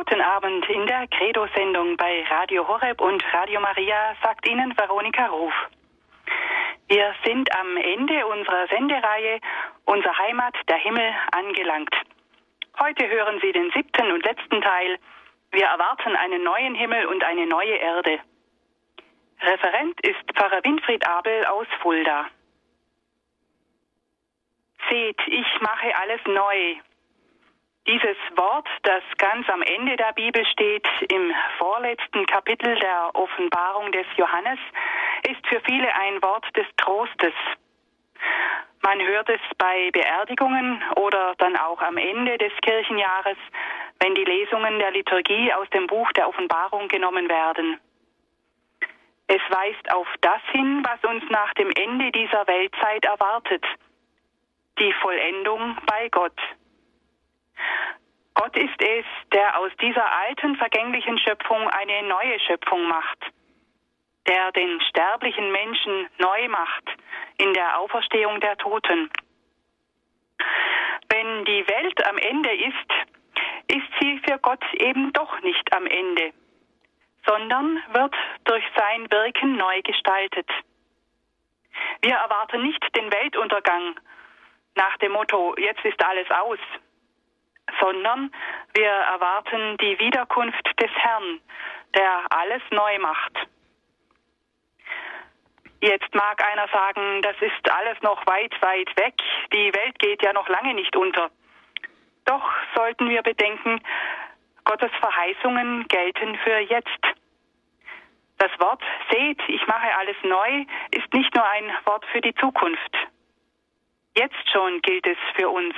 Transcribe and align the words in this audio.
Guten 0.00 0.22
Abend 0.22 0.66
in 0.70 0.86
der 0.86 1.06
Credo-Sendung 1.08 1.94
bei 1.98 2.24
Radio 2.30 2.66
Horeb 2.66 3.02
und 3.02 3.22
Radio 3.34 3.60
Maria, 3.60 4.16
sagt 4.22 4.48
Ihnen 4.48 4.74
Veronika 4.74 5.26
Ruf. 5.26 5.52
Wir 6.88 7.14
sind 7.22 7.54
am 7.54 7.76
Ende 7.76 8.26
unserer 8.26 8.66
Sendereihe 8.68 9.40
Unser 9.84 10.16
Heimat, 10.16 10.54
der 10.70 10.78
Himmel, 10.78 11.12
angelangt. 11.32 11.94
Heute 12.78 13.10
hören 13.10 13.40
Sie 13.42 13.52
den 13.52 13.70
siebten 13.72 14.10
und 14.10 14.24
letzten 14.24 14.62
Teil. 14.62 14.98
Wir 15.50 15.66
erwarten 15.66 16.16
einen 16.16 16.44
neuen 16.44 16.74
Himmel 16.74 17.04
und 17.04 17.22
eine 17.22 17.46
neue 17.46 17.74
Erde. 17.74 18.20
Referent 19.42 20.00
ist 20.00 20.32
Pfarrer 20.34 20.64
Winfried 20.64 21.06
Abel 21.06 21.44
aus 21.44 21.66
Fulda. 21.82 22.26
Seht, 24.88 25.20
ich 25.26 25.60
mache 25.60 25.94
alles 25.94 26.20
neu. 26.24 26.76
Dieses 27.90 28.16
Wort, 28.36 28.68
das 28.84 29.02
ganz 29.18 29.48
am 29.48 29.62
Ende 29.62 29.96
der 29.96 30.12
Bibel 30.12 30.46
steht, 30.46 30.86
im 31.08 31.34
vorletzten 31.58 32.24
Kapitel 32.26 32.76
der 32.76 33.10
Offenbarung 33.14 33.90
des 33.90 34.06
Johannes, 34.16 34.60
ist 35.28 35.44
für 35.48 35.60
viele 35.62 35.92
ein 35.96 36.22
Wort 36.22 36.46
des 36.56 36.66
Trostes. 36.76 37.32
Man 38.82 39.00
hört 39.00 39.28
es 39.28 39.40
bei 39.58 39.90
Beerdigungen 39.90 40.80
oder 40.94 41.34
dann 41.38 41.56
auch 41.56 41.82
am 41.82 41.96
Ende 41.96 42.38
des 42.38 42.52
Kirchenjahres, 42.62 43.38
wenn 43.98 44.14
die 44.14 44.24
Lesungen 44.24 44.78
der 44.78 44.92
Liturgie 44.92 45.52
aus 45.52 45.68
dem 45.70 45.88
Buch 45.88 46.12
der 46.12 46.28
Offenbarung 46.28 46.86
genommen 46.86 47.28
werden. 47.28 47.80
Es 49.26 49.42
weist 49.48 49.92
auf 49.92 50.06
das 50.20 50.42
hin, 50.52 50.86
was 50.86 51.10
uns 51.10 51.24
nach 51.28 51.52
dem 51.54 51.72
Ende 51.72 52.12
dieser 52.12 52.46
Weltzeit 52.46 53.04
erwartet. 53.04 53.64
Die 54.78 54.92
Vollendung 55.02 55.76
bei 55.86 56.08
Gott. 56.08 56.38
Gott 58.34 58.56
ist 58.56 58.80
es, 58.80 59.04
der 59.32 59.58
aus 59.58 59.70
dieser 59.80 60.10
alten, 60.10 60.56
vergänglichen 60.56 61.18
Schöpfung 61.18 61.68
eine 61.68 62.02
neue 62.04 62.40
Schöpfung 62.40 62.88
macht, 62.88 63.18
der 64.26 64.52
den 64.52 64.80
sterblichen 64.82 65.52
Menschen 65.52 66.08
neu 66.18 66.48
macht 66.48 66.84
in 67.38 67.52
der 67.52 67.78
Auferstehung 67.78 68.40
der 68.40 68.56
Toten. 68.56 69.10
Wenn 71.10 71.44
die 71.44 71.66
Welt 71.68 72.06
am 72.06 72.18
Ende 72.18 72.54
ist, 72.54 72.90
ist 73.68 73.88
sie 74.00 74.20
für 74.26 74.38
Gott 74.38 74.64
eben 74.74 75.12
doch 75.12 75.40
nicht 75.42 75.72
am 75.74 75.86
Ende, 75.86 76.32
sondern 77.26 77.82
wird 77.92 78.14
durch 78.44 78.64
sein 78.76 79.10
Wirken 79.10 79.56
neu 79.56 79.82
gestaltet. 79.82 80.48
Wir 82.02 82.14
erwarten 82.14 82.62
nicht 82.62 82.84
den 82.96 83.12
Weltuntergang 83.12 83.98
nach 84.76 84.96
dem 84.98 85.12
Motto, 85.12 85.54
jetzt 85.58 85.84
ist 85.84 86.02
alles 86.04 86.30
aus, 86.30 86.58
sondern 87.80 88.32
wir 88.74 88.88
erwarten 88.88 89.76
die 89.78 89.98
Wiederkunft 89.98 90.80
des 90.80 90.90
Herrn, 90.94 91.40
der 91.94 92.26
alles 92.30 92.62
neu 92.70 92.98
macht. 92.98 93.32
Jetzt 95.80 96.14
mag 96.14 96.44
einer 96.44 96.68
sagen, 96.68 97.22
das 97.22 97.36
ist 97.40 97.70
alles 97.70 98.00
noch 98.02 98.26
weit, 98.26 98.52
weit 98.60 98.88
weg, 98.98 99.14
die 99.52 99.72
Welt 99.74 99.98
geht 99.98 100.22
ja 100.22 100.32
noch 100.32 100.48
lange 100.48 100.74
nicht 100.74 100.94
unter. 100.94 101.30
Doch 102.26 102.50
sollten 102.74 103.08
wir 103.08 103.22
bedenken, 103.22 103.80
Gottes 104.64 104.90
Verheißungen 105.00 105.88
gelten 105.88 106.36
für 106.44 106.58
jetzt. 106.58 107.00
Das 108.38 108.50
Wort 108.60 108.82
seht, 109.10 109.40
ich 109.48 109.66
mache 109.66 109.94
alles 109.98 110.16
neu, 110.22 110.64
ist 110.90 111.12
nicht 111.12 111.34
nur 111.34 111.44
ein 111.44 111.72
Wort 111.84 112.04
für 112.12 112.20
die 112.20 112.34
Zukunft. 112.34 112.96
Jetzt 114.16 114.50
schon 114.52 114.80
gilt 114.82 115.06
es 115.06 115.18
für 115.34 115.48
uns. 115.48 115.74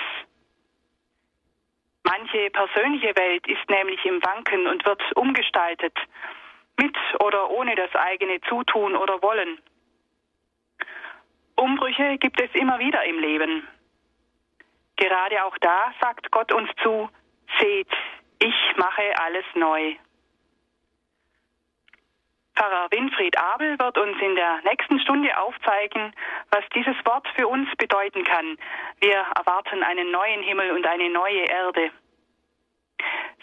Manche 2.05 2.50
persönliche 2.50 3.14
Welt 3.17 3.47
ist 3.47 3.69
nämlich 3.70 4.05
im 4.05 4.22
Wanken 4.22 4.67
und 4.67 4.84
wird 4.84 5.03
umgestaltet, 5.17 5.97
mit 6.81 6.97
oder 7.20 7.50
ohne 7.50 7.75
das 7.75 7.94
eigene 7.94 8.41
Zutun 8.42 8.97
oder 8.97 9.22
Wollen. 9.22 9.61
Umbrüche 11.56 12.19
gibt 12.19 12.41
es 12.41 12.50
immer 12.54 12.78
wieder 12.78 13.04
im 13.04 13.19
Leben. 13.19 13.69
Gerade 14.97 15.44
auch 15.44 15.56
da 15.59 15.93
sagt 16.00 16.31
Gott 16.31 16.53
uns 16.53 16.71
zu, 16.82 17.09
seht, 17.60 17.88
ich 18.41 18.77
mache 18.77 19.03
alles 19.19 19.44
neu. 19.54 19.94
Pfarrer 22.62 22.87
Winfried 22.93 23.37
Abel 23.37 23.77
wird 23.77 23.99
uns 23.99 24.17
in 24.21 24.37
der 24.37 24.61
nächsten 24.62 25.00
Stunde 25.00 25.37
aufzeigen, 25.37 26.15
was 26.53 26.62
dieses 26.77 26.95
Wort 27.05 27.27
für 27.34 27.49
uns 27.49 27.69
bedeuten 27.77 28.23
kann. 28.23 28.56
Wir 29.00 29.19
erwarten 29.37 29.83
einen 29.83 30.12
neuen 30.12 30.45
Himmel 30.45 30.71
und 30.71 30.87
eine 30.87 31.11
neue 31.11 31.43
Erde. 31.43 31.91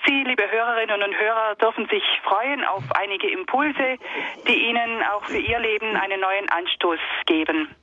Sie, 0.06 0.24
liebe 0.24 0.50
Hörerinnen 0.50 1.04
und 1.04 1.20
Hörer, 1.20 1.56
dürfen 1.56 1.86
sich 1.90 2.04
freuen 2.24 2.64
auf 2.64 2.84
einige 2.96 3.30
Impulse, 3.30 3.98
die 4.48 4.70
Ihnen 4.70 5.04
auch 5.04 5.26
für 5.26 5.38
Ihr 5.38 5.60
Leben 5.60 5.98
einen 5.98 6.22
neuen 6.22 6.48
Anstoß 6.50 7.00
geben. 7.26 7.76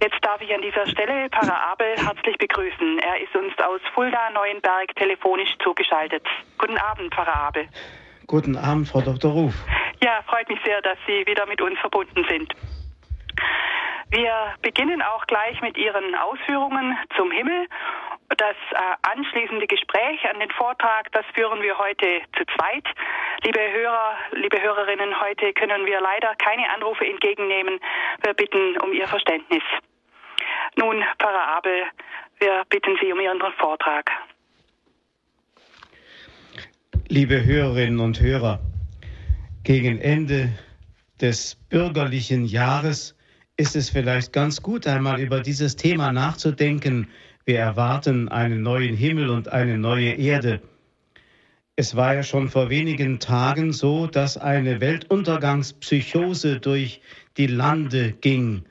Jetzt 0.00 0.24
darf 0.24 0.40
ich 0.40 0.54
an 0.54 0.62
dieser 0.62 0.86
Stelle 0.86 1.28
Para 1.28 1.72
Abel 1.72 1.96
herzlich 1.98 2.38
begrüßen. 2.38 2.98
Er 3.00 3.20
ist 3.20 3.36
uns 3.36 3.52
aus 3.58 3.82
Fulda 3.92 4.30
Neuenberg 4.30 4.96
telefonisch 4.96 5.54
zugeschaltet. 5.62 6.26
Guten 6.56 6.78
Abend, 6.78 7.10
Para 7.10 7.48
Abel. 7.48 7.68
Guten 8.26 8.56
Abend, 8.56 8.88
Frau 8.88 9.00
Dr. 9.00 9.30
Ruf. 9.30 9.54
Ja, 10.02 10.22
freut 10.26 10.48
mich 10.48 10.58
sehr, 10.64 10.82
dass 10.82 10.98
Sie 11.06 11.24
wieder 11.26 11.46
mit 11.46 11.60
uns 11.60 11.78
verbunden 11.78 12.26
sind. 12.28 12.52
Wir 14.10 14.54
beginnen 14.62 15.00
auch 15.02 15.26
gleich 15.26 15.60
mit 15.60 15.76
Ihren 15.76 16.14
Ausführungen 16.14 16.96
zum 17.16 17.30
Himmel. 17.30 17.66
Das 18.36 18.56
äh, 18.72 18.76
anschließende 19.02 19.66
Gespräch 19.66 20.28
an 20.28 20.40
den 20.40 20.50
Vortrag, 20.50 21.10
das 21.12 21.24
führen 21.34 21.62
wir 21.62 21.78
heute 21.78 22.22
zu 22.36 22.44
zweit. 22.56 22.84
Liebe 23.44 23.60
Hörer, 23.60 24.16
liebe 24.32 24.60
Hörerinnen, 24.60 25.20
heute 25.20 25.52
können 25.52 25.86
wir 25.86 26.00
leider 26.00 26.34
keine 26.36 26.68
Anrufe 26.70 27.06
entgegennehmen. 27.06 27.78
Wir 28.24 28.34
bitten 28.34 28.76
um 28.80 28.92
Ihr 28.92 29.06
Verständnis. 29.06 29.62
Nun, 30.74 31.04
Pfarrer 31.20 31.56
Abel, 31.56 31.84
wir 32.40 32.64
bitten 32.68 32.98
Sie 33.00 33.12
um 33.12 33.20
Ihren 33.20 33.40
Vortrag. 33.58 34.10
Liebe 37.08 37.44
Hörerinnen 37.44 38.00
und 38.00 38.20
Hörer, 38.20 38.58
gegen 39.62 40.00
Ende 40.00 40.48
des 41.20 41.54
bürgerlichen 41.68 42.44
Jahres 42.44 43.14
ist 43.56 43.76
es 43.76 43.90
vielleicht 43.90 44.32
ganz 44.32 44.60
gut, 44.60 44.88
einmal 44.88 45.20
über 45.20 45.40
dieses 45.40 45.76
Thema 45.76 46.10
nachzudenken. 46.10 47.06
Wir 47.44 47.60
erwarten 47.60 48.28
einen 48.28 48.62
neuen 48.62 48.96
Himmel 48.96 49.30
und 49.30 49.52
eine 49.52 49.78
neue 49.78 50.14
Erde. 50.14 50.60
Es 51.76 51.94
war 51.94 52.14
ja 52.14 52.24
schon 52.24 52.48
vor 52.48 52.70
wenigen 52.70 53.20
Tagen 53.20 53.72
so, 53.72 54.08
dass 54.08 54.36
eine 54.36 54.80
Weltuntergangspsychose 54.80 56.58
durch 56.58 57.00
die 57.36 57.46
Lande 57.46 58.14
ging. 58.20 58.64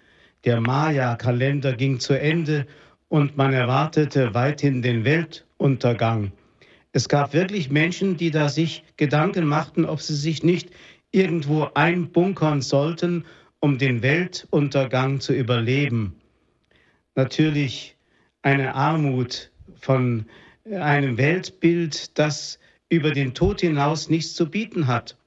Der 0.44 0.60
Maya-Kalender 0.60 1.72
ging 1.72 2.02
zu 2.02 2.20
Ende 2.20 2.68
und 3.08 3.38
man 3.38 3.54
erwartete 3.54 4.34
weithin 4.34 4.82
den 4.82 5.06
Weltuntergang. 5.06 6.34
Es 6.96 7.10
gab 7.10 7.34
wirklich 7.34 7.70
Menschen, 7.70 8.16
die 8.16 8.32
da 8.32 8.48
sich 8.48 8.82
Gedanken 8.96 9.46
machten, 9.48 9.84
ob 9.84 10.00
sie 10.00 10.16
sich 10.16 10.44
nicht 10.44 10.70
irgendwo 11.12 11.68
einbunkern 11.74 12.62
sollten, 12.62 13.26
um 13.60 13.78
den 13.78 14.02
Weltuntergang 14.02 15.20
zu 15.20 15.34
überleben. 15.34 16.16
Natürlich 17.16 17.98
eine 18.44 18.76
Armut 18.76 19.52
von 19.82 20.26
einem 20.72 21.18
Weltbild, 21.18 22.18
das 22.18 22.60
über 22.88 23.12
den 23.12 23.34
Tod 23.34 23.60
hinaus 23.60 24.10
nichts 24.10 24.34
zu 24.34 24.50
bieten 24.50 24.88
hat. 24.88 25.18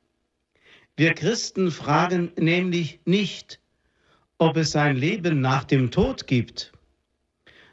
Wir 0.97 1.13
Christen 1.13 1.71
fragen 1.71 2.33
nämlich 2.39 2.99
nicht, 3.05 3.61
ob 4.39 4.57
es 4.57 4.75
ein 4.75 4.97
Leben 4.97 5.43
nach 5.43 5.65
dem 5.65 5.91
Tod 5.91 6.27
gibt, 6.27 6.73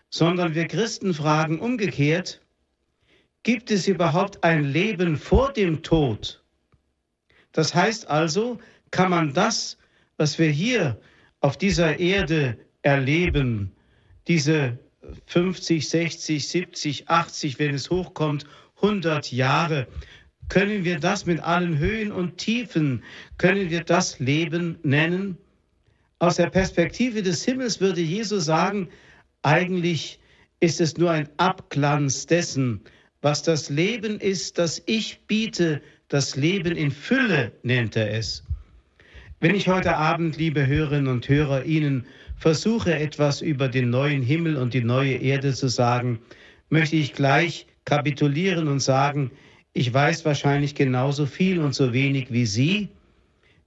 sondern 0.09 0.53
wir 0.53 0.67
Christen 0.67 1.13
fragen 1.13 1.61
umgekehrt, 1.61 2.41
Gibt 3.45 3.69
es 3.69 3.87
überhaupt 3.87 4.43
ein 4.43 4.63
Leben 4.63 5.17
vor 5.17 5.53
dem 5.53 5.83
Tod? 5.83 6.43
Das 7.51 7.75
heißt 7.75 8.09
also, 8.09 8.57
kann 8.89 9.11
man 9.11 9.35
das, 9.35 9.77
was 10.17 10.39
wir 10.39 10.49
hier 10.49 10.99
auf 11.41 11.55
dieser 11.55 11.99
Erde 11.99 12.57
erleben, 12.81 13.71
diese 14.27 14.79
50, 15.27 15.87
60, 15.87 16.47
70, 16.47 17.07
80, 17.07 17.59
wenn 17.59 17.75
es 17.75 17.91
hochkommt, 17.91 18.47
100 18.77 19.31
Jahre, 19.31 19.85
können 20.49 20.83
wir 20.83 20.99
das 20.99 21.27
mit 21.27 21.39
allen 21.39 21.77
Höhen 21.77 22.11
und 22.11 22.37
Tiefen, 22.37 23.03
können 23.37 23.69
wir 23.69 23.83
das 23.83 24.17
Leben 24.17 24.79
nennen? 24.81 25.37
Aus 26.17 26.37
der 26.37 26.49
Perspektive 26.49 27.21
des 27.21 27.45
Himmels 27.45 27.79
würde 27.79 28.01
Jesus 28.01 28.45
sagen, 28.45 28.89
eigentlich 29.43 30.19
ist 30.61 30.81
es 30.81 30.97
nur 30.97 31.11
ein 31.11 31.29
Abglanz 31.37 32.25
dessen, 32.25 32.81
was 33.25 33.41
das 33.41 33.71
Leben 33.71 34.19
ist, 34.19 34.59
das 34.59 34.83
ich 34.85 35.17
biete, 35.25 35.81
das 36.09 36.35
Leben 36.35 36.77
in 36.77 36.91
Fülle 36.91 37.51
nennt 37.63 37.95
er 37.95 38.13
es. 38.13 38.43
Wenn 39.39 39.55
ich 39.55 39.67
heute 39.67 39.97
Abend, 39.97 40.37
liebe 40.37 40.67
Hörerinnen 40.67 41.07
und 41.07 41.27
Hörer, 41.27 41.65
Ihnen 41.65 42.05
versuche 42.37 42.93
etwas 42.93 43.41
über 43.41 43.67
den 43.67 43.89
neuen 43.89 44.21
Himmel 44.21 44.57
und 44.57 44.75
die 44.75 44.83
neue 44.83 45.15
Erde 45.15 45.55
zu 45.55 45.69
sagen, 45.69 46.19
möchte 46.69 46.97
ich 46.97 47.13
gleich 47.13 47.65
kapitulieren 47.85 48.67
und 48.67 48.79
sagen, 48.79 49.31
ich 49.73 49.91
weiß 49.91 50.23
wahrscheinlich 50.23 50.75
genauso 50.75 51.25
viel 51.25 51.59
und 51.59 51.73
so 51.73 51.93
wenig 51.93 52.31
wie 52.31 52.45
Sie, 52.45 52.89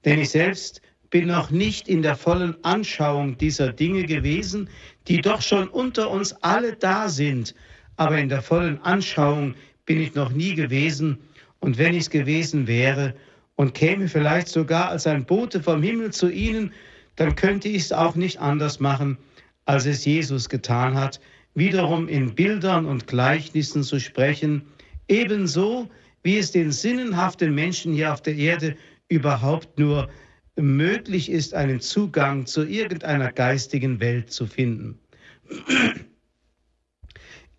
denn 0.05 0.21
ich 0.21 0.31
selbst 0.31 0.83
bin 1.11 1.27
noch 1.27 1.51
nicht 1.51 1.89
in 1.89 2.03
der 2.03 2.15
vollen 2.15 2.55
Anschauung 2.63 3.37
dieser 3.39 3.73
Dinge 3.73 4.05
gewesen, 4.05 4.71
die 5.09 5.21
doch 5.21 5.43
schon 5.43 5.67
unter 5.67 6.11
uns 6.11 6.33
alle 6.45 6.77
da 6.77 7.09
sind, 7.09 7.57
aber 7.99 8.19
in 8.19 8.29
der 8.29 8.43
vollen 8.43 8.81
Anschauung 8.83 9.55
bin 9.85 10.00
ich 10.00 10.15
noch 10.15 10.31
nie 10.31 10.55
gewesen, 10.55 11.19
und 11.61 11.77
wenn 11.77 11.93
ich 11.93 12.03
es 12.03 12.11
gewesen 12.11 12.67
wäre 12.69 13.15
und 13.56 13.75
käme 13.75 14.06
vielleicht 14.06 14.49
sogar 14.49 14.91
als 14.91 15.06
ein 15.06 15.25
Bote 15.25 15.61
vom 15.61 15.83
Himmel 15.83 16.12
zu 16.12 16.31
Ihnen, 16.31 16.73
dann 17.17 17.35
könnte 17.35 17.69
ich 17.69 17.83
es 17.83 17.93
auch 17.93 18.15
nicht 18.15 18.39
anders 18.39 18.79
machen, 18.79 19.19
als 19.65 19.85
es 19.85 20.05
Jesus 20.05 20.49
getan 20.49 20.95
hat, 20.95 21.21
wiederum 21.55 22.06
in 22.06 22.35
Bildern 22.35 22.87
und 22.87 23.09
Gleichnissen 23.09 23.83
zu 23.83 23.99
sprechen, 23.99 24.62
ebenso 25.09 25.91
wie 26.23 26.39
es 26.39 26.53
den 26.53 26.71
sinnenhaften 26.71 27.53
Menschen 27.53 27.93
hier 27.93 28.12
auf 28.12 28.23
der 28.23 28.37
Erde 28.37 28.77
überhaupt 29.09 29.77
nur 29.79 30.09
möglich 30.55 31.31
ist, 31.31 31.55
einen 31.55 31.81
Zugang 31.81 32.47
zu 32.47 32.65
irgendeiner 32.65 33.33
geistigen 33.33 33.99
Welt 33.99 34.31
zu 34.31 34.47
finden. 34.47 34.99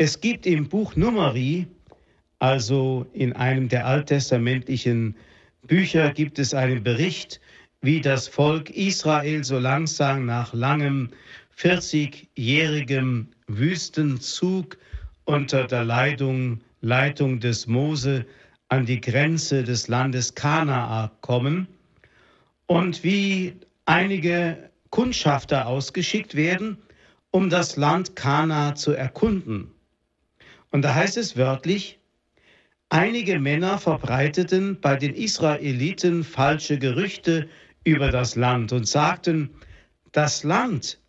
Es 0.01 0.21
gibt 0.21 0.45
im 0.45 0.69
Buch 0.69 0.95
Numeri, 0.95 1.67
also 2.39 3.05
in 3.11 3.33
einem 3.33 3.67
der 3.67 3.85
alttestamentlichen 3.85 5.13
Bücher, 5.67 6.13
gibt 6.13 6.39
es 6.39 6.53
einen 6.53 6.81
Bericht, 6.81 7.41
wie 7.81 7.99
das 7.99 8.29
Volk 8.29 8.69
Israel 8.69 9.43
so 9.43 9.59
langsam 9.59 10.25
nach 10.25 10.53
langem 10.53 11.09
40-jährigem 11.57 13.27
Wüstenzug 13.47 14.77
unter 15.25 15.67
der 15.67 15.83
Leitung, 15.83 16.61
Leitung 16.79 17.41
des 17.41 17.67
Mose 17.67 18.25
an 18.69 18.85
die 18.85 19.01
Grenze 19.01 19.63
des 19.63 19.89
Landes 19.89 20.33
Kanaa 20.33 21.11
kommen 21.19 21.67
und 22.67 23.03
wie 23.03 23.53
einige 23.83 24.69
Kundschafter 24.91 25.67
ausgeschickt 25.67 26.35
werden, 26.35 26.77
um 27.31 27.49
das 27.49 27.75
Land 27.75 28.15
Kana 28.15 28.75
zu 28.75 28.93
erkunden. 28.93 29.71
Und 30.71 30.83
da 30.83 30.93
heißt 30.95 31.17
es 31.17 31.37
wörtlich, 31.37 31.99
einige 32.89 33.39
Männer 33.39 33.77
verbreiteten 33.77 34.79
bei 34.79 34.95
den 34.95 35.13
Israeliten 35.13 36.23
falsche 36.23 36.77
Gerüchte 36.77 37.49
über 37.83 38.11
das 38.11 38.35
Land 38.35 38.71
und 38.71 38.87
sagten, 38.87 39.49
das 40.11 40.43
Land, 40.43 40.99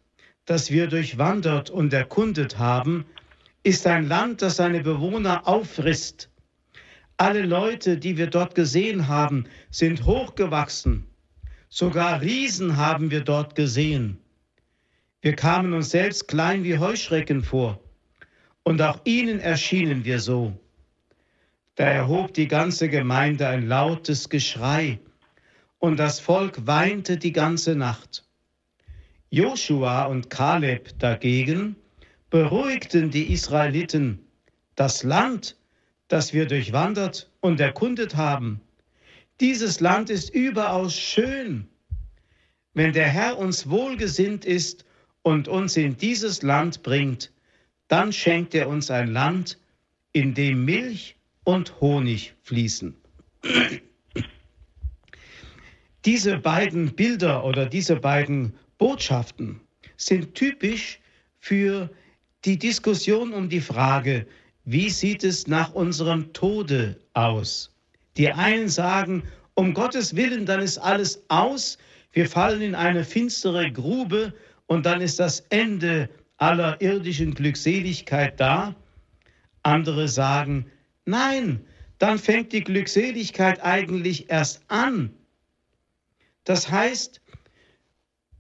das 0.44 0.70
wir 0.70 0.86
durchwandert 0.86 1.70
und 1.70 1.92
erkundet 1.92 2.58
haben, 2.58 3.04
ist 3.62 3.86
ein 3.86 4.08
Land, 4.08 4.42
das 4.42 4.56
seine 4.56 4.80
Bewohner 4.80 5.46
auffrisst. 5.46 6.30
Alle 7.18 7.42
Leute, 7.42 7.98
die 7.98 8.16
wir 8.16 8.28
dort 8.28 8.54
gesehen 8.54 9.08
haben, 9.08 9.44
sind 9.70 10.06
hochgewachsen 10.06 11.10
Sogar 11.72 12.20
Riesen 12.20 12.76
haben 12.76 13.12
wir 13.12 13.20
dort 13.20 13.54
gesehen. 13.54 14.18
Wir 15.20 15.36
kamen 15.36 15.72
uns 15.72 15.90
selbst 15.90 16.26
klein 16.26 16.64
wie 16.64 16.78
Heuschrecken 16.78 17.44
vor, 17.44 17.78
und 18.62 18.82
auch 18.82 19.00
ihnen 19.04 19.40
erschienen 19.40 20.04
wir 20.04 20.20
so. 20.20 20.52
Da 21.76 21.84
erhob 21.84 22.34
die 22.34 22.48
ganze 22.48 22.88
Gemeinde 22.88 23.48
ein 23.48 23.66
lautes 23.66 24.28
Geschrei, 24.28 24.98
und 25.78 25.96
das 25.98 26.20
Volk 26.20 26.66
weinte 26.66 27.16
die 27.16 27.32
ganze 27.32 27.74
Nacht. 27.74 28.24
Joshua 29.30 30.04
und 30.04 30.28
Kaleb 30.28 30.98
dagegen 30.98 31.76
beruhigten 32.28 33.10
die 33.10 33.32
Israeliten, 33.32 34.20
das 34.74 35.02
Land, 35.02 35.56
das 36.08 36.32
wir 36.34 36.46
durchwandert 36.46 37.30
und 37.40 37.60
erkundet 37.60 38.16
haben, 38.16 38.60
dieses 39.40 39.80
Land 39.80 40.10
ist 40.10 40.34
überaus 40.34 40.98
schön. 40.98 41.66
Wenn 42.74 42.92
der 42.92 43.08
Herr 43.08 43.38
uns 43.38 43.70
wohlgesinnt 43.70 44.44
ist 44.44 44.84
und 45.22 45.48
uns 45.48 45.76
in 45.78 45.96
dieses 45.96 46.42
Land 46.42 46.82
bringt, 46.82 47.32
dann 47.90 48.12
schenkt 48.12 48.54
er 48.54 48.68
uns 48.68 48.88
ein 48.90 49.12
Land, 49.12 49.58
in 50.12 50.32
dem 50.32 50.64
Milch 50.64 51.16
und 51.42 51.80
Honig 51.80 52.34
fließen. 52.42 52.94
Diese 56.04 56.38
beiden 56.38 56.94
Bilder 56.94 57.44
oder 57.44 57.66
diese 57.66 57.96
beiden 57.96 58.54
Botschaften 58.78 59.60
sind 59.96 60.34
typisch 60.34 61.00
für 61.40 61.90
die 62.44 62.58
Diskussion 62.58 63.32
um 63.32 63.48
die 63.48 63.60
Frage, 63.60 64.24
wie 64.64 64.88
sieht 64.88 65.24
es 65.24 65.48
nach 65.48 65.74
unserem 65.74 66.32
Tode 66.32 66.96
aus? 67.14 67.74
Die 68.16 68.30
einen 68.30 68.68
sagen, 68.68 69.24
um 69.54 69.74
Gottes 69.74 70.14
Willen, 70.14 70.46
dann 70.46 70.60
ist 70.60 70.78
alles 70.78 71.24
aus, 71.28 71.76
wir 72.12 72.28
fallen 72.28 72.62
in 72.62 72.74
eine 72.76 73.04
finstere 73.04 73.70
Grube 73.72 74.32
und 74.66 74.86
dann 74.86 75.00
ist 75.00 75.18
das 75.18 75.40
Ende 75.50 76.08
aller 76.40 76.80
irdischen 76.80 77.34
Glückseligkeit 77.34 78.40
da. 78.40 78.74
Andere 79.62 80.08
sagen, 80.08 80.66
nein, 81.04 81.64
dann 81.98 82.18
fängt 82.18 82.52
die 82.52 82.64
Glückseligkeit 82.64 83.62
eigentlich 83.62 84.30
erst 84.30 84.62
an. 84.68 85.14
Das 86.44 86.70
heißt, 86.70 87.20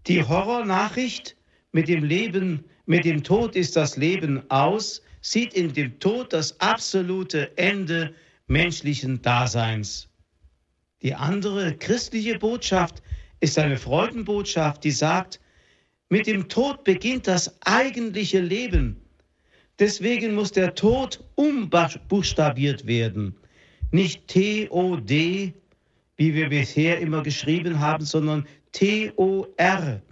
die 0.06 0.24
Horrornachricht 0.24 1.36
mit 1.72 1.88
dem 1.88 2.02
Leben, 2.02 2.64
mit 2.86 3.04
dem 3.04 3.22
Tod 3.22 3.54
ist 3.54 3.76
das 3.76 3.96
Leben 3.96 4.50
aus, 4.50 5.02
sieht 5.20 5.52
in 5.52 5.74
dem 5.74 5.98
Tod 6.00 6.32
das 6.32 6.58
absolute 6.58 7.56
Ende 7.58 8.14
menschlichen 8.46 9.20
Daseins. 9.20 10.08
Die 11.02 11.14
andere 11.14 11.76
christliche 11.76 12.38
Botschaft 12.38 13.02
ist 13.40 13.58
eine 13.58 13.76
Freudenbotschaft, 13.76 14.84
die 14.84 14.90
sagt, 14.90 15.38
mit 16.10 16.26
dem 16.26 16.48
Tod 16.48 16.84
beginnt 16.84 17.26
das 17.26 17.56
eigentliche 17.62 18.40
Leben. 18.40 18.96
Deswegen 19.78 20.34
muss 20.34 20.52
der 20.52 20.74
Tod 20.74 21.24
umbuchstabiert 21.36 22.86
werden. 22.86 23.34
Nicht 23.92 24.26
T-O-D, 24.28 25.54
wie 26.16 26.34
wir 26.34 26.48
bisher 26.50 26.98
immer 26.98 27.22
geschrieben 27.22 27.78
haben, 27.78 28.04
sondern 28.04 28.46
T-O-R. 28.72 30.02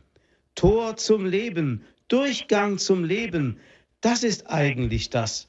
Tor 0.54 0.96
zum 0.96 1.26
Leben, 1.26 1.84
Durchgang 2.08 2.78
zum 2.78 3.04
Leben. 3.04 3.58
Das 4.00 4.22
ist 4.22 4.48
eigentlich 4.48 5.10
das. 5.10 5.48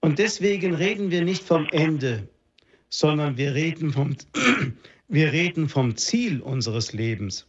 Und 0.00 0.18
deswegen 0.18 0.74
reden 0.74 1.10
wir 1.10 1.24
nicht 1.24 1.42
vom 1.42 1.66
Ende, 1.72 2.28
sondern 2.88 3.36
wir 3.36 3.54
reden 3.54 3.92
vom, 3.92 4.16
wir 5.08 5.32
reden 5.32 5.68
vom 5.68 5.96
Ziel 5.96 6.40
unseres 6.40 6.92
Lebens. 6.92 7.46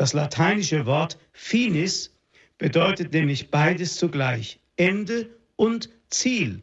Das 0.00 0.14
lateinische 0.14 0.86
Wort 0.86 1.18
finis 1.34 2.16
bedeutet 2.56 3.12
nämlich 3.12 3.50
beides 3.50 3.96
zugleich, 3.96 4.58
Ende 4.76 5.28
und 5.56 5.90
Ziel. 6.08 6.62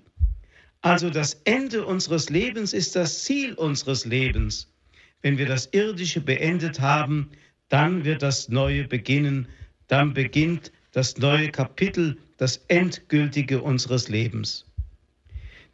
Also 0.81 1.11
das 1.11 1.39
Ende 1.43 1.85
unseres 1.85 2.31
Lebens 2.31 2.73
ist 2.73 2.95
das 2.95 3.25
Ziel 3.25 3.53
unseres 3.53 4.05
Lebens. 4.05 4.73
Wenn 5.21 5.37
wir 5.37 5.45
das 5.45 5.67
Irdische 5.71 6.19
beendet 6.19 6.79
haben, 6.79 7.29
dann 7.69 8.05
wird 8.05 8.23
das 8.23 8.49
Neue 8.49 8.85
beginnen, 8.85 9.47
dann 9.85 10.15
beginnt 10.15 10.71
das 10.91 11.17
neue 11.17 11.51
Kapitel, 11.51 12.17
das 12.37 12.57
Endgültige 12.69 13.61
unseres 13.61 14.09
Lebens. 14.09 14.65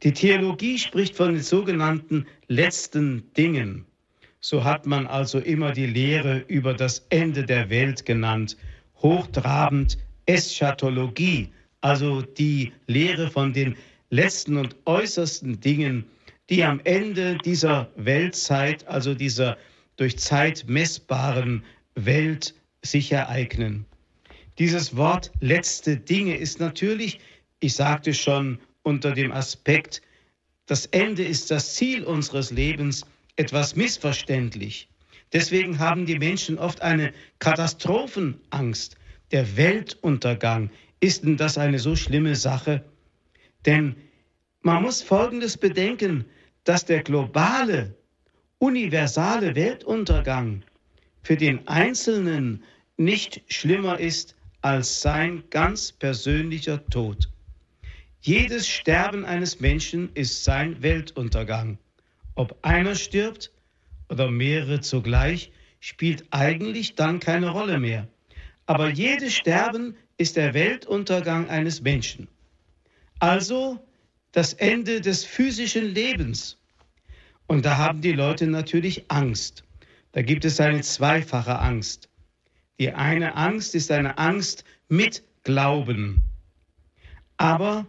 Die 0.03 0.11
Theologie 0.11 0.77
spricht 0.77 1.15
von 1.15 1.31
den 1.31 1.43
sogenannten 1.43 2.27
letzten 2.49 3.33
Dingen. 3.35 3.85
So 4.45 4.65
hat 4.65 4.85
man 4.85 5.07
also 5.07 5.39
immer 5.39 5.71
die 5.71 5.85
Lehre 5.85 6.39
über 6.49 6.73
das 6.73 7.05
Ende 7.07 7.45
der 7.45 7.69
Welt 7.69 8.05
genannt, 8.05 8.57
hochtrabend 8.97 9.97
Eschatologie, 10.25 11.47
also 11.79 12.21
die 12.21 12.73
Lehre 12.87 13.31
von 13.31 13.53
den 13.53 13.77
letzten 14.09 14.57
und 14.57 14.75
äußersten 14.83 15.61
Dingen, 15.61 16.03
die 16.49 16.61
am 16.61 16.81
Ende 16.83 17.37
dieser 17.37 17.89
Weltzeit, 17.95 18.85
also 18.85 19.13
dieser 19.13 19.57
durch 19.95 20.19
Zeit 20.19 20.65
messbaren 20.67 21.63
Welt 21.95 22.53
sich 22.81 23.13
ereignen. 23.13 23.85
Dieses 24.59 24.97
Wort 24.97 25.31
letzte 25.39 25.95
Dinge 25.95 26.35
ist 26.35 26.59
natürlich, 26.59 27.21
ich 27.61 27.75
sagte 27.75 28.13
schon, 28.13 28.59
unter 28.81 29.13
dem 29.13 29.31
Aspekt, 29.31 30.01
das 30.65 30.85
Ende 30.87 31.23
ist 31.23 31.49
das 31.49 31.75
Ziel 31.75 32.03
unseres 32.03 32.51
Lebens, 32.51 33.05
etwas 33.35 33.75
missverständlich. 33.75 34.89
Deswegen 35.31 35.79
haben 35.79 36.05
die 36.05 36.19
Menschen 36.19 36.57
oft 36.57 36.81
eine 36.81 37.11
Katastrophenangst. 37.39 38.95
Der 39.31 39.57
Weltuntergang, 39.57 40.69
ist 40.99 41.23
denn 41.23 41.37
das 41.37 41.57
eine 41.57 41.79
so 41.79 41.95
schlimme 41.95 42.35
Sache? 42.35 42.83
Denn 43.65 43.95
man 44.61 44.83
muss 44.83 45.01
Folgendes 45.01 45.57
bedenken, 45.57 46.25
dass 46.63 46.85
der 46.85 47.03
globale, 47.03 47.95
universale 48.59 49.55
Weltuntergang 49.55 50.63
für 51.23 51.35
den 51.35 51.67
Einzelnen 51.67 52.63
nicht 52.95 53.41
schlimmer 53.47 53.99
ist 53.99 54.35
als 54.61 55.01
sein 55.01 55.43
ganz 55.49 55.91
persönlicher 55.91 56.85
Tod. 56.87 57.29
Jedes 58.21 58.67
Sterben 58.69 59.25
eines 59.25 59.59
Menschen 59.59 60.09
ist 60.13 60.45
sein 60.45 60.81
Weltuntergang. 60.81 61.77
Ob 62.35 62.57
einer 62.63 62.95
stirbt 62.95 63.51
oder 64.09 64.29
mehrere 64.29 64.81
zugleich, 64.81 65.51
spielt 65.79 66.25
eigentlich 66.31 66.95
dann 66.95 67.19
keine 67.19 67.49
Rolle 67.49 67.79
mehr. 67.79 68.07
Aber 68.65 68.89
jedes 68.89 69.33
Sterben 69.35 69.95
ist 70.17 70.35
der 70.37 70.53
Weltuntergang 70.53 71.49
eines 71.49 71.81
Menschen. 71.81 72.27
Also 73.19 73.79
das 74.31 74.53
Ende 74.53 75.01
des 75.01 75.25
physischen 75.25 75.93
Lebens. 75.93 76.57
Und 77.47 77.65
da 77.65 77.77
haben 77.77 78.01
die 78.01 78.13
Leute 78.13 78.47
natürlich 78.47 79.05
Angst. 79.09 79.63
Da 80.13 80.21
gibt 80.21 80.45
es 80.45 80.59
eine 80.59 80.81
zweifache 80.81 81.59
Angst. 81.59 82.09
Die 82.79 82.91
eine 82.91 83.35
Angst 83.35 83.75
ist 83.75 83.91
eine 83.91 84.17
Angst 84.17 84.63
mit 84.87 85.23
Glauben. 85.43 86.21
Aber 87.37 87.85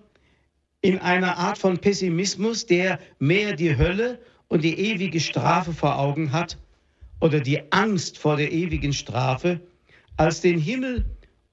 in 0.80 0.98
einer 0.98 1.38
Art 1.38 1.56
von 1.56 1.78
Pessimismus, 1.78 2.66
der 2.66 2.98
mehr 3.18 3.54
die 3.54 3.76
Hölle 3.76 4.20
und 4.48 4.62
die 4.62 4.78
ewige 4.78 5.20
Strafe 5.20 5.72
vor 5.72 5.98
Augen 5.98 6.32
hat 6.32 6.58
oder 7.20 7.40
die 7.40 7.60
Angst 7.72 8.18
vor 8.18 8.36
der 8.36 8.52
ewigen 8.52 8.92
Strafe, 8.92 9.60
als 10.16 10.40
den 10.40 10.58
Himmel 10.58 11.04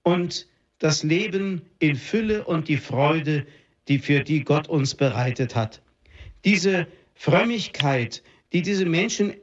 und 0.03 0.47
das 0.79 1.03
Leben 1.03 1.61
in 1.79 1.95
Fülle 1.95 2.43
und 2.43 2.67
die 2.67 2.77
Freude, 2.77 3.45
die 3.87 3.99
für 3.99 4.21
die 4.21 4.43
Gott 4.43 4.67
uns 4.67 4.95
bereitet 4.95 5.55
hat. 5.55 5.81
Diese 6.43 6.87
Frömmigkeit, 7.15 8.23
die 8.51 8.61
diese 8.61 8.85
Menschen 8.85 9.33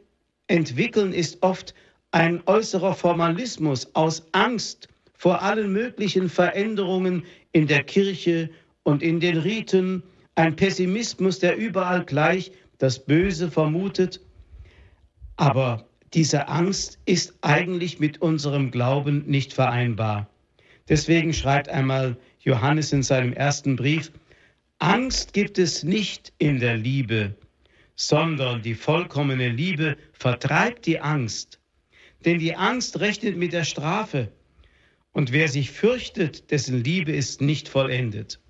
entwickeln, 0.48 1.12
ist 1.12 1.42
oft 1.42 1.74
ein 2.10 2.42
äußerer 2.46 2.94
Formalismus 2.94 3.94
aus 3.94 4.26
Angst 4.32 4.88
vor 5.14 5.42
allen 5.42 5.72
möglichen 5.72 6.28
Veränderungen 6.28 7.24
in 7.52 7.66
der 7.66 7.82
Kirche 7.84 8.50
und 8.82 9.02
in 9.02 9.20
den 9.20 9.38
Riten, 9.38 10.02
ein 10.34 10.54
Pessimismus, 10.54 11.40
der 11.40 11.56
überall 11.56 12.04
gleich 12.04 12.52
das 12.78 13.04
Böse 13.04 13.50
vermutet. 13.50 14.20
Aber 15.36 15.88
diese 16.14 16.48
Angst 16.48 16.98
ist 17.04 17.34
eigentlich 17.42 18.00
mit 18.00 18.22
unserem 18.22 18.70
Glauben 18.70 19.24
nicht 19.26 19.52
vereinbar. 19.52 20.28
Deswegen 20.88 21.34
schreibt 21.34 21.68
einmal 21.68 22.16
Johannes 22.40 22.92
in 22.92 23.02
seinem 23.02 23.34
ersten 23.34 23.76
Brief, 23.76 24.10
Angst 24.78 25.32
gibt 25.32 25.58
es 25.58 25.82
nicht 25.82 26.32
in 26.38 26.60
der 26.60 26.76
Liebe, 26.76 27.34
sondern 27.94 28.62
die 28.62 28.74
vollkommene 28.74 29.48
Liebe 29.48 29.96
vertreibt 30.12 30.86
die 30.86 31.00
Angst. 31.00 31.60
Denn 32.24 32.38
die 32.38 32.56
Angst 32.56 33.00
rechnet 33.00 33.36
mit 33.36 33.52
der 33.52 33.64
Strafe. 33.64 34.32
Und 35.12 35.32
wer 35.32 35.48
sich 35.48 35.70
fürchtet, 35.70 36.50
dessen 36.50 36.82
Liebe 36.82 37.12
ist 37.12 37.40
nicht 37.40 37.68
vollendet. 37.68 38.40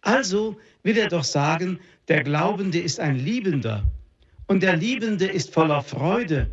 Also 0.00 0.56
will 0.82 0.96
er 0.96 1.08
doch 1.08 1.24
sagen, 1.24 1.78
der 2.08 2.22
Glaubende 2.22 2.78
ist 2.78 3.00
ein 3.00 3.16
Liebender. 3.16 3.84
Und 4.46 4.62
der 4.62 4.76
Liebende 4.76 5.26
ist 5.26 5.52
voller 5.52 5.82
Freude 5.82 6.50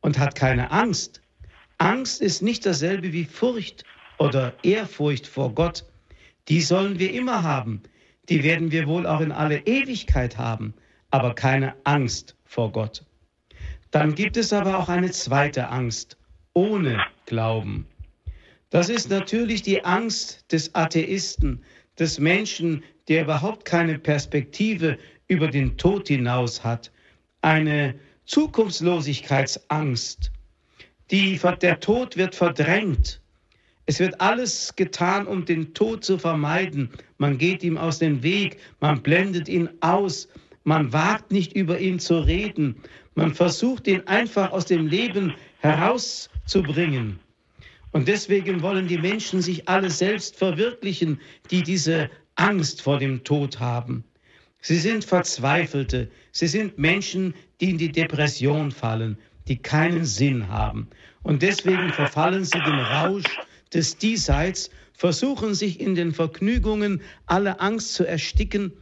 und 0.00 0.18
hat 0.18 0.34
keine 0.34 0.70
Angst. 0.70 1.20
Angst 1.78 2.22
ist 2.22 2.42
nicht 2.42 2.64
dasselbe 2.64 3.12
wie 3.12 3.24
Furcht 3.24 3.84
oder 4.18 4.54
Ehrfurcht 4.62 5.26
vor 5.26 5.54
Gott. 5.54 5.84
Die 6.48 6.60
sollen 6.60 6.98
wir 6.98 7.12
immer 7.12 7.42
haben. 7.42 7.82
Die 8.28 8.42
werden 8.42 8.70
wir 8.70 8.86
wohl 8.86 9.06
auch 9.06 9.20
in 9.20 9.32
alle 9.32 9.58
Ewigkeit 9.66 10.38
haben 10.38 10.74
aber 11.10 11.34
keine 11.34 11.74
Angst 11.84 12.36
vor 12.44 12.72
Gott. 12.72 13.04
Dann 13.90 14.14
gibt 14.14 14.36
es 14.36 14.52
aber 14.52 14.78
auch 14.78 14.88
eine 14.88 15.10
zweite 15.10 15.68
Angst, 15.68 16.16
ohne 16.52 17.02
Glauben. 17.26 17.86
Das 18.70 18.88
ist 18.88 19.08
natürlich 19.08 19.62
die 19.62 19.84
Angst 19.84 20.44
des 20.52 20.74
Atheisten, 20.74 21.62
des 21.98 22.18
Menschen, 22.18 22.82
der 23.08 23.22
überhaupt 23.22 23.64
keine 23.64 23.98
Perspektive 23.98 24.98
über 25.28 25.48
den 25.48 25.76
Tod 25.76 26.08
hinaus 26.08 26.64
hat, 26.64 26.90
eine 27.42 27.94
Zukunftslosigkeitsangst. 28.26 30.30
Die, 31.10 31.40
der 31.62 31.80
Tod 31.80 32.16
wird 32.16 32.34
verdrängt. 32.34 33.20
Es 33.88 34.00
wird 34.00 34.20
alles 34.20 34.74
getan, 34.74 35.28
um 35.28 35.44
den 35.44 35.72
Tod 35.72 36.04
zu 36.04 36.18
vermeiden. 36.18 36.90
Man 37.18 37.38
geht 37.38 37.62
ihm 37.62 37.78
aus 37.78 38.00
dem 38.00 38.20
Weg, 38.24 38.58
man 38.80 39.00
blendet 39.00 39.48
ihn 39.48 39.68
aus, 39.80 40.28
man 40.64 40.92
wagt 40.92 41.30
nicht 41.30 41.52
über 41.52 41.78
ihn 41.78 42.00
zu 42.00 42.18
reden. 42.18 42.74
Man 43.14 43.32
versucht 43.32 43.86
ihn 43.86 44.02
einfach 44.08 44.50
aus 44.50 44.66
dem 44.66 44.88
Leben 44.88 45.32
herauszubringen. 45.60 47.20
Und 47.92 48.08
deswegen 48.08 48.60
wollen 48.60 48.88
die 48.88 48.98
Menschen 48.98 49.40
sich 49.40 49.68
alle 49.68 49.88
selbst 49.88 50.36
verwirklichen, 50.36 51.20
die 51.52 51.62
diese 51.62 52.10
Angst 52.36 52.82
vor 52.82 52.98
dem 52.98 53.24
Tod 53.24 53.60
haben. 53.60 54.04
Sie 54.60 54.78
sind 54.78 55.04
Verzweifelte. 55.04 56.10
Sie 56.32 56.46
sind 56.46 56.78
Menschen, 56.78 57.34
die 57.60 57.70
in 57.70 57.78
die 57.78 57.92
Depression 57.92 58.70
fallen, 58.70 59.18
die 59.48 59.56
keinen 59.56 60.04
Sinn 60.04 60.48
haben. 60.48 60.88
Und 61.22 61.42
deswegen 61.42 61.92
verfallen 61.92 62.44
sie 62.44 62.60
dem 62.60 62.78
Rausch 62.78 63.24
des 63.72 63.96
Diesseits, 63.98 64.70
versuchen 64.92 65.54
sich 65.54 65.80
in 65.80 65.94
den 65.94 66.12
Vergnügungen 66.12 67.02
alle 67.26 67.60
Angst 67.60 67.94
zu 67.94 68.06
ersticken 68.06 68.72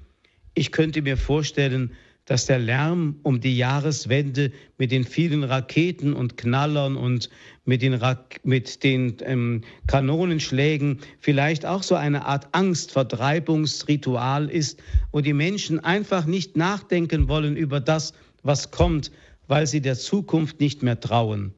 ich 0.55 0.71
könnte 0.71 1.03
mir 1.03 1.17
vorstellen, 1.17 1.97
dass 2.27 2.47
der 2.47 2.59
Lärm 2.59 3.21
um 3.23 3.41
die 3.41 3.57
Jahreswende 3.57 4.51
mit 4.79 4.91
den 4.91 5.05
vielen 5.05 5.45
Raketen 5.45 6.15
und 6.15 6.37
Knallern 6.37 6.97
und 6.97 7.29
mit 7.65 7.83
den, 7.83 7.95
Ra 7.95 8.25
mit 8.45 8.83
den 8.83 9.17
ähm, 9.21 9.61
Kanonenschlägen 9.87 11.01
vielleicht 11.21 11.67
auch 11.67 11.83
so 11.83 11.95
eine 11.95 12.25
Art 12.25 12.49
Angstvertreibungsritual 12.53 14.51
ist, 14.51 14.83
wo 15.13 15.21
die 15.21 15.35
Menschen 15.35 15.81
einfach 15.81 16.25
nicht 16.25 16.57
nachdenken 16.57 17.29
wollen 17.29 17.57
über 17.57 17.81
das, 17.81 18.15
was 18.43 18.71
kommt, 18.71 19.11
weil 19.47 19.67
sie 19.67 19.81
der 19.81 19.97
Zukunft 19.97 20.61
nicht 20.61 20.83
mehr 20.83 20.99
trauen. 21.01 21.53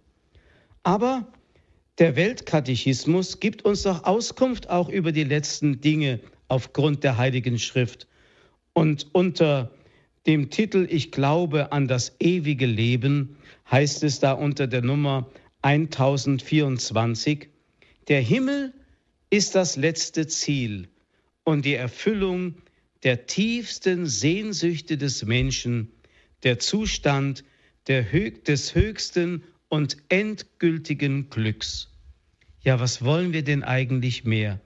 Aber 0.82 1.26
der 1.99 2.16
Weltkatechismus 2.16 3.40
gibt 3.40 3.64
uns 3.64 3.82
doch 3.82 4.04
Auskunft 4.04 4.68
auch 4.68 4.88
über 4.88 5.12
die 5.12 5.25
letzten 5.25 5.80
Dinge 5.80 6.20
aufgrund 6.49 7.04
der 7.04 7.16
Heiligen 7.16 7.58
Schrift. 7.58 8.06
Und 8.73 9.06
unter 9.12 9.70
dem 10.26 10.50
Titel 10.50 10.87
Ich 10.90 11.12
glaube 11.12 11.73
an 11.73 11.88
das 11.88 12.16
ewige 12.21 12.66
Leben 12.66 13.37
heißt 13.71 14.02
es 14.02 14.18
da 14.21 14.33
unter 14.33 14.66
der 14.66 14.83
Nummer 14.83 15.30
1024, 15.62 17.49
der 18.09 18.21
Himmel 18.21 18.73
ist 19.30 19.54
das 19.54 19.76
letzte 19.76 20.26
Ziel 20.26 20.88
und 21.45 21.64
die 21.64 21.75
Erfüllung 21.75 22.56
der 23.02 23.26
tiefsten 23.26 24.06
Sehnsüchte 24.06 24.97
des 24.97 25.25
Menschen, 25.25 25.92
der 26.42 26.59
Zustand 26.59 27.45
der, 27.87 28.02
des 28.02 28.75
höchsten 28.75 29.45
und 29.68 29.97
endgültigen 30.09 31.30
Glücks. 31.30 31.92
Ja, 32.62 32.80
was 32.80 33.04
wollen 33.04 33.33
wir 33.33 33.42
denn 33.42 33.62
eigentlich 33.62 34.25
mehr? 34.25 34.61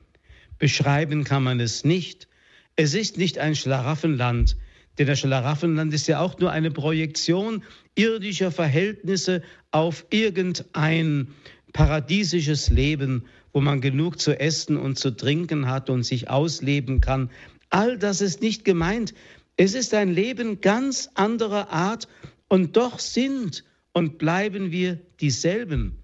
Beschreiben 0.58 1.24
kann 1.24 1.42
man 1.42 1.60
es 1.60 1.84
nicht, 1.84 2.28
es 2.76 2.94
ist 2.94 3.18
nicht 3.18 3.38
ein 3.38 3.54
Schlaraffenland, 3.54 4.56
denn 5.00 5.06
das 5.06 5.20
Schlaraffenland 5.20 5.94
ist 5.94 6.08
ja 6.08 6.20
auch 6.20 6.38
nur 6.40 6.50
eine 6.50 6.70
Projektion 6.70 7.62
irdischer 7.94 8.52
Verhältnisse 8.52 9.42
auf 9.70 10.04
irgendein 10.10 11.28
paradiesisches 11.72 12.68
Leben, 12.68 13.24
wo 13.54 13.62
man 13.62 13.80
genug 13.80 14.20
zu 14.20 14.38
essen 14.38 14.76
und 14.76 14.98
zu 14.98 15.12
trinken 15.12 15.70
hat 15.70 15.88
und 15.88 16.02
sich 16.02 16.28
ausleben 16.28 17.00
kann. 17.00 17.30
All 17.70 17.96
das 17.96 18.20
ist 18.20 18.42
nicht 18.42 18.66
gemeint. 18.66 19.14
Es 19.56 19.72
ist 19.72 19.94
ein 19.94 20.12
Leben 20.12 20.60
ganz 20.60 21.08
anderer 21.14 21.70
Art 21.72 22.06
und 22.48 22.76
doch 22.76 22.98
sind 22.98 23.64
und 23.94 24.18
bleiben 24.18 24.70
wir 24.70 24.98
dieselben. 25.18 25.96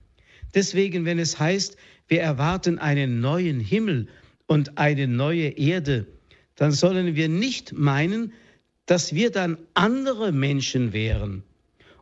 Deswegen, 0.55 1.05
wenn 1.05 1.19
es 1.19 1.39
heißt, 1.39 1.77
wir 2.09 2.23
erwarten 2.23 2.79
einen 2.79 3.21
neuen 3.21 3.61
Himmel 3.61 4.09
und 4.47 4.79
eine 4.79 5.07
neue 5.07 5.49
Erde, 5.49 6.07
dann 6.55 6.73
sollen 6.73 7.15
wir 7.15 7.29
nicht 7.29 7.75
meinen, 7.75 8.33
dass 8.87 9.15
wir 9.15 9.31
dann 9.31 9.59
andere 9.75 10.33
Menschen 10.33 10.93
wären 10.93 11.43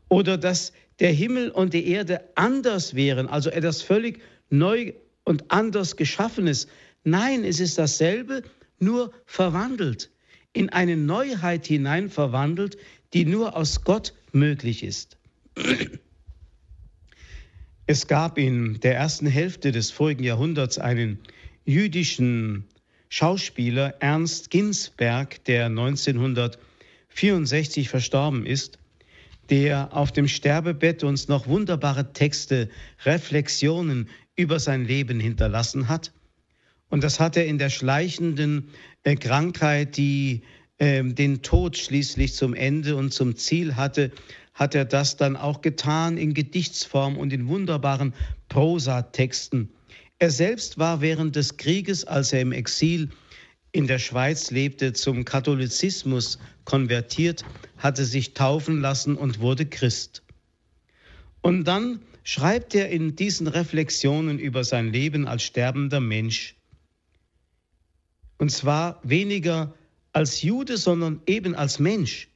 oder 0.09 0.39
dass 0.39 0.73
der 1.01 1.13
Himmel 1.13 1.51
und 1.51 1.75
die 1.75 1.89
Erde 1.89 2.21
anders 2.35 2.95
wären, 2.95 3.27
also 3.27 3.51
etwas 3.51 3.83
völlig 3.83 4.21
neu 4.51 4.93
und 5.25 5.51
anders 5.51 5.97
geschaffenes. 5.97 6.69
Nein, 7.03 7.45
es 7.45 7.59
ist 7.59 7.79
dasselbe, 7.79 8.43
nur 8.79 9.13
verwandelt, 9.27 10.11
in 10.53 10.69
eine 10.69 10.97
Neuheit 10.97 11.67
hinein 11.67 12.11
verwandelt, 12.11 12.77
die 13.13 13.25
nur 13.25 13.57
aus 13.57 13.83
Gott 13.83 14.15
möglich 14.33 14.83
ist. 14.83 15.17
Es 17.87 18.07
gab 18.07 18.39
in 18.39 18.81
der 18.81 18.97
ersten 18.97 19.27
Hälfte 19.27 19.71
des 19.71 19.91
vorigen 19.91 20.25
Jahrhunderts 20.25 20.79
einen 20.79 21.19
jüdischen 21.67 22.65
Schauspieler 23.11 23.97
Ernst 24.01 24.51
Ginsberg, 24.51 25.45
der 25.45 25.69
1964 27.15 27.89
verstorben 27.89 28.45
ist, 28.45 28.79
der 29.51 29.97
auf 29.97 30.11
dem 30.11 30.27
Sterbebett 30.27 31.05
uns 31.05 31.29
noch 31.29 31.47
wunderbare 31.47 32.13
Texte, 32.13 32.69
Reflexionen 33.05 34.09
über 34.37 34.59
sein 34.59 34.85
Leben 34.85 35.21
hinterlassen 35.21 35.89
hat. 35.89 36.13
Und 36.89 37.05
das 37.05 37.21
hat 37.21 37.37
er 37.37 37.47
in 37.47 37.59
der 37.59 37.71
schleichenden 37.71 38.69
äh, 39.05 39.15
Krankheit, 39.15 39.97
die 39.97 40.43
äh, 40.79 41.05
den 41.05 41.43
Tod 41.43 41.77
schließlich 41.77 42.35
zum 42.35 42.55
Ende 42.55 42.97
und 42.97 43.13
zum 43.13 43.37
Ziel 43.37 43.77
hatte, 43.77 44.11
hat 44.53 44.75
er 44.75 44.85
das 44.85 45.17
dann 45.17 45.37
auch 45.37 45.61
getan 45.61 46.17
in 46.17 46.35
Gedichtsform 46.35 47.17
und 47.17 47.33
in 47.33 47.49
wunderbaren 47.49 48.15
Prosatexten. 48.49 49.71
Er 50.19 50.31
selbst 50.31 50.79
war 50.79 51.01
während 51.01 51.37
des 51.37 51.57
Krieges, 51.57 52.05
als 52.05 52.33
er 52.33 52.41
im 52.41 52.53
Exil 52.53 53.11
in 53.75 53.89
der 53.89 53.99
Schweiz 53.99 54.53
lebte, 54.53 54.93
zum 54.93 55.25
Katholizismus 55.25 56.39
konvertiert, 56.65 57.45
hatte 57.77 58.05
sich 58.05 58.33
taufen 58.33 58.81
lassen 58.81 59.17
und 59.17 59.41
wurde 59.41 59.67
Christ. 59.67 60.23
Und 61.43 61.65
dann 61.65 62.01
schreibt 62.23 62.77
er 62.77 62.91
in 62.91 63.17
diesen 63.17 63.49
Reflexionen 63.49 64.39
über 64.39 64.63
sein 64.63 64.93
Leben 64.93 65.27
als 65.27 65.43
sterbender 65.43 66.01
Mensch, 66.01 66.55
und 68.39 68.51
zwar 68.51 69.01
weniger 69.03 69.75
als 70.13 70.43
Jude, 70.43 70.77
sondern 70.77 71.21
eben 71.27 71.57
als 71.57 71.79
Mensch. 71.81 72.29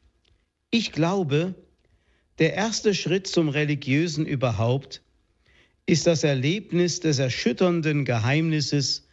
Ich 0.71 0.91
glaube, 0.91 1.55
der 2.41 2.55
erste 2.55 2.95
Schritt 2.95 3.29
zum 3.29 3.49
religiösen 3.49 4.27
überhaupt 4.27 5.03
ist 5.87 6.07
das 6.07 6.25
Erlebnis 6.25 7.01
des 7.01 7.19
erschütternden 7.19 8.05
Geheimnisses, 8.05 9.08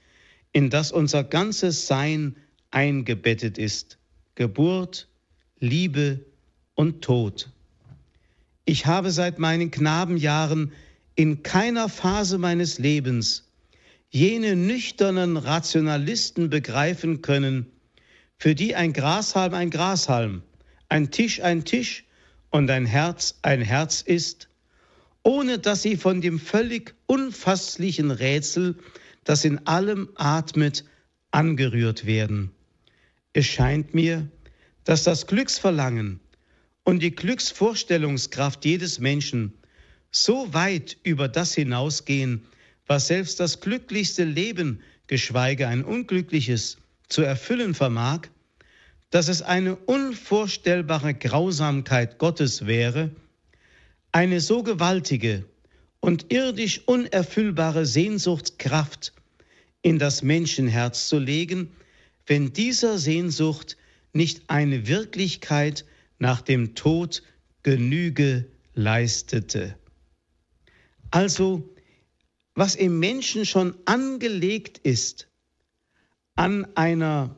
in 0.56 0.70
das 0.70 0.94
unser 0.94 1.26
ganzes 1.26 1.86
Sein 1.86 2.38
eingebettet 2.72 3.58
ist. 3.58 3.98
Geburt, 4.36 5.10
Liebe 5.60 6.22
und 6.76 7.02
Tod. 7.02 7.50
Ich 8.64 8.86
habe 8.86 9.12
seit 9.12 9.38
meinen 9.38 9.70
Knabenjahren 9.70 10.72
in 11.14 11.44
keiner 11.44 11.90
Phase 11.90 12.38
meines 12.38 12.80
Lebens 12.80 13.52
jene 14.10 14.56
nüchternen 14.56 15.36
Rationalisten 15.36 16.50
begreifen 16.50 17.22
können, 17.22 17.66
für 18.38 18.56
die 18.56 18.76
ein 18.76 18.94
Grashalm 18.94 19.54
ein 19.54 19.70
Grashalm, 19.70 20.42
ein 20.88 21.12
Tisch 21.12 21.42
ein 21.42 21.66
Tisch 21.66 22.06
und 22.50 22.70
ein 22.70 22.86
Herz 22.86 23.40
ein 23.42 23.60
Herz 23.60 24.00
ist, 24.00 24.48
ohne 25.22 25.60
dass 25.60 25.82
sie 25.82 25.98
von 25.98 26.22
dem 26.22 26.40
völlig 26.40 26.96
unfasslichen 27.08 28.10
Rätsel, 28.10 28.78
das 29.26 29.44
in 29.44 29.68
allem 29.68 30.10
atmet, 30.16 30.86
angerührt 31.32 32.06
werden. 32.06 32.52
Es 33.34 33.46
scheint 33.46 33.94
mir, 33.94 34.30
dass 34.86 35.04
das 35.04 35.28
Glücksverlangen 35.28 36.22
und 36.84 37.04
die 37.04 37.14
Glücksvorstellungskraft 37.14 38.64
jedes 38.64 39.00
Menschen 39.00 39.54
so 40.12 40.54
weit 40.54 40.96
über 41.04 41.28
das 41.28 41.54
hinausgehen, 41.54 42.46
was 42.88 43.08
selbst 43.08 43.42
das 43.42 43.60
glücklichste 43.60 44.24
Leben, 44.24 44.82
geschweige 45.08 45.68
ein 45.68 45.84
unglückliches, 45.84 46.78
zu 47.10 47.22
erfüllen 47.22 47.74
vermag, 47.74 48.28
dass 49.10 49.28
es 49.28 49.42
eine 49.42 49.76
unvorstellbare 49.76 51.14
Grausamkeit 51.14 52.18
Gottes 52.18 52.66
wäre, 52.66 53.12
eine 54.12 54.40
so 54.40 54.64
gewaltige 54.64 55.46
und 56.06 56.32
irdisch 56.32 56.82
unerfüllbare 56.86 57.88
Sehnsuchtskraft 57.88 59.12
in 59.82 59.98
das 59.98 60.22
Menschenherz 60.22 61.10
zu 61.10 61.18
legen, 61.18 61.72
wenn 62.28 62.54
dieser 62.54 63.00
Sehnsucht 63.00 63.76
nicht 64.14 64.44
eine 64.48 64.88
Wirklichkeit 64.88 65.84
nach 66.20 66.42
dem 66.42 66.76
Tod 66.76 67.24
Genüge 67.64 68.46
leistete. 68.76 69.80
Also, 71.10 71.74
was 72.54 72.76
im 72.76 73.00
Menschen 73.00 73.44
schon 73.44 73.76
angelegt 73.86 74.78
ist 74.78 75.28
an 76.36 76.68
einer 76.76 77.36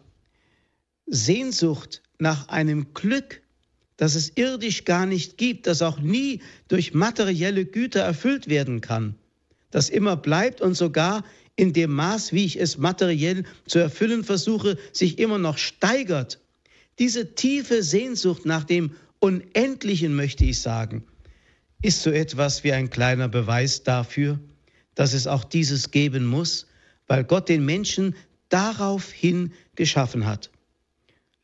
Sehnsucht 1.06 2.04
nach 2.20 2.50
einem 2.50 2.94
Glück, 2.94 3.42
das 3.98 4.16
es 4.16 4.32
irdisch 4.36 4.86
gar 4.86 5.06
nicht 5.06 5.38
gibt, 5.38 5.68
das 5.68 5.82
auch 5.82 6.00
nie 6.00 6.42
durch 6.68 6.94
materielle 6.94 7.66
Güter 7.66 8.02
erfüllt 8.02 8.48
werden 8.48 8.80
kann, 8.82 9.16
das 9.72 9.90
immer 9.90 10.16
bleibt 10.16 10.62
und 10.62 10.76
sogar 10.76 11.24
in 11.56 11.74
dem 11.74 11.92
Maß, 11.92 12.32
wie 12.34 12.46
ich 12.46 12.60
es 12.60 12.78
materiell 12.78 13.44
zu 13.66 13.80
erfüllen 13.80 14.24
versuche, 14.24 14.78
sich 14.94 15.18
immer 15.18 15.40
noch 15.40 15.58
steigert. 15.58 16.40
Diese 17.00 17.34
tiefe 17.34 17.84
Sehnsucht 17.84 18.46
nach 18.46 18.64
dem 18.64 18.92
Unendlichen, 19.20 20.16
möchte 20.16 20.46
ich 20.46 20.62
sagen, 20.62 21.04
ist 21.82 22.04
so 22.04 22.12
etwas 22.12 22.64
wie 22.64 22.74
ein 22.74 22.92
kleiner 22.92 23.28
Beweis 23.28 23.84
dafür, 23.84 24.40
dass 24.94 25.14
es 25.14 25.26
auch 25.26 25.44
dieses 25.44 25.90
geben 25.90 26.26
muss, 26.26 26.68
weil 27.08 27.24
Gott 27.24 27.50
den 27.50 27.66
Menschen 27.66 28.16
daraufhin 28.50 29.54
geschaffen 29.76 30.26
hat. 30.26 30.52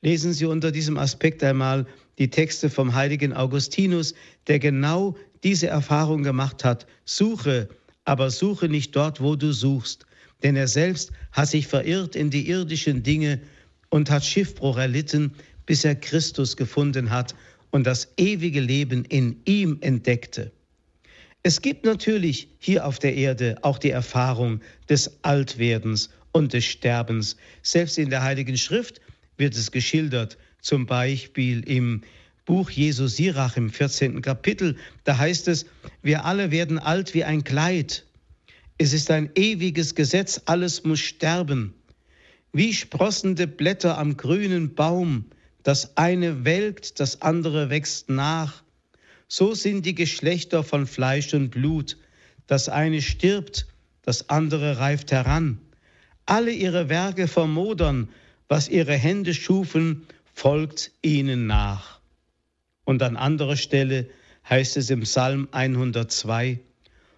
Lesen 0.02 0.34
Sie 0.34 0.46
unter 0.46 0.72
diesem 0.72 0.98
Aspekt 0.98 1.44
einmal 1.44 1.88
die 2.18 2.30
Texte 2.30 2.70
vom 2.70 2.94
heiligen 2.94 3.34
Augustinus, 3.34 4.14
der 4.48 4.60
genau 4.60 5.16
diese 5.44 5.68
Erfahrung 5.68 6.24
gemacht 6.24 6.64
hat. 6.64 6.86
Suche, 7.06 7.70
aber 8.06 8.30
suche 8.30 8.70
nicht 8.70 8.96
dort, 8.96 9.22
wo 9.22 9.36
du 9.36 9.52
suchst, 9.52 10.06
denn 10.44 10.56
er 10.56 10.68
selbst 10.68 11.12
hat 11.32 11.50
sich 11.50 11.68
verirrt 11.68 12.16
in 12.16 12.30
die 12.30 12.50
irdischen 12.50 13.04
Dinge 13.04 13.42
und 13.90 14.10
hat 14.10 14.26
Schiffbruch 14.26 14.78
erlitten, 14.78 15.34
bis 15.66 15.86
er 15.86 15.96
Christus 15.96 16.58
gefunden 16.58 17.10
hat 17.10 17.36
und 17.72 17.88
das 17.88 18.10
ewige 18.18 18.60
Leben 18.60 19.06
in 19.06 19.42
ihm 19.46 19.78
entdeckte. 19.82 20.52
Es 21.42 21.62
gibt 21.62 21.86
natürlich 21.86 22.48
hier 22.60 22.86
auf 22.86 23.00
der 23.00 23.16
Erde 23.16 23.58
auch 23.64 23.78
die 23.78 23.90
Erfahrung 23.90 24.62
des 24.90 25.24
Altwerdens 25.24 26.10
und 26.32 26.54
des 26.54 26.66
Sterbens. 26.66 27.36
Selbst 27.62 27.98
in 27.98 28.10
der 28.10 28.24
Heiligen 28.24 28.58
Schrift 28.58 29.02
wird 29.38 29.56
es 29.56 29.72
geschildert, 29.72 30.38
zum 30.64 30.86
Beispiel 30.88 31.62
im 31.70 32.02
Buch 32.46 32.72
Jesu 32.72 33.08
Sirach 33.08 33.58
im 33.58 33.70
14. 33.70 34.22
Kapitel. 34.22 34.78
Da 35.04 35.18
heißt 35.18 35.48
es, 35.50 35.66
wir 36.02 36.26
alle 36.26 36.52
werden 36.52 36.80
alt 36.80 37.14
wie 37.14 37.24
ein 37.24 37.44
Kleid. 37.44 38.06
Es 38.78 38.94
ist 38.94 39.12
ein 39.12 39.30
ewiges 39.36 39.94
Gesetz, 39.94 40.42
alles 40.46 40.84
muss 40.84 41.00
sterben. 41.00 41.76
Wie 42.54 42.74
sprossende 42.74 43.46
Blätter 43.46 43.98
am 43.98 44.18
grünen 44.18 44.74
Baum, 44.74 45.26
das 45.64 45.98
eine 45.98 46.46
welkt, 46.46 47.00
das 47.00 47.22
andere 47.22 47.70
wächst 47.70 48.10
nach. 48.10 48.64
So 49.28 49.54
sind 49.54 49.86
die 49.86 49.96
Geschlechter 49.96 50.64
von 50.64 50.88
Fleisch 50.88 51.34
und 51.34 51.50
Blut. 51.50 51.98
Das 52.48 52.70
eine 52.70 53.02
stirbt, 53.02 53.68
das 54.02 54.30
andere 54.30 54.80
reift 54.80 55.12
heran. 55.12 55.60
Alle 56.26 56.52
ihre 56.52 56.90
Werke 56.90 57.28
vermodern, 57.28 58.10
was 58.48 58.70
ihre 58.70 58.94
Hände 58.94 59.34
schufen, 59.34 60.06
folgt 60.34 60.92
ihnen 61.02 61.48
nach. 61.48 62.02
Und 62.84 63.02
an 63.02 63.16
anderer 63.16 63.56
Stelle 63.56 64.10
heißt 64.50 64.78
es 64.78 64.90
im 64.90 65.02
Psalm 65.02 65.48
102, 65.52 66.60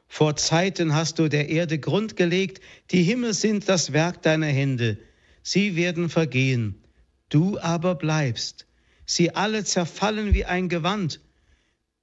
Vor 0.08 0.36
Zeiten 0.36 0.93
hast 0.93 1.17
du 1.17 1.28
der 1.28 1.49
Erde 1.49 1.80
Grund 1.80 2.15
gelegt, 2.15 2.62
die 2.91 3.01
Himmel 3.01 3.34
sind 3.34 3.67
das 3.67 3.93
Werk 3.93 4.21
deiner 4.21 4.47
Hände, 4.47 4.99
sie 5.41 5.75
werden 5.75 6.10
vergehen, 6.10 6.84
du 7.30 7.58
aber 7.60 7.95
bleibst. 7.95 8.67
Sie 9.08 9.36
alle 9.36 9.63
zerfallen 9.63 10.34
wie 10.34 10.45
ein 10.45 10.69
Gewand, 10.69 11.19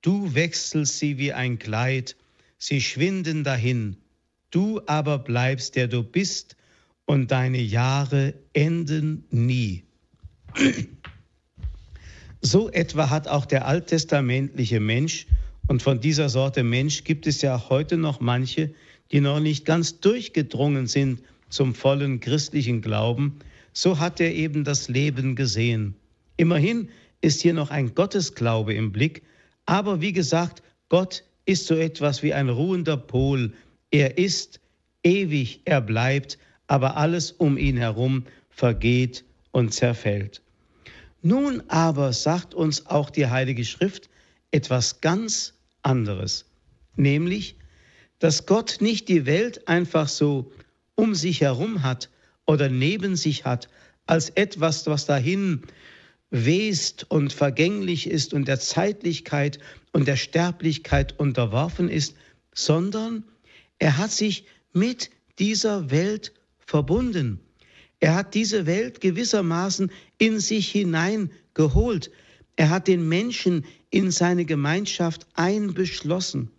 du 0.02 0.34
wechselst 0.34 0.98
sie 0.98 1.18
wie 1.18 1.32
ein 1.32 1.58
Kleid, 1.58 2.16
sie 2.58 2.80
schwinden 2.80 3.44
dahin, 3.44 3.96
du 4.50 4.80
aber 4.86 5.18
bleibst, 5.18 5.76
der 5.76 5.88
du 5.88 6.02
bist, 6.02 6.56
und 7.04 7.30
deine 7.30 7.60
Jahre 7.60 8.34
enden 8.52 9.24
nie. 9.30 9.84
So 12.44 12.68
etwa 12.70 13.08
hat 13.08 13.28
auch 13.28 13.46
der 13.46 13.66
alttestamentliche 13.66 14.80
Mensch, 14.80 15.26
und 15.68 15.80
von 15.80 16.00
dieser 16.00 16.28
Sorte 16.28 16.64
Mensch 16.64 17.04
gibt 17.04 17.28
es 17.28 17.40
ja 17.40 17.68
heute 17.68 17.96
noch 17.96 18.18
manche, 18.18 18.74
die 19.12 19.20
noch 19.20 19.38
nicht 19.38 19.64
ganz 19.64 20.00
durchgedrungen 20.00 20.88
sind 20.88 21.22
zum 21.50 21.72
vollen 21.72 22.18
christlichen 22.18 22.82
Glauben, 22.82 23.38
so 23.72 24.00
hat 24.00 24.20
er 24.20 24.34
eben 24.34 24.64
das 24.64 24.88
Leben 24.88 25.36
gesehen. 25.36 25.94
Immerhin 26.36 26.88
ist 27.20 27.42
hier 27.42 27.54
noch 27.54 27.70
ein 27.70 27.94
Gottesglaube 27.94 28.74
im 28.74 28.90
Blick, 28.90 29.22
aber 29.64 30.00
wie 30.00 30.12
gesagt, 30.12 30.64
Gott 30.88 31.22
ist 31.44 31.66
so 31.66 31.76
etwas 31.76 32.24
wie 32.24 32.34
ein 32.34 32.48
ruhender 32.48 32.96
Pol. 32.96 33.52
Er 33.92 34.18
ist 34.18 34.58
ewig, 35.04 35.60
er 35.64 35.80
bleibt, 35.80 36.38
aber 36.66 36.96
alles 36.96 37.30
um 37.30 37.56
ihn 37.56 37.76
herum 37.76 38.24
vergeht 38.50 39.24
und 39.52 39.72
zerfällt. 39.72 40.41
Nun 41.22 41.62
aber 41.68 42.12
sagt 42.12 42.52
uns 42.52 42.86
auch 42.86 43.08
die 43.08 43.28
Heilige 43.28 43.64
Schrift 43.64 44.10
etwas 44.50 45.00
ganz 45.00 45.54
anderes, 45.82 46.46
nämlich, 46.96 47.56
dass 48.18 48.46
Gott 48.46 48.78
nicht 48.80 49.08
die 49.08 49.24
Welt 49.24 49.68
einfach 49.68 50.08
so 50.08 50.52
um 50.96 51.14
sich 51.14 51.40
herum 51.40 51.82
hat 51.84 52.10
oder 52.44 52.68
neben 52.68 53.16
sich 53.16 53.44
hat, 53.44 53.68
als 54.06 54.30
etwas, 54.30 54.86
was 54.86 55.06
dahin 55.06 55.62
west 56.30 57.06
und 57.08 57.32
vergänglich 57.32 58.08
ist 58.08 58.34
und 58.34 58.48
der 58.48 58.58
Zeitlichkeit 58.58 59.60
und 59.92 60.08
der 60.08 60.16
Sterblichkeit 60.16 61.18
unterworfen 61.18 61.88
ist, 61.88 62.16
sondern 62.52 63.24
er 63.78 63.96
hat 63.98 64.10
sich 64.10 64.46
mit 64.72 65.10
dieser 65.38 65.90
Welt 65.90 66.32
verbunden. 66.58 67.40
Er 68.02 68.16
hat 68.16 68.34
diese 68.34 68.66
Welt 68.66 69.00
gewissermaßen 69.00 69.92
in 70.18 70.40
sich 70.40 70.72
hineingeholt. 70.72 72.10
Er 72.56 72.70
hat 72.70 72.88
den 72.88 73.08
Menschen 73.08 73.64
in 73.90 74.10
seine 74.10 74.44
Gemeinschaft 74.44 75.28
einbeschlossen. 75.34 76.50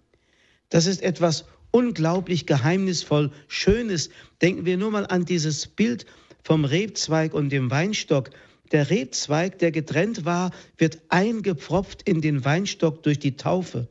Das 0.70 0.86
ist 0.86 1.04
etwas 1.04 1.44
unglaublich 1.72 2.46
geheimnisvoll 2.46 3.30
Schönes. 3.50 4.10
Denken 4.42 4.66
wir 4.66 4.78
nur 4.78 4.92
mal 4.92 5.06
an 5.06 5.26
dieses 5.26 5.68
Bild 5.68 6.06
vom 6.46 6.64
Rebzweig 6.64 7.34
und 7.34 7.50
dem 7.50 7.70
Weinstock. 7.70 8.30
Der 8.72 8.90
Rebzweig, 8.90 9.60
der 9.60 9.72
getrennt 9.72 10.24
war, 10.24 10.52
wird 10.78 11.02
eingepfropft 11.10 12.04
in 12.04 12.22
den 12.22 12.46
Weinstock 12.46 13.04
durch 13.04 13.20
die 13.20 13.36
Taufe 13.36 13.90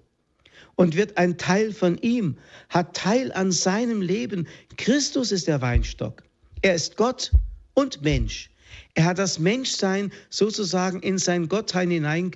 und 0.75 0.97
wird 0.97 1.19
ein 1.19 1.37
Teil 1.37 1.75
von 1.75 1.99
ihm, 1.99 2.39
hat 2.71 2.97
Teil 2.97 3.31
an 3.31 3.53
seinem 3.53 4.01
Leben. 4.01 4.49
Christus 4.79 5.33
ist 5.33 5.49
der 5.49 5.61
Weinstock. 5.61 6.23
Er 6.63 6.75
ist 6.77 6.97
Gott 6.97 7.33
und 7.75 8.03
Mensch. 8.03 8.49
Er 8.95 9.05
hat 9.05 9.19
das 9.19 9.41
Menschsein 9.41 10.13
sozusagen 10.31 11.01
in 11.01 11.19
sein 11.19 11.49
Gottsein 11.49 11.91
hinein, 11.91 12.31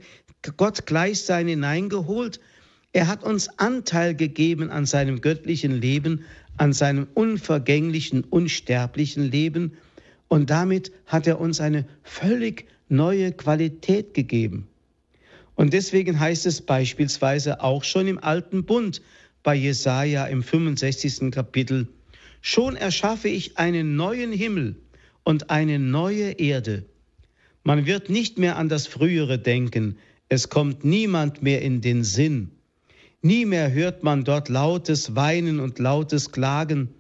Gottgleichsein 0.57 1.47
hineingeholt. 1.47 2.41
Er 2.93 3.07
hat 3.07 3.23
uns 3.23 3.49
Anteil 3.59 4.15
gegeben 4.15 4.71
an 4.71 4.85
seinem 4.85 5.21
göttlichen 5.21 5.81
Leben, 5.81 6.25
an 6.57 6.73
seinem 6.73 7.07
unvergänglichen, 7.15 8.25
unsterblichen 8.25 9.31
Leben. 9.31 9.77
Und 10.29 10.51
damit 10.51 10.91
hat 11.07 11.27
er 11.27 11.41
uns 11.41 11.61
eine 11.61 11.87
völlig 12.03 12.67
neue 12.89 13.33
Qualität 13.33 14.15
gegeben. 14.15 14.67
Und 15.55 15.73
deswegen 15.73 16.19
heißt 16.19 16.47
es 16.47 16.61
beispielsweise 16.61 17.61
auch 17.62 17.85
schon 17.85 18.09
im 18.09 18.19
Alten 18.19 18.65
Bund 18.65 19.03
bei 19.43 19.55
Jesaja 19.55 20.27
im 20.27 20.43
65. 20.43 21.31
Kapitel: 21.31 21.87
Schon 22.49 22.77
erschaffe 22.77 23.29
ich 23.29 23.59
einen 23.59 23.97
neuen 23.97 24.31
Himmel 24.31 24.77
und 25.25 25.51
eine 25.51 25.81
neue 25.81 26.31
Erde. 26.31 26.85
Man 27.65 27.87
wird 27.87 28.09
nicht 28.09 28.39
mehr 28.39 28.57
an 28.57 28.69
das 28.69 28.87
Frühere 28.87 29.37
denken, 29.37 29.99
es 30.29 30.49
kommt 30.49 30.85
niemand 30.85 31.43
mehr 31.43 31.61
in 31.61 31.81
den 31.81 32.05
Sinn. 32.05 32.53
Nie 33.21 33.47
mehr 33.47 33.73
hört 33.73 34.05
man 34.05 34.23
dort 34.23 34.49
lautes 34.49 35.17
Weinen 35.17 35.59
und 35.59 35.81
lautes 35.81 36.31
Klagen. 36.31 36.95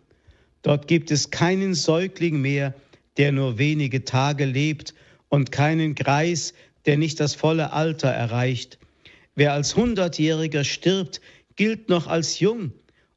Dort 0.62 0.88
gibt 0.88 1.12
es 1.12 1.30
keinen 1.30 1.74
Säugling 1.74 2.40
mehr, 2.40 2.74
der 3.16 3.30
nur 3.30 3.56
wenige 3.56 4.04
Tage 4.04 4.46
lebt, 4.46 4.94
und 5.28 5.52
keinen 5.52 5.94
Greis, 5.94 6.54
der 6.86 6.98
nicht 6.98 7.20
das 7.20 7.36
volle 7.36 7.72
Alter 7.72 8.08
erreicht. 8.08 8.80
Wer 9.36 9.52
als 9.52 9.76
Hundertjähriger 9.76 10.64
stirbt, 10.64 11.20
gilt 11.54 11.88
noch 11.88 12.08
als 12.08 12.40
jung, 12.40 12.72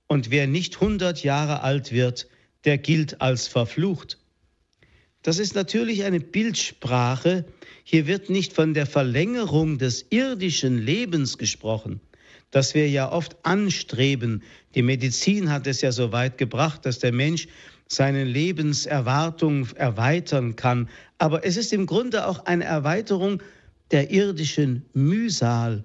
und 0.09 0.31
wer 0.31 0.47
nicht 0.47 0.81
hundert 0.81 1.23
Jahre 1.23 1.61
alt 1.61 1.93
wird, 1.93 2.27
der 2.65 2.77
gilt 2.77 3.21
als 3.21 3.47
verflucht. 3.47 4.17
Das 5.21 5.39
ist 5.39 5.55
natürlich 5.55 6.03
eine 6.03 6.19
Bildsprache. 6.19 7.45
Hier 7.83 8.07
wird 8.07 8.29
nicht 8.29 8.53
von 8.53 8.73
der 8.73 8.85
Verlängerung 8.85 9.77
des 9.77 10.07
irdischen 10.09 10.77
Lebens 10.77 11.37
gesprochen, 11.37 12.01
das 12.51 12.73
wir 12.73 12.89
ja 12.89 13.11
oft 13.11 13.37
anstreben. 13.43 14.43
Die 14.75 14.81
Medizin 14.81 15.51
hat 15.51 15.67
es 15.67 15.81
ja 15.81 15.91
so 15.91 16.11
weit 16.11 16.37
gebracht, 16.37 16.85
dass 16.85 16.99
der 16.99 17.11
Mensch 17.11 17.47
seine 17.87 18.23
Lebenserwartung 18.23 19.67
erweitern 19.75 20.55
kann. 20.55 20.89
Aber 21.17 21.45
es 21.45 21.55
ist 21.55 21.71
im 21.71 21.85
Grunde 21.85 22.27
auch 22.27 22.45
eine 22.45 22.63
Erweiterung 22.63 23.43
der 23.91 24.09
irdischen 24.09 24.85
Mühsal. 24.93 25.83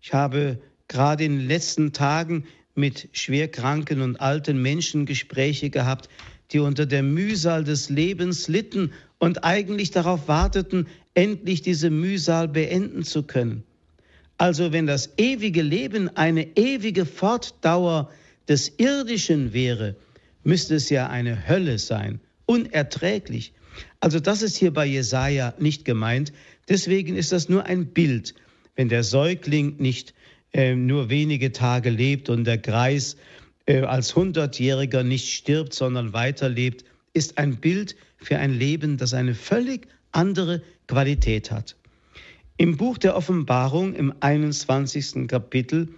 Ich 0.00 0.12
habe 0.12 0.60
gerade 0.88 1.24
in 1.24 1.38
den 1.38 1.48
letzten 1.48 1.92
Tagen 1.92 2.44
mit 2.78 3.08
schwerkranken 3.12 4.00
und 4.00 4.20
alten 4.20 4.62
Menschen 4.62 5.04
Gespräche 5.04 5.68
gehabt, 5.68 6.08
die 6.52 6.60
unter 6.60 6.86
der 6.86 7.02
Mühsal 7.02 7.64
des 7.64 7.90
Lebens 7.90 8.48
litten 8.48 8.92
und 9.18 9.44
eigentlich 9.44 9.90
darauf 9.90 10.28
warteten, 10.28 10.86
endlich 11.14 11.60
diese 11.60 11.90
Mühsal 11.90 12.48
beenden 12.48 13.02
zu 13.02 13.24
können. 13.24 13.64
Also 14.38 14.72
wenn 14.72 14.86
das 14.86 15.10
ewige 15.18 15.62
Leben 15.62 16.16
eine 16.16 16.56
ewige 16.56 17.04
Fortdauer 17.04 18.10
des 18.46 18.72
Irdischen 18.78 19.52
wäre, 19.52 19.96
müsste 20.44 20.76
es 20.76 20.88
ja 20.88 21.08
eine 21.08 21.48
Hölle 21.48 21.78
sein, 21.78 22.20
unerträglich. 22.46 23.52
Also 24.00 24.20
das 24.20 24.42
ist 24.42 24.56
hier 24.56 24.72
bei 24.72 24.86
Jesaja 24.86 25.54
nicht 25.58 25.84
gemeint. 25.84 26.32
Deswegen 26.68 27.16
ist 27.16 27.32
das 27.32 27.48
nur 27.48 27.66
ein 27.66 27.86
Bild. 27.86 28.34
Wenn 28.76 28.88
der 28.88 29.02
Säugling 29.02 29.76
nicht 29.78 30.14
äh, 30.52 30.74
nur 30.74 31.10
wenige 31.10 31.52
Tage 31.52 31.90
lebt 31.90 32.28
und 32.28 32.44
der 32.44 32.58
Greis 32.58 33.16
äh, 33.66 33.80
als 33.80 34.14
Hundertjähriger 34.16 35.02
nicht 35.02 35.32
stirbt, 35.32 35.74
sondern 35.74 36.12
weiterlebt, 36.12 36.84
ist 37.12 37.38
ein 37.38 37.56
Bild 37.56 37.96
für 38.16 38.38
ein 38.38 38.52
Leben, 38.52 38.96
das 38.96 39.14
eine 39.14 39.34
völlig 39.34 39.88
andere 40.12 40.62
Qualität 40.86 41.50
hat. 41.50 41.76
Im 42.56 42.76
Buch 42.76 42.98
der 42.98 43.16
Offenbarung 43.16 43.94
im 43.94 44.12
21. 44.20 45.28
Kapitel 45.28 45.88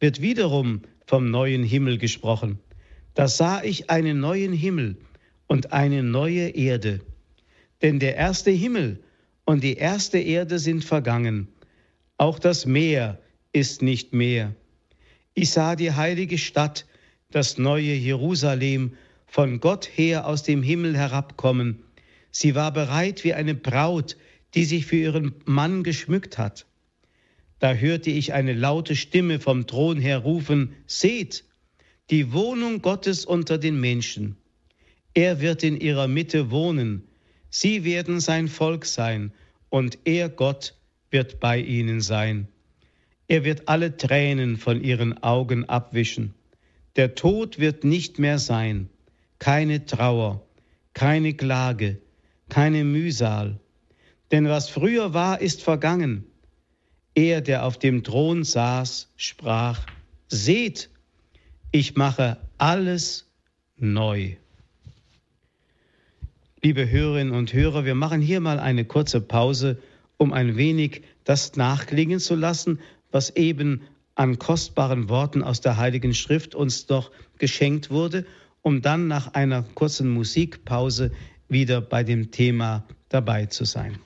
wird 0.00 0.20
wiederum 0.20 0.82
vom 1.06 1.30
neuen 1.30 1.64
Himmel 1.64 1.98
gesprochen. 1.98 2.58
Da 3.14 3.28
sah 3.28 3.62
ich 3.62 3.90
einen 3.90 4.20
neuen 4.20 4.52
Himmel 4.52 4.96
und 5.46 5.72
eine 5.72 6.02
neue 6.02 6.48
Erde 6.50 7.00
denn 7.84 7.98
der 7.98 8.16
erste 8.16 8.50
Himmel 8.50 8.98
und 9.44 9.62
die 9.62 9.74
erste 9.74 10.18
Erde 10.18 10.58
sind 10.58 10.86
vergangen. 10.86 11.48
Auch 12.16 12.38
das 12.38 12.64
Meer 12.64 13.20
ist 13.54 13.80
nicht 13.80 14.12
mehr. 14.12 14.54
Ich 15.32 15.48
sah 15.48 15.76
die 15.76 15.92
heilige 15.92 16.36
Stadt, 16.36 16.84
das 17.30 17.56
neue 17.56 17.94
Jerusalem, 17.94 18.92
von 19.26 19.60
Gott 19.60 19.88
her 19.96 20.26
aus 20.26 20.42
dem 20.42 20.62
Himmel 20.62 20.94
herabkommen. 20.94 21.82
Sie 22.30 22.54
war 22.54 22.70
bereit 22.70 23.24
wie 23.24 23.32
eine 23.32 23.54
Braut, 23.54 24.18
die 24.54 24.66
sich 24.66 24.84
für 24.84 24.96
ihren 24.96 25.34
Mann 25.46 25.82
geschmückt 25.82 26.36
hat. 26.36 26.66
Da 27.60 27.72
hörte 27.72 28.10
ich 28.10 28.34
eine 28.34 28.52
laute 28.52 28.94
Stimme 28.94 29.40
vom 29.40 29.66
Thron 29.66 29.98
her 29.98 30.18
rufen, 30.18 30.74
Seht, 30.86 31.44
die 32.10 32.32
Wohnung 32.32 32.82
Gottes 32.82 33.24
unter 33.24 33.56
den 33.56 33.80
Menschen. 33.80 34.36
Er 35.14 35.40
wird 35.40 35.62
in 35.62 35.80
ihrer 35.80 36.08
Mitte 36.08 36.50
wohnen 36.50 37.08
Sie 37.56 37.84
werden 37.84 38.18
sein 38.18 38.48
Volk 38.48 38.84
sein 38.84 39.32
und 39.70 39.98
er, 40.02 40.28
Gott, 40.28 40.74
wird 41.12 41.38
bei 41.38 41.60
ihnen 41.60 42.00
sein. 42.00 42.48
Er 43.26 43.44
wird 43.44 43.68
alle 43.68 43.96
Tränen 43.96 44.56
von 44.56 44.82
ihren 44.82 45.22
Augen 45.22 45.68
abwischen. 45.68 46.34
Der 46.96 47.14
Tod 47.14 47.58
wird 47.58 47.84
nicht 47.84 48.18
mehr 48.18 48.38
sein, 48.38 48.90
keine 49.38 49.86
Trauer, 49.86 50.46
keine 50.92 51.34
Klage, 51.34 52.00
keine 52.48 52.84
Mühsal. 52.84 53.58
Denn 54.30 54.48
was 54.48 54.68
früher 54.68 55.14
war, 55.14 55.40
ist 55.40 55.62
vergangen. 55.62 56.26
Er, 57.14 57.40
der 57.40 57.64
auf 57.64 57.78
dem 57.78 58.04
Thron 58.04 58.44
saß, 58.44 59.12
sprach, 59.16 59.86
Seht, 60.28 60.90
ich 61.70 61.96
mache 61.96 62.38
alles 62.58 63.30
neu. 63.76 64.36
Liebe 66.62 66.90
Hörerinnen 66.90 67.34
und 67.34 67.52
Hörer, 67.52 67.84
wir 67.84 67.94
machen 67.94 68.20
hier 68.20 68.40
mal 68.40 68.58
eine 68.58 68.84
kurze 68.84 69.20
Pause, 69.20 69.78
um 70.16 70.32
ein 70.32 70.56
wenig 70.56 71.02
das 71.24 71.56
nachklingen 71.56 72.20
zu 72.20 72.34
lassen, 72.34 72.80
was 73.14 73.30
eben 73.36 73.82
an 74.16 74.38
kostbaren 74.40 75.08
Worten 75.08 75.42
aus 75.42 75.60
der 75.60 75.76
Heiligen 75.76 76.14
Schrift 76.14 76.56
uns 76.56 76.86
doch 76.86 77.12
geschenkt 77.38 77.90
wurde, 77.90 78.26
um 78.60 78.82
dann 78.82 79.06
nach 79.06 79.34
einer 79.34 79.62
kurzen 79.62 80.10
Musikpause 80.10 81.12
wieder 81.48 81.80
bei 81.80 82.02
dem 82.02 82.32
Thema 82.32 82.84
dabei 83.08 83.46
zu 83.46 83.64
sein. 83.64 83.98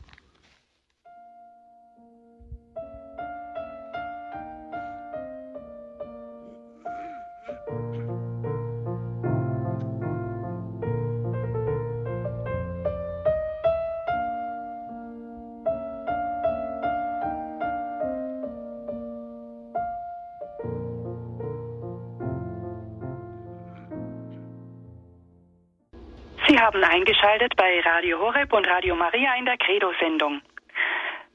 Eingeschaltet 27.19 27.57
bei 27.57 27.81
Radio 27.81 28.21
Horeb 28.21 28.53
und 28.53 28.69
Radio 28.69 28.95
Maria 28.95 29.35
in 29.35 29.45
der 29.45 29.57
Credo-Sendung. 29.57 30.41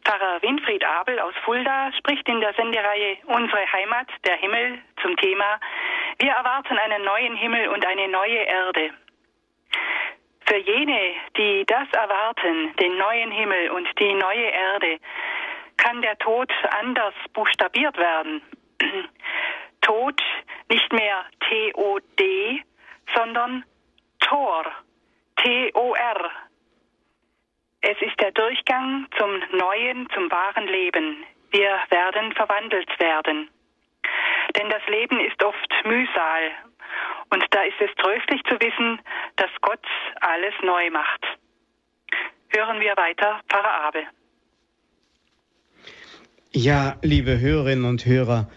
Pfarrer 0.05 0.41
Winfried 0.41 0.83
Abel 0.85 1.19
aus 1.19 1.33
Fulda 1.43 1.91
spricht 1.97 2.27
in 2.29 2.39
der 2.39 2.53
Sendereihe 2.53 3.17
Unsere 3.25 3.71
Heimat, 3.71 4.07
der 4.25 4.37
Himmel 4.37 4.79
zum 5.01 5.17
Thema 5.17 5.59
Wir 6.19 6.31
erwarten 6.31 6.77
einen 6.77 7.03
neuen 7.03 7.35
Himmel 7.35 7.67
und 7.67 7.85
eine 7.85 8.07
neue 8.07 8.37
Erde. 8.37 8.91
Für 10.45 10.57
jene, 10.57 11.15
die 11.37 11.65
das 11.67 11.87
erwarten, 11.91 12.73
den 12.77 12.97
neuen 12.97 13.31
Himmel 13.31 13.71
und 13.71 13.87
die 13.99 14.13
neue 14.13 14.49
Erde, 14.51 14.99
kann 15.77 16.01
der 16.01 16.17
Tod 16.19 16.51
anders 16.79 17.13
buchstabiert 17.33 17.97
werden. 17.97 18.41
Tod 19.81 20.21
nicht 20.69 20.93
mehr 20.93 21.25
T-O-D, 21.49 22.63
sondern 23.13 23.65
Tor, 24.19 24.65
T-O-R. 25.37 26.31
Es 27.81 27.97
ist 28.01 28.19
der 28.19 28.31
Durchgang 28.31 29.07
zum 29.17 29.41
neuen, 29.57 30.07
zum 30.13 30.31
wahren 30.31 30.67
Leben. 30.67 31.25
Wir 31.51 31.79
werden 31.89 32.33
verwandelt 32.33 32.89
werden. 32.99 33.49
Denn 34.57 34.69
das 34.69 34.81
Leben 34.87 35.19
ist 35.19 35.43
oft 35.43 35.73
Mühsal. 35.85 36.51
Und 37.29 37.43
da 37.51 37.63
ist 37.63 37.79
es 37.79 37.89
tröstlich 37.95 38.41
zu 38.43 38.55
wissen, 38.59 38.99
dass 39.35 39.49
Gott 39.61 39.85
alles 40.21 40.53
neu 40.63 40.89
macht. 40.91 41.25
Hören 42.49 42.79
wir 42.79 42.95
weiter, 42.95 43.41
Pfarrer 43.49 43.87
Abel. 43.87 44.03
Ja, 46.51 46.97
liebe 47.01 47.39
Hörerinnen 47.39 47.85
und 47.85 48.05
Hörer, 48.05 48.49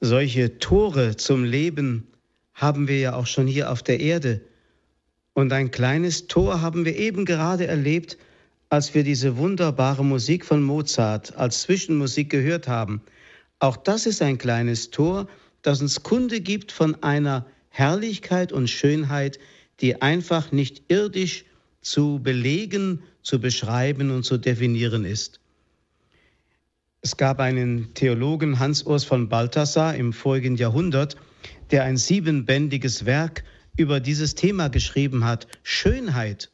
solche 0.00 0.58
Tore 0.58 1.16
zum 1.16 1.44
Leben 1.44 2.12
haben 2.52 2.88
wir 2.88 2.98
ja 2.98 3.14
auch 3.14 3.26
schon 3.26 3.46
hier 3.46 3.70
auf 3.70 3.82
der 3.82 4.00
Erde. 4.00 4.42
Und 5.38 5.52
ein 5.52 5.70
kleines 5.70 6.26
Tor 6.26 6.62
haben 6.62 6.84
wir 6.84 6.96
eben 6.96 7.24
gerade 7.24 7.68
erlebt, 7.68 8.18
als 8.70 8.92
wir 8.94 9.04
diese 9.04 9.36
wunderbare 9.36 10.04
Musik 10.04 10.44
von 10.44 10.64
Mozart 10.64 11.36
als 11.36 11.62
Zwischenmusik 11.62 12.28
gehört 12.28 12.66
haben. 12.66 13.02
Auch 13.60 13.76
das 13.76 14.06
ist 14.06 14.20
ein 14.20 14.38
kleines 14.38 14.90
Tor, 14.90 15.28
das 15.62 15.80
uns 15.80 16.02
Kunde 16.02 16.40
gibt 16.40 16.72
von 16.72 17.04
einer 17.04 17.46
Herrlichkeit 17.68 18.50
und 18.50 18.68
Schönheit, 18.68 19.38
die 19.80 20.02
einfach 20.02 20.50
nicht 20.50 20.82
irdisch 20.88 21.44
zu 21.82 22.18
belegen, 22.20 23.04
zu 23.22 23.40
beschreiben 23.40 24.10
und 24.10 24.24
zu 24.24 24.38
definieren 24.38 25.04
ist. 25.04 25.38
Es 27.00 27.16
gab 27.16 27.38
einen 27.38 27.94
Theologen, 27.94 28.58
Hans-Urs 28.58 29.04
von 29.04 29.28
Balthasar, 29.28 29.94
im 29.94 30.12
vorigen 30.12 30.56
Jahrhundert, 30.56 31.16
der 31.70 31.84
ein 31.84 31.96
siebenbändiges 31.96 33.06
Werk 33.06 33.44
über 33.78 34.00
dieses 34.00 34.34
Thema 34.34 34.68
geschrieben 34.68 35.24
hat, 35.24 35.46
Schönheit. 35.62 36.50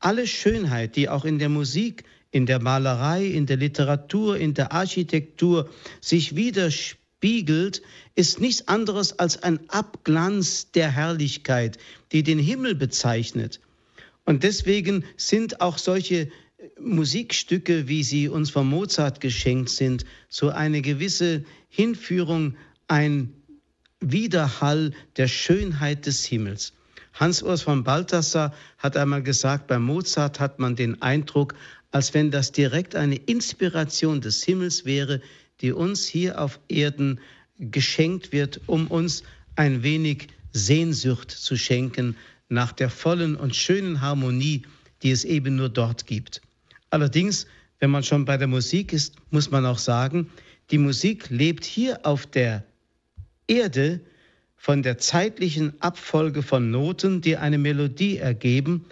Alle 0.00 0.26
Schönheit, 0.26 0.96
die 0.96 1.08
auch 1.08 1.24
in 1.24 1.38
der 1.38 1.48
Musik, 1.48 2.04
in 2.30 2.46
der 2.46 2.60
Malerei, 2.60 3.24
in 3.24 3.46
der 3.46 3.56
Literatur, 3.56 4.36
in 4.36 4.54
der 4.54 4.72
Architektur 4.72 5.70
sich 6.00 6.34
widerspiegelt, 6.34 7.80
ist 8.16 8.40
nichts 8.40 8.66
anderes 8.66 9.18
als 9.18 9.42
ein 9.42 9.60
Abglanz 9.70 10.72
der 10.72 10.90
Herrlichkeit, 10.90 11.78
die 12.12 12.24
den 12.24 12.40
Himmel 12.40 12.74
bezeichnet. 12.74 13.60
Und 14.24 14.42
deswegen 14.42 15.04
sind 15.16 15.60
auch 15.60 15.78
solche 15.78 16.28
Musikstücke, 16.80 17.88
wie 17.88 18.02
sie 18.02 18.28
uns 18.28 18.50
von 18.50 18.68
Mozart 18.68 19.20
geschenkt 19.20 19.70
sind, 19.70 20.04
so 20.28 20.48
eine 20.48 20.82
gewisse 20.82 21.44
Hinführung, 21.68 22.56
ein 22.88 23.32
Widerhall 24.12 24.92
der 25.16 25.28
Schönheit 25.28 26.06
des 26.06 26.24
Himmels. 26.24 26.72
Hans-Urs 27.14 27.62
von 27.62 27.84
Balthasar 27.84 28.52
hat 28.78 28.96
einmal 28.96 29.22
gesagt, 29.22 29.66
bei 29.66 29.78
Mozart 29.78 30.40
hat 30.40 30.58
man 30.58 30.74
den 30.74 31.00
Eindruck, 31.00 31.54
als 31.92 32.12
wenn 32.12 32.30
das 32.30 32.50
direkt 32.50 32.96
eine 32.96 33.16
Inspiration 33.16 34.20
des 34.20 34.42
Himmels 34.42 34.84
wäre, 34.84 35.20
die 35.60 35.72
uns 35.72 36.06
hier 36.06 36.40
auf 36.40 36.58
Erden 36.68 37.20
geschenkt 37.58 38.32
wird, 38.32 38.60
um 38.66 38.88
uns 38.88 39.22
ein 39.54 39.84
wenig 39.84 40.28
Sehnsucht 40.52 41.30
zu 41.30 41.56
schenken 41.56 42.16
nach 42.48 42.72
der 42.72 42.90
vollen 42.90 43.36
und 43.36 43.54
schönen 43.54 44.00
Harmonie, 44.00 44.62
die 45.02 45.12
es 45.12 45.24
eben 45.24 45.56
nur 45.56 45.68
dort 45.68 46.06
gibt. 46.06 46.40
Allerdings, 46.90 47.46
wenn 47.78 47.90
man 47.90 48.02
schon 48.02 48.24
bei 48.24 48.36
der 48.36 48.48
Musik 48.48 48.92
ist, 48.92 49.14
muss 49.30 49.50
man 49.50 49.64
auch 49.66 49.78
sagen, 49.78 50.30
die 50.70 50.78
Musik 50.78 51.30
lebt 51.30 51.64
hier 51.64 52.04
auf 52.04 52.26
der 52.26 52.64
Erde 53.46 54.00
von 54.56 54.82
der 54.82 54.98
zeitlichen 54.98 55.74
Abfolge 55.80 56.42
von 56.42 56.70
Noten, 56.70 57.20
die 57.20 57.36
eine 57.36 57.58
Melodie 57.58 58.16
ergeben. 58.16 58.86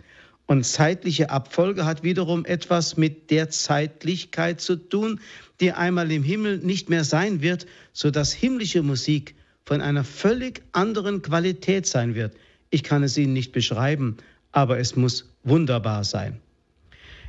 Und 0.46 0.64
zeitliche 0.64 1.30
Abfolge 1.30 1.86
hat 1.86 2.02
wiederum 2.02 2.44
etwas 2.44 2.96
mit 2.96 3.30
der 3.30 3.48
Zeitlichkeit 3.48 4.60
zu 4.60 4.76
tun, 4.76 5.20
die 5.60 5.72
einmal 5.72 6.10
im 6.10 6.22
Himmel 6.22 6.58
nicht 6.58 6.90
mehr 6.90 7.04
sein 7.04 7.40
wird, 7.40 7.66
sodass 7.92 8.32
himmlische 8.32 8.82
Musik 8.82 9.34
von 9.64 9.80
einer 9.80 10.04
völlig 10.04 10.62
anderen 10.72 11.22
Qualität 11.22 11.86
sein 11.86 12.14
wird. 12.14 12.36
Ich 12.70 12.82
kann 12.82 13.02
es 13.02 13.16
Ihnen 13.16 13.32
nicht 13.32 13.52
beschreiben, 13.52 14.16
aber 14.50 14.78
es 14.78 14.96
muss 14.96 15.32
wunderbar 15.44 16.04
sein. 16.04 16.40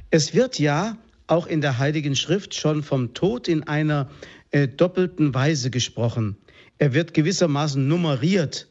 Es 0.09 0.33
wird 0.33 0.59
ja 0.59 0.97
auch 1.27 1.47
in 1.47 1.61
der 1.61 1.77
Heiligen 1.77 2.15
Schrift 2.15 2.55
schon 2.55 2.83
vom 2.83 3.13
Tod 3.13 3.47
in 3.47 3.63
einer 3.63 4.09
äh, 4.51 4.67
doppelten 4.67 5.33
Weise 5.33 5.69
gesprochen. 5.69 6.37
Er 6.77 6.93
wird 6.93 7.13
gewissermaßen 7.13 7.87
nummeriert. 7.87 8.67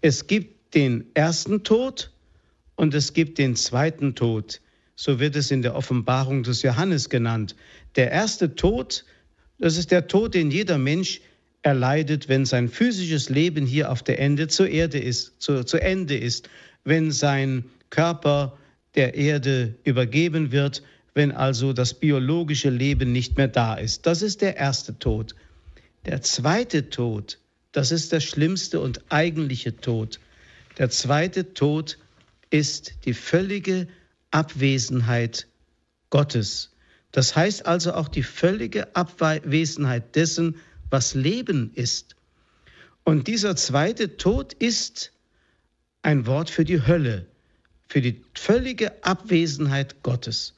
Es 0.00 0.26
gibt 0.26 0.74
den 0.74 1.06
ersten 1.14 1.62
Tod 1.64 2.10
und 2.76 2.94
es 2.94 3.12
gibt 3.12 3.38
den 3.38 3.56
zweiten 3.56 4.14
Tod. 4.14 4.60
So 4.96 5.20
wird 5.20 5.36
es 5.36 5.50
in 5.50 5.62
der 5.62 5.74
Offenbarung 5.74 6.42
des 6.42 6.62
Johannes 6.62 7.08
genannt. 7.08 7.56
Der 7.96 8.10
erste 8.10 8.54
Tod, 8.54 9.04
das 9.58 9.76
ist 9.76 9.90
der 9.90 10.06
Tod, 10.06 10.34
den 10.34 10.50
jeder 10.50 10.78
Mensch 10.78 11.20
erleidet, 11.62 12.28
wenn 12.28 12.44
sein 12.44 12.68
physisches 12.68 13.28
Leben 13.28 13.66
hier 13.66 13.90
auf 13.90 14.02
der 14.02 14.18
Ende 14.18 14.48
zur 14.48 14.68
Erde 14.68 14.98
ist, 14.98 15.40
zu, 15.40 15.64
zu 15.64 15.80
Ende 15.80 16.16
ist, 16.16 16.48
wenn 16.84 17.10
sein 17.10 17.64
Körper 17.90 18.58
der 18.94 19.14
Erde 19.14 19.74
übergeben 19.84 20.52
wird, 20.52 20.82
wenn 21.14 21.30
also 21.30 21.72
das 21.72 21.94
biologische 21.94 22.70
Leben 22.70 23.12
nicht 23.12 23.36
mehr 23.36 23.48
da 23.48 23.74
ist. 23.74 24.06
Das 24.06 24.22
ist 24.22 24.40
der 24.42 24.56
erste 24.56 24.98
Tod. 24.98 25.34
Der 26.06 26.22
zweite 26.22 26.90
Tod, 26.90 27.38
das 27.72 27.92
ist 27.92 28.12
der 28.12 28.20
schlimmste 28.20 28.80
und 28.80 29.02
eigentliche 29.10 29.76
Tod. 29.76 30.20
Der 30.78 30.90
zweite 30.90 31.54
Tod 31.54 31.98
ist 32.50 32.94
die 33.04 33.14
völlige 33.14 33.88
Abwesenheit 34.30 35.46
Gottes. 36.10 36.70
Das 37.12 37.36
heißt 37.36 37.66
also 37.66 37.94
auch 37.94 38.08
die 38.08 38.22
völlige 38.22 38.94
Abwesenheit 38.96 40.14
dessen, 40.16 40.56
was 40.90 41.14
Leben 41.14 41.72
ist. 41.74 42.16
Und 43.04 43.28
dieser 43.28 43.56
zweite 43.56 44.16
Tod 44.16 44.52
ist 44.54 45.12
ein 46.02 46.26
Wort 46.26 46.50
für 46.50 46.64
die 46.64 46.86
Hölle 46.86 47.26
für 47.92 48.00
die 48.00 48.24
völlige 48.32 49.04
Abwesenheit 49.04 50.02
Gottes. 50.02 50.54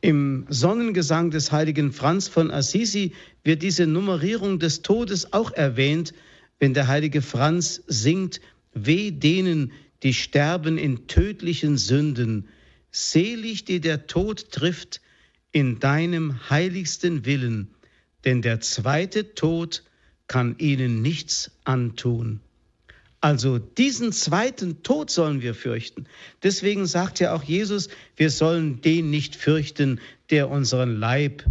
Im 0.00 0.46
Sonnengesang 0.48 1.32
des 1.32 1.50
heiligen 1.50 1.92
Franz 1.92 2.28
von 2.28 2.52
Assisi 2.52 3.12
wird 3.42 3.62
diese 3.62 3.86
Nummerierung 3.86 4.60
des 4.60 4.82
Todes 4.82 5.32
auch 5.32 5.50
erwähnt, 5.50 6.14
wenn 6.60 6.72
der 6.72 6.86
heilige 6.86 7.22
Franz 7.22 7.82
singt, 7.86 8.40
Weh 8.74 9.10
denen, 9.10 9.72
die 10.04 10.14
sterben 10.14 10.78
in 10.78 11.08
tödlichen 11.08 11.78
Sünden, 11.78 12.48
selig 12.92 13.64
die 13.64 13.80
der 13.80 14.06
Tod 14.06 14.52
trifft 14.52 15.00
in 15.50 15.80
deinem 15.80 16.48
heiligsten 16.48 17.24
Willen, 17.24 17.68
denn 18.24 18.40
der 18.42 18.60
zweite 18.60 19.34
Tod 19.34 19.82
kann 20.28 20.56
ihnen 20.58 21.02
nichts 21.02 21.50
antun. 21.64 22.40
Also 23.20 23.58
diesen 23.58 24.12
zweiten 24.12 24.82
Tod 24.82 25.10
sollen 25.10 25.42
wir 25.42 25.54
fürchten. 25.54 26.06
Deswegen 26.42 26.86
sagt 26.86 27.18
ja 27.18 27.34
auch 27.34 27.42
Jesus, 27.42 27.88
wir 28.16 28.30
sollen 28.30 28.80
den 28.80 29.10
nicht 29.10 29.34
fürchten, 29.34 30.00
der 30.30 30.50
unseren 30.50 30.96
Leib 30.96 31.44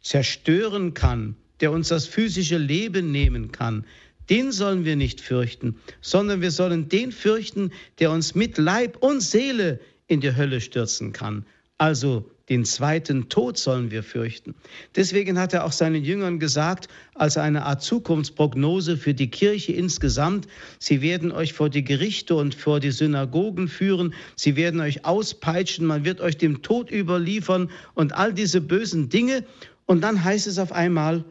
zerstören 0.00 0.94
kann, 0.94 1.34
der 1.60 1.72
uns 1.72 1.88
das 1.88 2.06
physische 2.06 2.58
Leben 2.58 3.10
nehmen 3.10 3.50
kann. 3.50 3.84
Den 4.30 4.52
sollen 4.52 4.84
wir 4.84 4.96
nicht 4.96 5.20
fürchten, 5.20 5.76
sondern 6.00 6.40
wir 6.40 6.50
sollen 6.50 6.88
den 6.88 7.10
fürchten, 7.10 7.72
der 7.98 8.10
uns 8.10 8.34
mit 8.34 8.56
Leib 8.56 9.02
und 9.02 9.20
Seele 9.20 9.80
in 10.06 10.20
die 10.20 10.36
Hölle 10.36 10.60
stürzen 10.60 11.12
kann. 11.12 11.44
Also 11.78 12.30
den 12.48 12.66
zweiten 12.66 13.30
Tod 13.30 13.56
sollen 13.56 13.90
wir 13.90 14.02
fürchten. 14.02 14.54
Deswegen 14.96 15.38
hat 15.38 15.54
er 15.54 15.64
auch 15.64 15.72
seinen 15.72 16.04
Jüngern 16.04 16.38
gesagt, 16.38 16.88
als 17.14 17.38
eine 17.38 17.64
Art 17.64 17.82
Zukunftsprognose 17.82 18.98
für 18.98 19.14
die 19.14 19.30
Kirche 19.30 19.72
insgesamt, 19.72 20.46
sie 20.78 21.00
werden 21.00 21.32
euch 21.32 21.54
vor 21.54 21.70
die 21.70 21.84
Gerichte 21.84 22.34
und 22.34 22.54
vor 22.54 22.80
die 22.80 22.90
Synagogen 22.90 23.68
führen, 23.68 24.14
sie 24.36 24.56
werden 24.56 24.80
euch 24.80 25.06
auspeitschen, 25.06 25.86
man 25.86 26.04
wird 26.04 26.20
euch 26.20 26.36
dem 26.36 26.60
Tod 26.60 26.90
überliefern 26.90 27.70
und 27.94 28.12
all 28.12 28.34
diese 28.34 28.60
bösen 28.60 29.08
Dinge. 29.08 29.44
Und 29.86 30.02
dann 30.02 30.22
heißt 30.22 30.46
es 30.46 30.58
auf 30.58 30.72
einmal, 30.72 31.24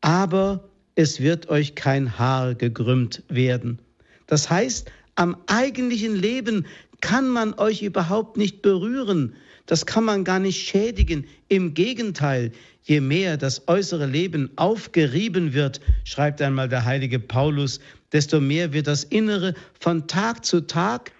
aber 0.00 0.68
es 0.96 1.20
wird 1.20 1.48
euch 1.48 1.76
kein 1.76 2.18
Haar 2.18 2.56
gekrümmt 2.56 3.22
werden. 3.28 3.78
Das 4.26 4.50
heißt, 4.50 4.90
am 5.14 5.36
eigentlichen 5.46 6.16
Leben 6.16 6.66
kann 7.00 7.28
man 7.28 7.54
euch 7.54 7.82
überhaupt 7.82 8.36
nicht 8.36 8.62
berühren. 8.62 9.34
Das 9.68 9.84
kann 9.84 10.04
man 10.04 10.24
gar 10.24 10.38
nicht 10.38 10.66
schädigen. 10.66 11.26
Im 11.48 11.74
Gegenteil, 11.74 12.52
je 12.84 13.02
mehr 13.02 13.36
das 13.36 13.68
äußere 13.68 14.06
Leben 14.06 14.50
aufgerieben 14.56 15.52
wird, 15.52 15.82
schreibt 16.04 16.40
einmal 16.40 16.70
der 16.70 16.86
heilige 16.86 17.18
Paulus, 17.18 17.78
desto 18.12 18.40
mehr 18.40 18.72
wird 18.72 18.86
das 18.86 19.04
Innere 19.04 19.52
von 19.78 20.08
Tag 20.08 20.46
zu 20.46 20.66
Tag 20.66 21.12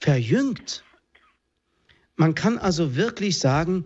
verjüngt. 0.00 0.82
Man 2.16 2.34
kann 2.34 2.58
also 2.58 2.96
wirklich 2.96 3.38
sagen, 3.38 3.84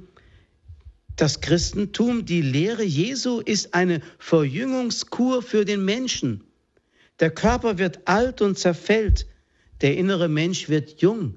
das 1.17 1.43
Christentum, 1.43 2.25
die 2.25 2.41
Lehre 2.41 2.85
Jesu 2.85 3.41
ist 3.41 3.75
eine 3.75 4.01
Verjüngungskur 4.19 5.43
für 5.43 5.67
den 5.67 5.85
Menschen. 5.85 6.43
Der 7.21 7.31
Körper 7.31 7.77
wird 7.77 8.01
alt 8.09 8.41
und 8.41 8.59
zerfällt. 8.59 9.27
der 9.83 9.99
innere 9.99 10.29
Mensch 10.29 10.71
wird 10.71 11.03
jung. 11.03 11.35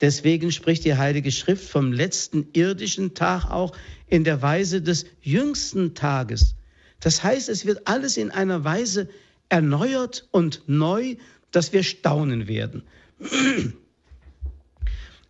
Deswegen 0.00 0.50
spricht 0.50 0.84
die 0.84 0.96
Heilige 0.96 1.30
Schrift 1.30 1.68
vom 1.68 1.92
letzten 1.92 2.48
irdischen 2.52 3.14
Tag 3.14 3.50
auch 3.50 3.76
in 4.06 4.24
der 4.24 4.40
Weise 4.40 4.80
des 4.80 5.06
jüngsten 5.20 5.94
Tages. 5.94 6.54
Das 7.00 7.22
heißt, 7.22 7.48
es 7.48 7.66
wird 7.66 7.86
alles 7.86 8.16
in 8.16 8.30
einer 8.30 8.64
Weise 8.64 9.08
erneuert 9.48 10.28
und 10.30 10.62
neu, 10.66 11.16
dass 11.50 11.72
wir 11.72 11.82
staunen 11.82 12.48
werden. 12.48 12.82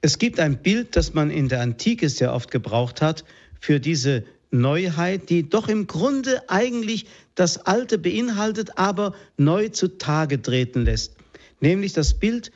Es 0.03 0.17
gibt 0.17 0.41
ein 0.41 0.63
Bild, 0.63 0.97
das 0.97 1.13
man 1.13 1.31
in 1.31 1.49
der 1.49 1.61
Antike 1.61 2.09
sehr 2.09 2.33
oft 2.33 2.51
gebraucht 2.51 3.03
hat 3.03 3.23
für 3.61 3.81
diese 3.81 4.25
Neuheit, 4.51 5.29
die 5.29 5.47
doch 5.47 5.69
im 5.69 5.87
Grunde 5.87 6.49
eigentlich 6.49 7.05
das 7.35 7.67
Alte 7.67 7.99
beinhaltet, 7.99 8.79
aber 8.79 9.15
neu 9.37 9.69
zutage 9.69 10.41
treten 10.41 10.87
lässt. 10.87 11.17
Nämlich 11.61 11.93
das 11.93 12.15
Bild 12.15 12.51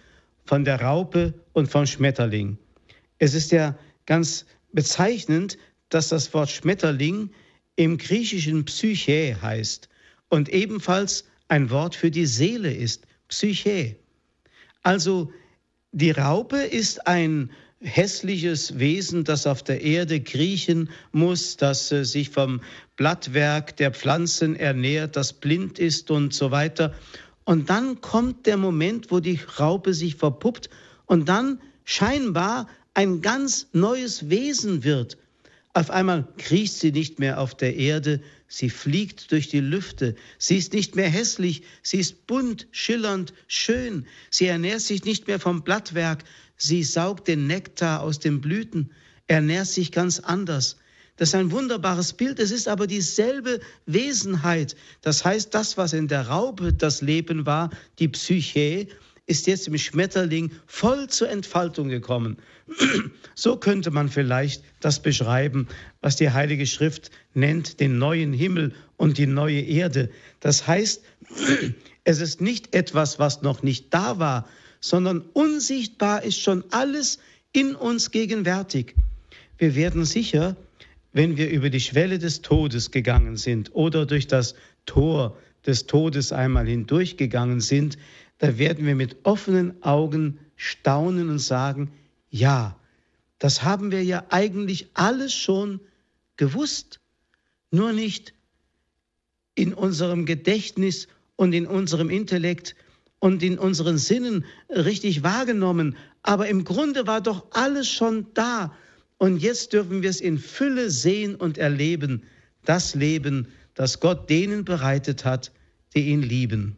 von 0.45 0.65
der 0.65 0.81
Raupe 0.81 1.35
und 1.53 1.71
vom 1.71 1.87
Schmetterling. 1.87 2.59
Es 3.19 3.35
ist 3.35 3.53
ja 3.53 3.77
ganz 4.07 4.47
bezeichnend, 4.73 5.59
dass 5.89 6.09
das 6.09 6.33
Wort 6.35 6.51
Schmetterling 6.51 7.31
im 7.77 7.99
griechischen 7.99 8.65
Psyche 8.65 9.41
heißt 9.41 9.89
und 10.29 10.49
ebenfalls 10.49 11.25
ein 11.49 11.71
Wort 11.71 11.95
für 11.95 12.11
die 12.11 12.27
Seele 12.27 12.73
ist, 12.73 13.07
Psyche. 13.29 13.97
Also 14.83 15.33
die 15.93 16.11
Raupe 16.11 16.59
ist 16.59 17.07
ein 17.07 17.51
hässliches 17.81 18.79
Wesen, 18.79 19.25
das 19.25 19.47
auf 19.47 19.63
der 19.63 19.83
Erde 19.83 20.21
kriechen 20.21 20.91
muss, 21.13 21.57
das 21.57 21.93
äh, 21.93 22.05
sich 22.05 22.31
vom 22.31 22.63
Blattwerk 22.97 23.77
der 23.77 23.93
Pflanzen 23.93 24.57
ernährt, 24.57 25.17
das 25.17 25.33
blind 25.35 25.79
ist 25.79 26.11
und 26.11 26.33
so 26.33 26.51
weiter. 26.51 26.95
Und 27.45 27.71
dann 27.71 28.01
kommt 28.01 28.47
der 28.47 28.57
Moment, 28.57 29.11
wo 29.11 29.21
die 29.21 29.41
Raupe 29.59 29.93
sich 29.95 30.17
verpuppt 30.17 30.71
und 31.07 31.29
dann 31.29 31.61
scheinbar 31.85 32.69
ein 32.95 33.21
ganz 33.21 33.69
neues 33.73 34.31
Wesen 34.31 34.85
wird. 34.85 35.19
Auf 35.75 35.91
einmal 35.91 36.29
kriecht 36.39 36.75
sie 36.75 36.93
nicht 36.93 37.19
mehr 37.19 37.41
auf 37.41 37.57
der 37.57 37.75
Erde, 37.75 38.23
sie 38.47 38.71
fliegt 38.71 39.33
durch 39.33 39.49
die 39.49 39.61
Lüfte. 39.61 40.15
Sie 40.39 40.57
ist 40.57 40.73
nicht 40.73 40.95
mehr 40.95 41.09
hässlich, 41.09 41.63
sie 41.83 41.99
ist 41.99 42.29
bunt, 42.29 42.69
schillernd, 42.71 43.35
schön. 43.49 44.07
Sie 44.31 44.47
ernährt 44.47 44.83
sich 44.83 45.05
nicht 45.05 45.27
mehr 45.27 45.41
vom 45.41 45.65
Blattwerk, 45.65 46.23
sie 46.57 46.85
saugt 46.85 47.27
den 47.27 47.49
Nektar 47.49 48.03
aus 48.03 48.21
den 48.21 48.41
Blüten, 48.41 48.93
ernährt 49.27 49.67
sich 49.67 49.91
ganz 49.91 50.21
anders. 50.21 50.77
Das 51.17 51.29
ist 51.29 51.35
ein 51.35 51.53
wunderbares 51.53 52.13
Bild, 52.13 52.41
es 52.41 52.51
ist 52.51 52.67
aber 52.67 52.87
dieselbe 52.87 53.61
Wesenheit. 53.87 54.75
Das 55.01 55.25
heißt, 55.25 55.55
das, 55.55 55.77
was 55.77 55.93
in 55.93 56.09
der 56.09 56.29
Raupe 56.29 56.73
das 56.73 57.03
Leben 57.03 57.47
war, 57.47 57.71
die 57.99 58.09
Psyche, 58.09 58.89
ist 59.27 59.47
jetzt 59.47 59.69
im 59.69 59.79
Schmetterling 59.79 60.51
voll 60.67 61.09
zur 61.09 61.31
Entfaltung 61.31 61.89
gekommen. 61.89 62.39
So 63.37 63.57
könnte 63.57 63.91
man 63.91 64.09
vielleicht 64.09 64.63
das 64.79 65.03
beschreiben, 65.03 65.67
was 66.01 66.15
die 66.15 66.31
Heilige 66.31 66.67
Schrift 66.69 67.11
nennt, 67.35 67.81
den 67.81 67.99
neuen 67.99 68.33
Himmel 68.33 68.73
und 68.97 69.19
die 69.19 69.27
neue 69.27 69.61
Erde. 69.61 70.09
Das 70.39 70.69
heißt, 70.69 71.03
es 72.05 72.21
ist 72.21 72.41
nicht 72.41 72.75
etwas, 72.75 73.19
was 73.19 73.43
noch 73.43 73.65
nicht 73.65 73.93
da 73.93 74.21
war, 74.21 74.49
sondern 74.81 75.23
unsichtbar 75.33 76.23
ist 76.23 76.41
schon 76.41 76.63
alles 76.71 77.19
in 77.53 77.75
uns 77.75 78.13
gegenwärtig. 78.13 78.95
Wir 79.59 79.75
werden 79.75 80.05
sicher, 80.05 80.57
wenn 81.15 81.37
wir 81.37 81.49
über 81.49 81.71
die 81.71 81.81
Schwelle 81.81 82.19
des 82.19 82.43
Todes 82.43 82.91
gegangen 82.91 83.37
sind 83.37 83.75
oder 83.75 84.05
durch 84.05 84.27
das 84.27 84.55
Tor 84.85 85.39
des 85.65 85.87
Todes 85.87 86.33
einmal 86.33 86.67
hindurchgegangen 86.67 87.61
sind, 87.61 87.97
da 88.39 88.59
werden 88.59 88.85
wir 88.85 88.97
mit 88.97 89.17
offenen 89.23 89.83
Augen 89.83 90.41
staunen 90.57 91.31
und 91.31 91.39
sagen, 91.39 91.93
ja, 92.31 92.77
das 93.39 93.63
haben 93.63 93.93
wir 93.93 94.03
ja 94.03 94.25
eigentlich 94.31 94.89
alles 94.95 95.33
schon 95.33 95.81
gewusst, 96.37 97.01
nur 97.71 97.93
nicht 97.93 98.35
in 99.55 99.73
unserem 99.73 100.27
Gedächtnis 100.27 101.07
und 101.37 101.53
in 101.53 101.67
unserem 101.67 102.11
Intellekt 102.11 102.75
und 103.21 103.43
in 103.45 103.57
unseren 103.57 103.99
Sinnen 103.99 104.45
richtig 104.69 105.23
wahrgenommen. 105.23 105.97
Aber 106.23 106.49
im 106.49 106.65
Grunde 106.65 107.07
war 107.07 107.21
doch 107.21 107.47
alles 107.53 107.89
schon 107.89 108.27
da. 108.35 108.77
Und 109.19 109.39
jetzt 109.39 109.73
dürfen 109.73 110.03
wir 110.03 110.11
es 110.11 110.21
in 110.21 110.39
Fülle 110.39 110.91
sehen 110.91 111.35
und 111.35 111.59
erleben, 111.59 112.23
das 112.65 112.95
Leben, 112.95 113.49
das 113.75 114.01
Gott 114.01 114.29
denen 114.31 114.65
bereitet 114.65 115.25
hat, 115.25 115.53
die 115.95 116.09
ihn 116.09 116.23
lieben. 116.23 116.77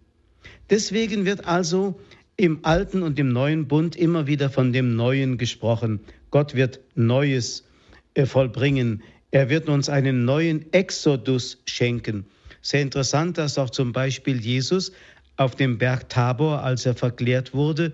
Deswegen 0.70 1.24
wird 1.24 1.46
also 1.46 2.00
im 2.36 2.64
alten 2.64 3.02
und 3.02 3.18
im 3.18 3.30
neuen 3.30 3.66
Bund 3.66 3.96
immer 3.96 4.26
wieder 4.26 4.50
von 4.50 4.72
dem 4.72 4.94
Neuen 4.94 5.38
gesprochen. 5.38 6.00
Gott 6.30 6.54
wird 6.54 6.80
Neues 6.94 7.64
äh, 8.14 8.26
vollbringen. 8.26 9.02
Er 9.30 9.48
wird 9.48 9.68
uns 9.68 9.88
einen 9.88 10.24
neuen 10.24 10.72
Exodus 10.72 11.62
schenken. 11.66 12.26
Sehr 12.60 12.82
interessant, 12.82 13.38
dass 13.38 13.58
auch 13.58 13.70
zum 13.70 13.92
Beispiel 13.92 14.40
Jesus 14.40 14.92
auf 15.36 15.54
dem 15.54 15.78
Berg 15.78 16.08
Tabor, 16.08 16.62
als 16.62 16.84
er 16.84 16.94
verklärt 16.94 17.54
wurde, 17.54 17.92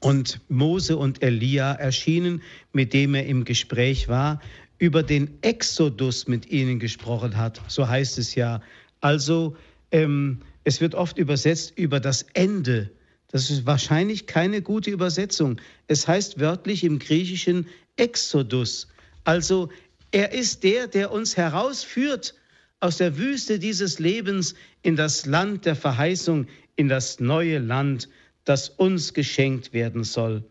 und 0.00 0.40
Mose 0.48 0.96
und 0.96 1.22
Elia 1.22 1.72
erschienen, 1.72 2.42
mit 2.72 2.92
dem 2.92 3.14
er 3.14 3.26
im 3.26 3.44
Gespräch 3.44 4.08
war, 4.08 4.40
über 4.78 5.02
den 5.02 5.42
Exodus 5.42 6.28
mit 6.28 6.50
ihnen 6.50 6.78
gesprochen 6.78 7.36
hat. 7.36 7.60
So 7.68 7.88
heißt 7.88 8.18
es 8.18 8.34
ja. 8.34 8.60
Also 9.00 9.56
ähm, 9.90 10.40
es 10.64 10.80
wird 10.80 10.94
oft 10.94 11.18
übersetzt 11.18 11.72
über 11.76 12.00
das 12.00 12.22
Ende. 12.34 12.90
Das 13.28 13.50
ist 13.50 13.66
wahrscheinlich 13.66 14.26
keine 14.26 14.62
gute 14.62 14.90
Übersetzung. 14.90 15.60
Es 15.88 16.06
heißt 16.06 16.38
wörtlich 16.38 16.84
im 16.84 16.98
Griechischen 16.98 17.66
Exodus. 17.96 18.88
Also 19.24 19.70
er 20.12 20.32
ist 20.32 20.62
der, 20.62 20.86
der 20.86 21.10
uns 21.10 21.36
herausführt 21.36 22.34
aus 22.80 22.98
der 22.98 23.16
Wüste 23.16 23.58
dieses 23.58 23.98
Lebens 23.98 24.54
in 24.82 24.96
das 24.96 25.26
Land 25.26 25.66
der 25.66 25.76
Verheißung, 25.76 26.46
in 26.76 26.88
das 26.88 27.20
neue 27.20 27.58
Land, 27.58 28.08
das 28.46 28.70
uns 28.70 29.12
geschenkt 29.12 29.74
werden 29.74 30.02
soll. 30.02 30.42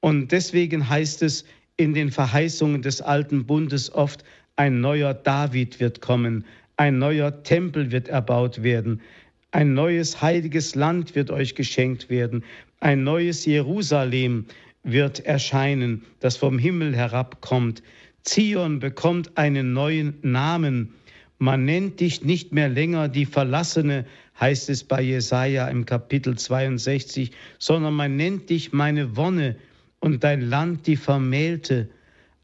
Und 0.00 0.30
deswegen 0.32 0.88
heißt 0.88 1.22
es 1.22 1.44
in 1.78 1.94
den 1.94 2.10
Verheißungen 2.10 2.82
des 2.82 3.00
alten 3.00 3.46
Bundes 3.46 3.92
oft, 3.92 4.24
ein 4.56 4.80
neuer 4.80 5.14
David 5.14 5.80
wird 5.80 6.00
kommen, 6.00 6.44
ein 6.76 6.98
neuer 6.98 7.42
Tempel 7.42 7.90
wird 7.90 8.08
erbaut 8.08 8.62
werden. 8.62 9.00
Ein 9.50 9.74
neues 9.74 10.20
heiliges 10.20 10.74
Land 10.74 11.14
wird 11.14 11.30
euch 11.30 11.54
geschenkt 11.54 12.10
werden. 12.10 12.44
Ein 12.80 13.04
neues 13.04 13.46
Jerusalem 13.46 14.46
wird 14.82 15.20
erscheinen, 15.24 16.04
das 16.20 16.36
vom 16.36 16.58
Himmel 16.58 16.94
herabkommt. 16.94 17.82
Zion 18.22 18.78
bekommt 18.80 19.38
einen 19.38 19.72
neuen 19.72 20.18
Namen. 20.22 20.94
Man 21.38 21.64
nennt 21.64 22.00
dich 22.00 22.22
nicht 22.22 22.52
mehr 22.52 22.68
länger 22.68 23.08
die 23.08 23.26
Verlassene, 23.26 24.04
heißt 24.40 24.68
es 24.70 24.84
bei 24.84 25.02
Jesaja 25.02 25.68
im 25.68 25.86
Kapitel 25.86 26.36
62, 26.36 27.32
sondern 27.58 27.94
man 27.94 28.16
nennt 28.16 28.50
dich 28.50 28.72
meine 28.72 29.16
Wonne 29.16 29.56
und 30.00 30.24
dein 30.24 30.42
Land 30.42 30.86
die 30.86 30.96
Vermählte. 30.96 31.88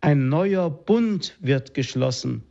Ein 0.00 0.28
neuer 0.28 0.70
Bund 0.70 1.36
wird 1.40 1.74
geschlossen 1.74 2.42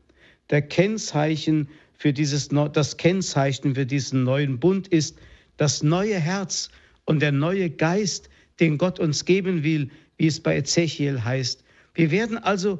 der 0.51 0.61
Kennzeichen 0.61 1.69
für 1.93 2.13
dieses, 2.13 2.49
das 2.49 2.97
Kennzeichen 2.97 3.73
für 3.73 3.85
diesen 3.85 4.23
neuen 4.23 4.59
Bund 4.59 4.87
ist 4.89 5.17
das 5.57 5.81
neue 5.81 6.19
Herz 6.19 6.69
und 7.05 7.21
der 7.21 7.31
neue 7.31 7.69
Geist, 7.69 8.29
den 8.59 8.77
Gott 8.77 8.99
uns 8.99 9.25
geben 9.25 9.63
will, 9.63 9.89
wie 10.17 10.27
es 10.27 10.39
bei 10.39 10.57
Ezechiel 10.57 11.23
heißt. 11.23 11.63
Wir 11.93 12.11
werden 12.11 12.37
also, 12.37 12.79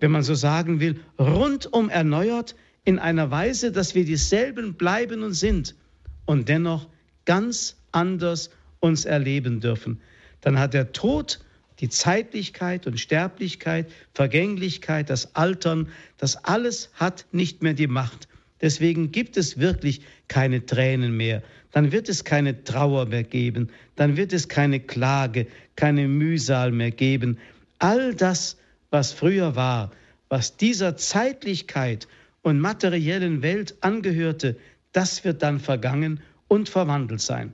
wenn 0.00 0.10
man 0.10 0.22
so 0.22 0.34
sagen 0.34 0.80
will, 0.80 1.00
rundum 1.18 1.88
erneuert 1.88 2.54
in 2.84 2.98
einer 2.98 3.30
Weise, 3.30 3.72
dass 3.72 3.94
wir 3.94 4.04
dieselben 4.04 4.74
bleiben 4.74 5.22
und 5.22 5.34
sind 5.34 5.74
und 6.26 6.48
dennoch 6.48 6.88
ganz 7.24 7.76
anders 7.92 8.50
uns 8.80 9.04
erleben 9.04 9.60
dürfen. 9.60 10.00
Dann 10.40 10.58
hat 10.58 10.74
der 10.74 10.92
Tod 10.92 11.40
die 11.80 11.88
Zeitlichkeit 11.88 12.86
und 12.86 12.98
Sterblichkeit, 12.98 13.90
Vergänglichkeit, 14.14 15.10
das 15.10 15.34
Altern, 15.36 15.88
das 16.16 16.36
alles 16.44 16.90
hat 16.94 17.26
nicht 17.32 17.62
mehr 17.62 17.74
die 17.74 17.86
Macht. 17.86 18.28
Deswegen 18.60 19.12
gibt 19.12 19.36
es 19.36 19.58
wirklich 19.58 20.00
keine 20.26 20.66
Tränen 20.66 21.16
mehr. 21.16 21.42
Dann 21.70 21.92
wird 21.92 22.08
es 22.08 22.24
keine 22.24 22.64
Trauer 22.64 23.06
mehr 23.06 23.22
geben. 23.22 23.70
Dann 23.94 24.16
wird 24.16 24.32
es 24.32 24.48
keine 24.48 24.80
Klage, 24.80 25.46
keine 25.76 26.08
Mühsal 26.08 26.72
mehr 26.72 26.90
geben. 26.90 27.38
All 27.78 28.14
das, 28.14 28.56
was 28.90 29.12
früher 29.12 29.54
war, 29.54 29.92
was 30.28 30.56
dieser 30.56 30.96
Zeitlichkeit 30.96 32.08
und 32.42 32.60
materiellen 32.60 33.42
Welt 33.42 33.76
angehörte, 33.80 34.56
das 34.92 35.24
wird 35.24 35.42
dann 35.42 35.60
vergangen 35.60 36.20
und 36.48 36.68
verwandelt 36.68 37.20
sein. 37.20 37.52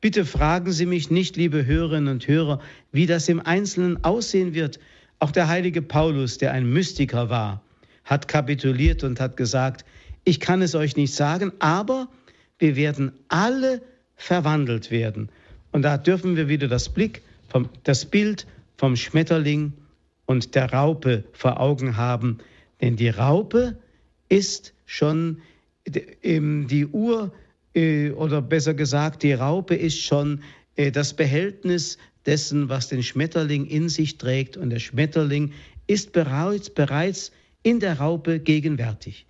Bitte 0.00 0.24
fragen 0.24 0.70
Sie 0.70 0.86
mich 0.86 1.10
nicht, 1.10 1.36
liebe 1.36 1.66
Hörerinnen 1.66 2.14
und 2.14 2.28
Hörer, 2.28 2.60
wie 2.92 3.06
das 3.06 3.28
im 3.28 3.40
Einzelnen 3.40 4.04
aussehen 4.04 4.54
wird. 4.54 4.78
Auch 5.18 5.32
der 5.32 5.48
heilige 5.48 5.82
Paulus, 5.82 6.38
der 6.38 6.52
ein 6.52 6.70
Mystiker 6.70 7.30
war, 7.30 7.62
hat 8.04 8.28
kapituliert 8.28 9.02
und 9.02 9.18
hat 9.18 9.36
gesagt, 9.36 9.84
ich 10.24 10.38
kann 10.40 10.62
es 10.62 10.74
euch 10.74 10.96
nicht 10.96 11.14
sagen, 11.14 11.52
aber 11.58 12.08
wir 12.58 12.76
werden 12.76 13.12
alle 13.28 13.82
verwandelt 14.14 14.90
werden. 14.90 15.30
Und 15.72 15.82
da 15.82 15.98
dürfen 15.98 16.36
wir 16.36 16.48
wieder 16.48 16.68
das 16.68 16.88
Blick, 16.88 17.22
vom, 17.48 17.68
das 17.84 18.04
Bild 18.04 18.46
vom 18.76 18.94
Schmetterling 18.94 19.72
und 20.26 20.54
der 20.54 20.72
Raupe 20.72 21.24
vor 21.32 21.60
Augen 21.60 21.96
haben. 21.96 22.38
Denn 22.80 22.96
die 22.96 23.08
Raupe 23.08 23.76
ist 24.28 24.74
schon 24.86 25.42
die 25.86 26.86
Uhr, 26.86 27.32
äh, 27.74 28.10
oder 28.10 28.42
besser 28.42 28.74
gesagt, 28.74 29.22
die 29.22 29.32
Raupe 29.32 29.74
ist 29.74 30.00
schon 30.00 30.42
äh, 30.76 30.90
das 30.90 31.14
Behältnis 31.14 31.98
dessen, 32.26 32.68
was 32.68 32.88
den 32.88 33.02
Schmetterling 33.02 33.66
in 33.66 33.88
sich 33.88 34.18
trägt. 34.18 34.56
Und 34.56 34.70
der 34.70 34.80
Schmetterling 34.80 35.52
ist 35.86 36.12
bereits, 36.12 36.70
bereits 36.70 37.32
in 37.62 37.80
der 37.80 37.98
Raupe 37.98 38.40
gegenwärtig. 38.40 39.26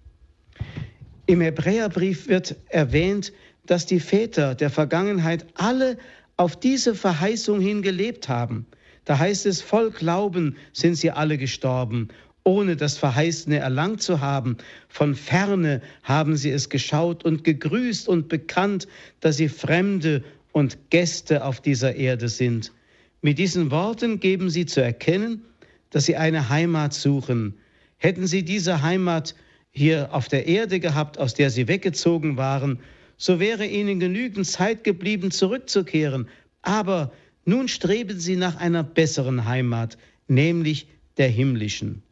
Im 1.26 1.40
Hebräerbrief 1.40 2.28
wird 2.28 2.56
erwähnt, 2.68 3.32
dass 3.66 3.86
die 3.86 4.00
Väter 4.00 4.54
der 4.54 4.70
Vergangenheit 4.70 5.46
alle 5.54 5.98
auf 6.36 6.58
diese 6.58 6.94
Verheißung 6.94 7.60
hin 7.60 7.82
gelebt 7.82 8.28
haben. 8.28 8.66
Da 9.04 9.18
heißt 9.18 9.46
es, 9.46 9.60
voll 9.60 9.90
Glauben 9.90 10.56
sind 10.72 10.94
sie 10.94 11.10
alle 11.10 11.38
gestorben, 11.38 12.08
ohne 12.48 12.76
das 12.76 12.96
Verheißene 12.96 13.58
erlangt 13.58 14.00
zu 14.00 14.20
haben. 14.22 14.56
Von 14.88 15.14
ferne 15.14 15.82
haben 16.02 16.34
sie 16.34 16.50
es 16.50 16.70
geschaut 16.70 17.22
und 17.22 17.44
gegrüßt 17.44 18.08
und 18.08 18.28
bekannt, 18.28 18.88
dass 19.20 19.36
sie 19.36 19.50
Fremde 19.50 20.24
und 20.52 20.78
Gäste 20.88 21.44
auf 21.44 21.60
dieser 21.60 21.96
Erde 21.96 22.30
sind. 22.30 22.72
Mit 23.20 23.38
diesen 23.38 23.70
Worten 23.70 24.18
geben 24.18 24.48
sie 24.48 24.64
zu 24.64 24.82
erkennen, 24.82 25.42
dass 25.90 26.06
sie 26.06 26.16
eine 26.16 26.48
Heimat 26.48 26.94
suchen. 26.94 27.58
Hätten 27.98 28.26
sie 28.26 28.42
diese 28.44 28.80
Heimat 28.80 29.34
hier 29.70 30.08
auf 30.14 30.28
der 30.28 30.46
Erde 30.46 30.80
gehabt, 30.80 31.18
aus 31.18 31.34
der 31.34 31.50
sie 31.50 31.68
weggezogen 31.68 32.38
waren, 32.38 32.80
so 33.18 33.40
wäre 33.40 33.66
ihnen 33.66 34.00
genügend 34.00 34.46
Zeit 34.46 34.84
geblieben, 34.84 35.30
zurückzukehren. 35.30 36.28
Aber 36.62 37.12
nun 37.44 37.68
streben 37.68 38.18
sie 38.18 38.36
nach 38.36 38.56
einer 38.56 38.84
besseren 38.84 39.44
Heimat, 39.44 39.98
nämlich 40.28 40.86
der 41.18 41.28
himmlischen. 41.28 42.02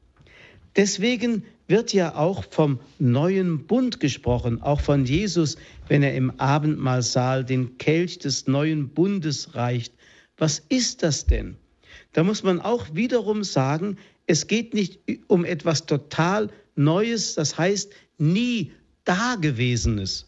Deswegen 0.76 1.44
wird 1.68 1.92
ja 1.92 2.14
auch 2.14 2.44
vom 2.50 2.78
neuen 2.98 3.66
Bund 3.66 3.98
gesprochen, 3.98 4.62
auch 4.62 4.80
von 4.80 5.04
Jesus, 5.04 5.56
wenn 5.88 6.02
er 6.02 6.14
im 6.14 6.38
Abendmahlsaal 6.38 7.44
den 7.44 7.78
Kelch 7.78 8.18
des 8.18 8.46
neuen 8.46 8.90
Bundes 8.90 9.54
reicht. 9.54 9.94
Was 10.36 10.58
ist 10.68 11.02
das 11.02 11.26
denn? 11.26 11.56
Da 12.12 12.22
muss 12.22 12.42
man 12.42 12.60
auch 12.60 12.86
wiederum 12.92 13.42
sagen, 13.42 13.96
es 14.26 14.46
geht 14.46 14.74
nicht 14.74 15.00
um 15.28 15.44
etwas 15.44 15.86
total 15.86 16.50
Neues, 16.74 17.34
das 17.34 17.56
heißt 17.56 17.92
nie 18.18 18.72
Dagewesenes. 19.04 20.26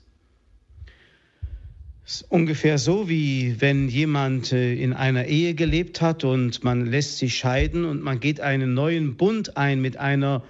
Ist 2.09 2.25
ungefähr 2.31 2.79
so, 2.79 3.11
wie 3.11 3.61
wenn 3.61 3.91
jemand 3.91 4.51
äh, 4.55 4.73
in 4.73 4.95
einer 4.95 5.27
Ehe 5.27 5.53
gelebt 5.53 6.01
hat 6.01 6.25
und 6.25 6.65
man 6.65 6.87
lässt 6.87 7.19
sich 7.19 7.37
scheiden 7.37 7.85
und 7.85 8.03
man 8.03 8.19
geht 8.19 8.41
einen 8.41 8.73
neuen 8.73 9.19
Bund 9.19 9.59
ein 9.59 9.83
mit 9.83 9.99
einer 9.99 10.43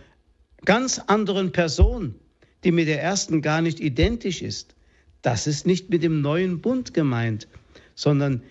ganz 0.65 1.01
anderen 1.01 1.51
Person, 1.51 2.15
die 2.63 2.71
mit 2.71 2.87
der 2.87 3.03
ersten 3.03 3.43
gar 3.43 3.61
nicht 3.61 3.81
identisch 3.81 4.41
ist. 4.41 4.77
Das 5.21 5.49
ist 5.49 5.67
nicht 5.67 5.91
mit 5.91 6.05
dem 6.05 6.21
neuen 6.21 6.61
Bund 6.61 6.95
gemeint, 6.95 7.49
sondern 7.97 8.45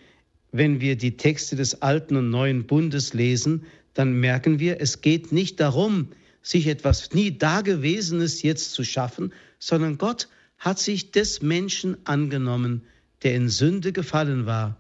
wenn 0.52 0.82
wir 0.82 0.98
die 0.98 1.16
Texte 1.16 1.56
des 1.56 1.82
alten 1.82 2.18
und 2.18 2.30
neuen 2.30 2.68
Bundes 2.68 3.14
lesen, 3.14 3.64
dann 3.94 4.20
merken 4.20 4.60
wir, 4.60 4.82
es 4.82 5.00
geht 5.00 5.32
nicht 5.32 5.62
darum, 5.62 6.10
sich 6.42 6.68
etwas 6.68 7.14
nie 7.14 7.38
Dagewesenes 7.38 8.42
jetzt 8.42 8.74
zu 8.74 8.84
schaffen, 8.84 9.32
sondern 9.60 9.98
Gott 9.98 10.28
hat 10.58 10.78
sich 10.78 11.12
des 11.12 11.42
Menschen 11.42 11.96
angenommen, 12.06 12.82
der 13.24 13.36
in 13.36 13.50
Sünde 13.50 13.92
gefallen 13.92 14.46
war, 14.46 14.78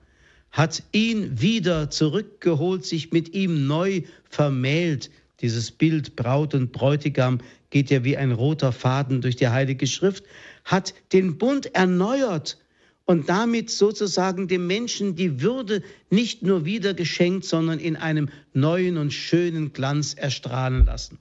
hat 0.52 0.84
ihn 0.92 1.40
wieder 1.42 1.90
zurückgeholt, 1.90 2.86
sich 2.86 3.12
mit 3.12 3.34
ihm 3.34 3.68
neu 3.68 4.04
vermählt. 4.30 5.10
Dieses 5.42 5.72
Bild 5.72 6.16
Braut 6.16 6.56
und 6.56 6.72
Bräutigam 6.72 7.40
geht 7.70 7.90
ja 7.90 8.04
wie 8.04 8.18
ein 8.18 8.32
roter 8.32 8.72
Faden 8.72 9.22
durch 9.22 9.36
die 9.36 9.50
Heilige 9.50 9.88
Schrift, 9.88 10.24
hat 10.64 10.94
den 11.14 11.38
Bund 11.38 11.76
erneuert 11.76 12.58
und 13.06 13.30
damit 13.30 13.70
sozusagen 13.70 14.48
dem 14.48 14.68
Menschen 14.68 15.16
die 15.16 15.42
Würde 15.42 15.84
nicht 16.10 16.44
nur 16.44 16.66
wieder 16.66 16.94
geschenkt, 16.94 17.46
sondern 17.46 17.80
in 17.80 17.96
einem 17.96 18.30
neuen 18.54 18.98
und 18.98 19.14
schönen 19.14 19.74
Glanz 19.74 20.14
erstrahlen 20.14 20.86
lassen. 20.86 21.18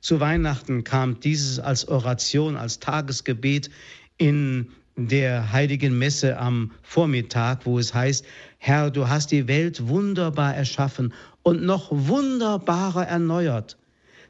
Zu 0.00 0.18
Weihnachten 0.18 0.82
kam 0.82 1.20
dieses 1.20 1.60
als 1.60 1.86
Oration, 1.86 2.56
als 2.56 2.80
Tagesgebet 2.80 3.70
in 4.18 4.72
der 4.96 5.52
heiligen 5.52 5.98
Messe 5.98 6.38
am 6.38 6.72
Vormittag, 6.82 7.64
wo 7.64 7.78
es 7.78 7.94
heißt, 7.94 8.24
Herr, 8.58 8.90
du 8.90 9.08
hast 9.08 9.32
die 9.32 9.48
Welt 9.48 9.88
wunderbar 9.88 10.54
erschaffen 10.54 11.12
und 11.42 11.62
noch 11.62 11.88
wunderbarer 11.90 13.06
erneuert. 13.06 13.78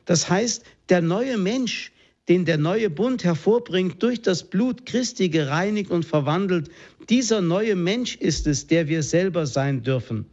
Das 0.04 0.28
heißt, 0.28 0.64
der 0.88 1.02
neue 1.02 1.38
Mensch, 1.38 1.92
den 2.28 2.44
der 2.44 2.58
neue 2.58 2.90
Bund 2.90 3.24
hervorbringt, 3.24 4.02
durch 4.02 4.22
das 4.22 4.44
Blut 4.44 4.86
Christi 4.86 5.28
gereinigt 5.28 5.90
und 5.90 6.04
verwandelt, 6.04 6.70
dieser 7.08 7.40
neue 7.40 7.76
Mensch 7.76 8.16
ist 8.16 8.46
es, 8.46 8.66
der 8.66 8.88
wir 8.88 9.02
selber 9.02 9.46
sein 9.46 9.82
dürfen. 9.82 10.26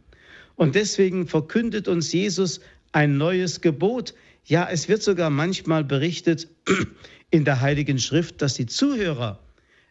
Und 0.56 0.74
deswegen 0.74 1.26
verkündet 1.26 1.88
uns 1.88 2.12
Jesus 2.12 2.60
ein 2.92 3.16
neues 3.16 3.60
Gebot, 3.60 4.14
ja, 4.44 4.68
es 4.70 4.88
wird 4.88 5.02
sogar 5.02 5.30
manchmal 5.30 5.84
berichtet 5.84 6.48
in 7.30 7.44
der 7.44 7.60
Heiligen 7.60 7.98
Schrift, 7.98 8.42
dass 8.42 8.54
die 8.54 8.66
Zuhörer, 8.66 9.38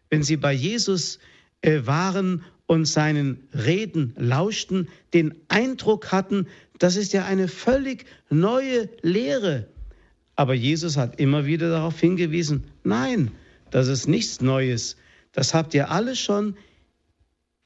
wenn 0.09 0.23
sie 0.23 0.37
bei 0.37 0.53
Jesus 0.53 1.19
äh, 1.61 1.81
waren 1.85 2.43
und 2.65 2.85
seinen 2.85 3.47
Reden 3.53 4.13
lauschten, 4.17 4.87
den 5.13 5.35
Eindruck 5.47 6.11
hatten, 6.11 6.47
das 6.77 6.95
ist 6.95 7.13
ja 7.13 7.25
eine 7.25 7.47
völlig 7.47 8.05
neue 8.29 8.89
Lehre. 9.01 9.67
Aber 10.35 10.53
Jesus 10.53 10.95
hat 10.95 11.19
immer 11.19 11.45
wieder 11.45 11.69
darauf 11.69 11.99
hingewiesen, 11.99 12.63
nein, 12.83 13.31
das 13.71 13.87
ist 13.87 14.07
nichts 14.07 14.39
Neues. 14.41 14.95
Das 15.31 15.53
habt 15.53 15.73
ihr 15.73 15.91
alle 15.91 16.15
schon 16.15 16.55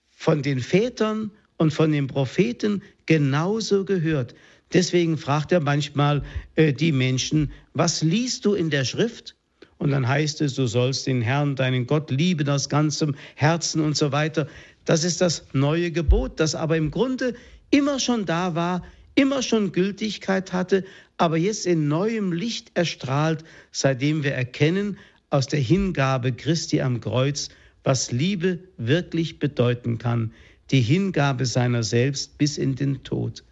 von 0.09 0.41
den 0.41 0.59
Vätern 0.59 1.31
und 1.57 1.73
von 1.73 1.91
den 1.91 2.07
Propheten 2.07 2.81
genauso 3.05 3.85
gehört. 3.85 4.35
Deswegen 4.73 5.17
fragt 5.17 5.51
er 5.51 5.59
manchmal 5.59 6.23
äh, 6.55 6.73
die 6.73 6.91
Menschen, 6.91 7.51
was 7.73 8.01
liest 8.01 8.45
du 8.45 8.53
in 8.53 8.69
der 8.69 8.85
Schrift? 8.85 9.35
Und 9.84 9.91
dann 9.91 10.07
heißt 10.07 10.39
es, 10.39 10.55
du 10.55 10.65
sollst 10.65 11.07
den 11.07 11.21
Herrn, 11.21 11.57
deinen 11.57 11.86
Gott 11.86 12.09
lieben 12.09 12.47
aus 12.47 12.69
ganzem 12.69 13.15
Herzen 13.36 13.81
und 13.81 13.97
so 13.97 14.13
weiter. 14.13 14.47
Das 14.86 15.03
ist 15.03 15.19
das 15.19 15.45
neue 15.51 15.91
Gebot, 15.91 16.39
das 16.39 16.55
aber 16.55 16.77
im 16.77 16.89
Grunde 16.89 17.36
immer 17.69 17.99
schon 17.99 18.25
da 18.25 18.55
war, 18.55 18.81
immer 19.15 19.41
schon 19.41 19.73
Gültigkeit 19.73 20.53
hatte, 20.53 20.86
aber 21.17 21.36
jetzt 21.36 21.65
in 21.65 21.89
neuem 21.89 22.31
Licht 22.31 22.71
erstrahlt, 22.75 23.43
seitdem 23.73 24.23
wir 24.23 24.34
erkennen 24.34 24.97
aus 25.31 25.47
der 25.47 25.59
Hingabe 25.59 26.31
Christi 26.31 26.79
am 26.79 27.01
Kreuz, 27.01 27.49
was 27.84 28.09
Liebe 28.09 28.59
wirklich 28.77 29.38
bedeuten 29.38 29.97
kann, 29.97 30.31
die 30.71 30.79
Hingabe 30.79 31.45
seiner 31.45 31.84
selbst 31.84 32.38
bis 32.38 32.57
in 32.57 32.75
den 32.75 33.03
Tod. 33.03 33.43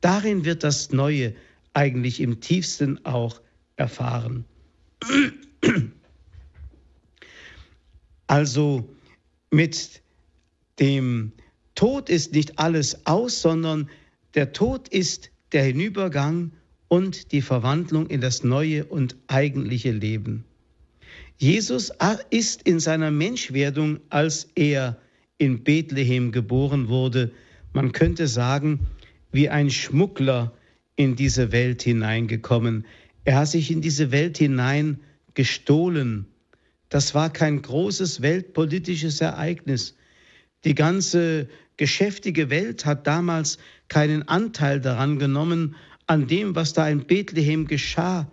Darin 0.00 0.44
wird 0.44 0.64
das 0.64 0.90
Neue 0.90 1.34
eigentlich 1.72 2.20
im 2.20 2.40
tiefsten 2.40 3.04
auch 3.06 3.40
erfahren. 3.76 4.44
Also 8.26 8.88
mit 9.50 10.02
dem 10.78 11.32
Tod 11.74 12.10
ist 12.10 12.34
nicht 12.34 12.58
alles 12.58 13.06
aus, 13.06 13.40
sondern 13.40 13.88
der 14.34 14.52
Tod 14.52 14.88
ist 14.88 15.30
der 15.52 15.64
Hinübergang 15.64 16.52
und 16.88 17.32
die 17.32 17.40
Verwandlung 17.40 18.06
in 18.08 18.20
das 18.20 18.44
neue 18.44 18.84
und 18.84 19.16
eigentliche 19.28 19.92
Leben. 19.92 20.44
Jesus 21.38 21.92
ist 22.30 22.62
in 22.62 22.80
seiner 22.80 23.10
Menschwerdung, 23.10 24.00
als 24.10 24.48
er 24.54 24.98
in 25.38 25.62
Bethlehem 25.62 26.32
geboren 26.32 26.88
wurde, 26.88 27.30
man 27.72 27.92
könnte 27.92 28.26
sagen, 28.26 28.80
wie 29.30 29.48
ein 29.48 29.70
Schmuggler 29.70 30.52
in 30.96 31.14
diese 31.14 31.52
Welt 31.52 31.82
hineingekommen. 31.82 32.84
Er 33.24 33.38
hat 33.38 33.48
sich 33.48 33.70
in 33.70 33.80
diese 33.80 34.10
Welt 34.10 34.38
hinein 34.38 34.98
gestohlen. 35.38 36.26
Das 36.88 37.14
war 37.14 37.32
kein 37.32 37.62
großes 37.62 38.22
weltpolitisches 38.22 39.20
Ereignis. 39.20 39.96
Die 40.64 40.74
ganze 40.74 41.48
geschäftige 41.76 42.50
Welt 42.50 42.84
hat 42.84 43.06
damals 43.06 43.58
keinen 43.86 44.26
Anteil 44.26 44.80
daran 44.80 45.20
genommen, 45.20 45.76
an 46.08 46.26
dem, 46.26 46.56
was 46.56 46.72
da 46.72 46.88
in 46.88 47.06
Bethlehem 47.06 47.68
geschah. 47.68 48.28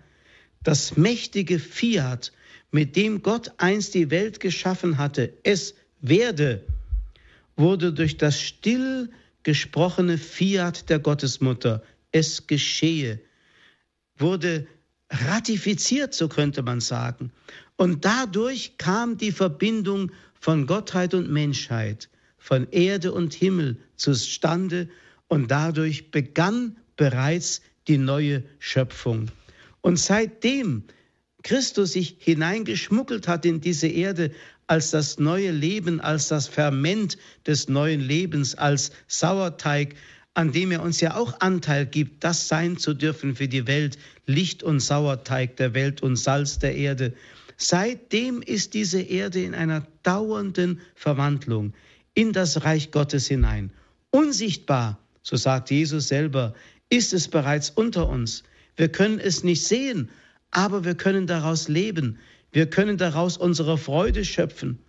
Das 0.63 0.97
mächtige 0.97 1.59
Fiat, 1.59 2.31
mit 2.71 2.95
dem 2.95 3.21
Gott 3.21 3.51
einst 3.57 3.93
die 3.93 4.09
Welt 4.09 4.39
geschaffen 4.39 4.97
hatte, 4.97 5.31
es 5.43 5.75
werde, 6.01 6.65
wurde 7.55 7.93
durch 7.93 8.17
das 8.17 8.41
still 8.41 9.11
gesprochene 9.43 10.17
Fiat 10.17 10.89
der 10.89 10.97
Gottesmutter, 10.97 11.83
es 12.11 12.47
geschehe, 12.47 13.19
wurde 14.17 14.65
ratifiziert, 15.27 16.13
so 16.13 16.27
könnte 16.27 16.61
man 16.61 16.81
sagen. 16.81 17.31
Und 17.77 18.05
dadurch 18.05 18.77
kam 18.77 19.17
die 19.17 19.31
Verbindung 19.31 20.11
von 20.39 20.65
Gottheit 20.67 21.13
und 21.13 21.29
Menschheit, 21.29 22.09
von 22.37 22.67
Erde 22.71 23.11
und 23.11 23.33
Himmel 23.33 23.77
zustande 23.95 24.89
und 25.27 25.49
dadurch 25.49 26.11
begann 26.11 26.77
bereits 26.95 27.61
die 27.87 27.97
neue 27.97 28.43
Schöpfung. 28.59 29.29
Und 29.81 29.97
seitdem 29.97 30.83
Christus 31.43 31.93
sich 31.93 32.17
hineingeschmuggelt 32.19 33.27
hat 33.27 33.45
in 33.45 33.61
diese 33.61 33.87
Erde 33.87 34.31
als 34.67 34.91
das 34.91 35.19
neue 35.19 35.51
Leben, 35.51 36.01
als 36.01 36.27
das 36.29 36.47
Ferment 36.47 37.17
des 37.45 37.69
neuen 37.69 38.01
Lebens, 38.01 38.55
als 38.55 38.91
Sauerteig, 39.07 39.95
an 40.35 40.51
dem 40.51 40.71
er 40.71 40.83
uns 40.83 41.01
ja 41.01 41.15
auch 41.15 41.39
Anteil 41.39 41.85
gibt, 41.85 42.23
das 42.23 42.47
sein 42.47 42.77
zu 42.77 42.93
dürfen 42.93 43.35
für 43.35 43.47
die 43.47 43.67
Welt, 43.67 43.97
Licht 44.27 44.63
und 44.63 44.79
Sauerteig 44.81 45.55
der 45.57 45.73
Welt 45.73 46.03
und 46.03 46.17
Salz 46.17 46.59
der 46.59 46.75
Erde. 46.75 47.13
Seitdem 47.57 48.41
ist 48.41 48.73
diese 48.73 49.01
Erde 49.01 49.41
in 49.41 49.55
einer 49.55 49.87
dauernden 50.03 50.81
Verwandlung 50.93 51.73
in 52.13 52.33
das 52.33 52.63
Reich 52.63 52.91
Gottes 52.91 53.27
hinein. 53.27 53.71
Unsichtbar, 54.11 54.99
so 55.21 55.37
sagt 55.37 55.71
Jesus 55.71 56.09
selber, 56.09 56.53
ist 56.89 57.13
es 57.13 57.27
bereits 57.27 57.69
unter 57.69 58.09
uns. 58.09 58.43
Wir 58.75 58.89
können 58.89 59.19
es 59.19 59.43
nicht 59.43 59.63
sehen, 59.63 60.09
aber 60.51 60.83
wir 60.83 60.95
können 60.95 61.27
daraus 61.27 61.69
leben. 61.69 62.19
Wir 62.51 62.69
können 62.69 62.97
daraus 62.97 63.37
unsere 63.37 63.77
Freude 63.77 64.25
schöpfen. 64.25 64.79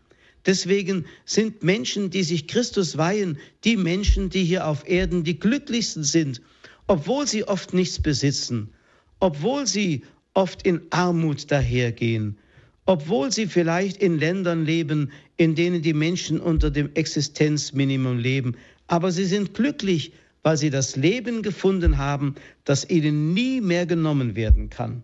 Deswegen 0.47 1.07
sind 1.25 1.65
Menschen, 1.65 2.11
die 2.11 2.23
sich 2.23 2.47
Christus 2.47 2.97
weihen, 2.97 3.39
die 3.65 3.77
Menschen, 3.77 4.31
die 4.31 4.45
hier 4.45 4.67
auf 4.67 4.89
Erden 4.89 5.25
die 5.25 5.39
glücklichsten 5.39 6.05
sind, 6.05 6.41
obwohl 6.87 7.27
sie 7.27 7.45
oft 7.45 7.75
nichts 7.75 8.01
besitzen, 8.01 8.71
obwohl 9.19 9.67
sie 9.67 10.05
oft 10.35 10.63
in 10.65 10.83
Armut 10.91 11.51
dahergehen, 11.51 12.39
obwohl 12.85 13.33
sie 13.33 13.47
vielleicht 13.47 14.01
in 14.01 14.19
Ländern 14.19 14.65
leben, 14.65 15.11
in 15.37 15.57
denen 15.57 15.83
die 15.83 15.95
Menschen 15.95 16.39
unter 16.39 16.71
dem 16.71 16.95
Existenzminimum 16.95 18.19
leben. 18.19 18.57
Aber 18.87 19.11
sie 19.11 19.25
sind 19.25 19.55
glücklich, 19.55 20.13
weil 20.45 20.57
sie 20.57 20.71
das 20.71 20.95
Leben 20.95 21.43
gefunden 21.43 21.99
haben, 21.99 22.37
das 22.65 22.89
ihnen 22.89 23.35
nie 23.35 23.61
mehr 23.61 23.85
genommen 23.85 24.37
werden 24.37 24.71
kann. 24.71 25.03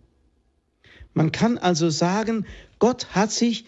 Man 1.15 1.33
kann 1.33 1.59
also 1.59 1.91
sagen, 1.91 2.47
Gott 2.79 3.09
hat 3.11 3.33
sich 3.33 3.65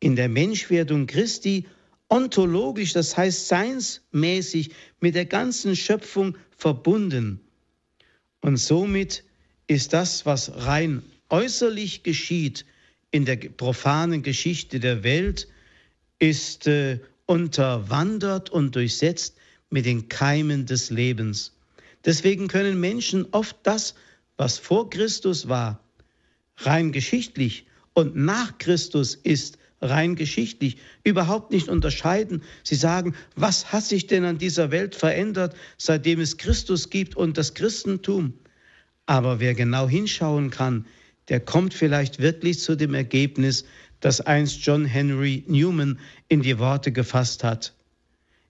in 0.00 0.16
der 0.16 0.28
Menschwerdung 0.28 1.06
Christi 1.06 1.66
ontologisch, 2.08 2.92
das 2.92 3.16
heißt 3.16 3.48
seinsmäßig, 3.48 4.70
mit 5.00 5.14
der 5.14 5.26
ganzen 5.26 5.76
Schöpfung 5.76 6.36
verbunden. 6.56 7.40
Und 8.40 8.56
somit 8.56 9.24
ist 9.66 9.92
das, 9.92 10.24
was 10.24 10.66
rein 10.66 11.02
äußerlich 11.28 12.02
geschieht 12.02 12.64
in 13.10 13.24
der 13.24 13.36
profanen 13.36 14.22
Geschichte 14.22 14.80
der 14.80 15.02
Welt, 15.02 15.48
ist 16.18 16.66
äh, 16.66 17.00
unterwandert 17.26 18.50
und 18.50 18.74
durchsetzt 18.74 19.36
mit 19.70 19.86
den 19.86 20.08
Keimen 20.08 20.66
des 20.66 20.90
Lebens. 20.90 21.52
Deswegen 22.04 22.48
können 22.48 22.80
Menschen 22.80 23.26
oft 23.32 23.56
das, 23.64 23.94
was 24.36 24.58
vor 24.58 24.88
Christus 24.88 25.48
war, 25.48 25.82
rein 26.56 26.92
geschichtlich 26.92 27.66
und 27.92 28.16
nach 28.16 28.58
Christus 28.58 29.14
ist, 29.14 29.58
rein 29.80 30.16
geschichtlich 30.16 30.78
überhaupt 31.04 31.50
nicht 31.50 31.68
unterscheiden. 31.68 32.42
Sie 32.62 32.74
sagen, 32.74 33.14
was 33.36 33.72
hat 33.72 33.84
sich 33.84 34.06
denn 34.06 34.24
an 34.24 34.38
dieser 34.38 34.70
Welt 34.70 34.94
verändert, 34.94 35.54
seitdem 35.76 36.20
es 36.20 36.36
Christus 36.36 36.90
gibt 36.90 37.16
und 37.16 37.38
das 37.38 37.54
Christentum? 37.54 38.34
Aber 39.06 39.40
wer 39.40 39.54
genau 39.54 39.88
hinschauen 39.88 40.50
kann, 40.50 40.86
der 41.28 41.40
kommt 41.40 41.74
vielleicht 41.74 42.18
wirklich 42.18 42.60
zu 42.60 42.76
dem 42.76 42.94
Ergebnis, 42.94 43.64
das 44.00 44.20
einst 44.20 44.64
John 44.64 44.84
Henry 44.84 45.44
Newman 45.46 45.98
in 46.28 46.42
die 46.42 46.58
Worte 46.58 46.92
gefasst 46.92 47.44
hat. 47.44 47.74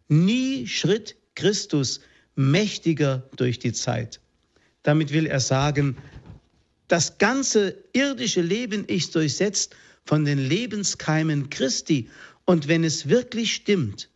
Nie 0.09 0.67
schritt 0.67 1.17
Christus 1.35 2.01
mächtiger 2.35 3.29
durch 3.37 3.59
die 3.59 3.73
Zeit. 3.73 4.21
Damit 4.83 5.13
will 5.13 5.27
er 5.27 5.41
sagen, 5.41 5.97
das 6.87 7.19
ganze 7.19 7.77
irdische 7.93 8.41
Leben 8.41 8.85
ist 8.87 9.15
durchsetzt 9.15 9.77
von 10.09 10.25
den 10.25 10.39
Lebenskeimen 10.39 11.51
Christi. 11.51 12.09
Und 12.47 12.67
wenn 12.67 12.83
es 12.83 13.11
wirklich 13.11 13.55
stimmt, 13.55 14.09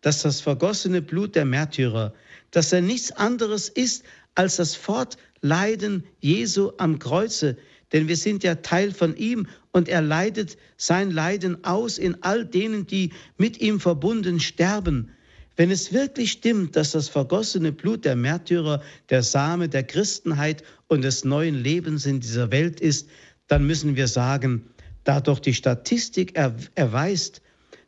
dass 0.00 0.22
das 0.22 0.40
vergossene 0.40 1.02
Blut 1.02 1.34
der 1.34 1.44
Märtyrer, 1.44 2.14
dass 2.52 2.72
er 2.72 2.80
nichts 2.80 3.10
anderes 3.10 3.68
ist 3.68 4.04
als 4.36 4.54
das 4.54 4.76
Fortleiden 4.76 6.04
Jesu 6.20 6.70
am 6.78 7.00
Kreuze, 7.00 7.56
denn 7.90 8.06
wir 8.06 8.16
sind 8.16 8.44
ja 8.44 8.54
Teil 8.54 8.92
von 8.92 9.16
ihm 9.16 9.48
und 9.72 9.88
er 9.88 10.00
leidet 10.00 10.58
sein 10.76 11.10
Leiden 11.10 11.64
aus 11.64 11.98
in 11.98 12.22
all 12.22 12.46
denen, 12.46 12.86
die 12.86 13.10
mit 13.36 13.60
ihm 13.60 13.80
verbunden 13.80 14.38
sterben. 14.38 15.10
Wenn 15.56 15.72
es 15.72 15.92
wirklich 15.92 16.30
stimmt, 16.30 16.76
dass 16.76 16.92
das 16.92 17.08
vergossene 17.08 17.72
Blut 17.72 18.04
der 18.04 18.14
Märtyrer 18.14 18.80
der 19.10 19.24
Same 19.24 19.68
der 19.68 19.82
Christenheit 19.82 20.62
und 20.86 21.02
des 21.02 21.24
neuen 21.24 21.60
Lebens 21.60 22.06
in 22.06 22.20
dieser 22.20 22.52
Welt 22.52 22.80
ist, 22.80 23.08
dann 23.48 23.66
müssen 23.66 23.96
wir 23.96 24.06
sagen, 24.06 24.68
da 25.04 25.20
doch 25.20 25.38
die 25.38 25.54
Statistik 25.54 26.36
er, 26.36 26.54
erweist, 26.74 27.42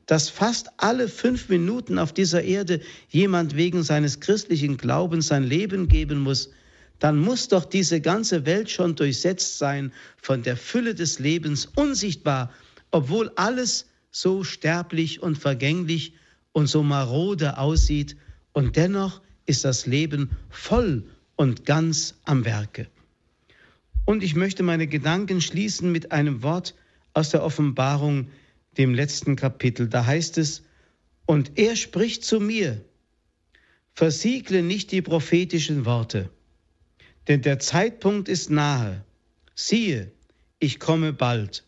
dass 0.07 0.29
fast 0.29 0.69
alle 0.77 1.09
fünf 1.09 1.49
Minuten 1.49 1.99
auf 1.99 2.13
dieser 2.13 2.43
Erde 2.43 2.81
jemand 3.09 3.57
wegen 3.57 3.83
seines 3.83 4.21
christlichen 4.21 4.77
Glaubens 4.77 5.29
sein 5.29 5.45
Leben 5.45 5.89
geben 5.89 6.21
muss, 6.21 6.51
dann 6.99 7.19
muss 7.19 7.49
doch 7.49 7.65
diese 7.65 8.01
ganze 8.01 8.47
Welt 8.47 8.71
schon 8.71 8.97
durchsetzt 8.97 9.59
sein 9.59 9.93
von 10.17 10.43
der 10.43 10.57
Fülle 10.57 10.95
des 10.95 11.19
Lebens, 11.19 11.67
unsichtbar, 11.75 12.53
obwohl 12.91 13.31
alles 13.37 13.87
so 14.11 14.45
sterblich 14.45 15.23
und 15.23 15.39
vergänglich 15.39 16.15
und 16.53 16.67
so 16.67 16.83
marode 16.83 17.59
aussieht, 17.59 18.17
und 18.53 18.77
dennoch 18.77 19.21
ist 19.47 19.65
das 19.65 19.85
Leben 19.87 20.31
voll 20.49 21.03
und 21.35 21.67
ganz 21.67 22.15
am 22.25 22.45
Werke. 22.45 22.87
Und 24.05 24.23
ich 24.23 24.37
möchte 24.37 24.63
meine 24.63 24.87
Gedanken 24.87 25.41
schließen 25.41 25.91
mit 25.91 26.13
einem 26.13 26.43
Wort, 26.43 26.75
aus 27.15 27.31
der 27.31 27.43
Offenbarung, 27.43 28.29
dem 28.77 28.93
letzten 28.93 29.37
Kapitel. 29.37 29.89
Da 29.89 30.05
heißt 30.05 30.37
es, 30.39 30.65
und 31.27 31.59
er 31.59 31.77
spricht 31.77 32.25
zu 32.25 32.41
mir, 32.41 32.85
versiegle 33.95 34.63
nicht 34.63 34.93
die 34.93 35.01
prophetischen 35.01 35.87
Worte, 35.87 36.29
denn 37.29 37.41
der 37.41 37.59
Zeitpunkt 37.61 38.29
ist 38.29 38.51
nahe. 38.51 39.05
Siehe, 39.55 40.13
ich 40.59 40.81
komme 40.81 41.13
bald. 41.13 41.65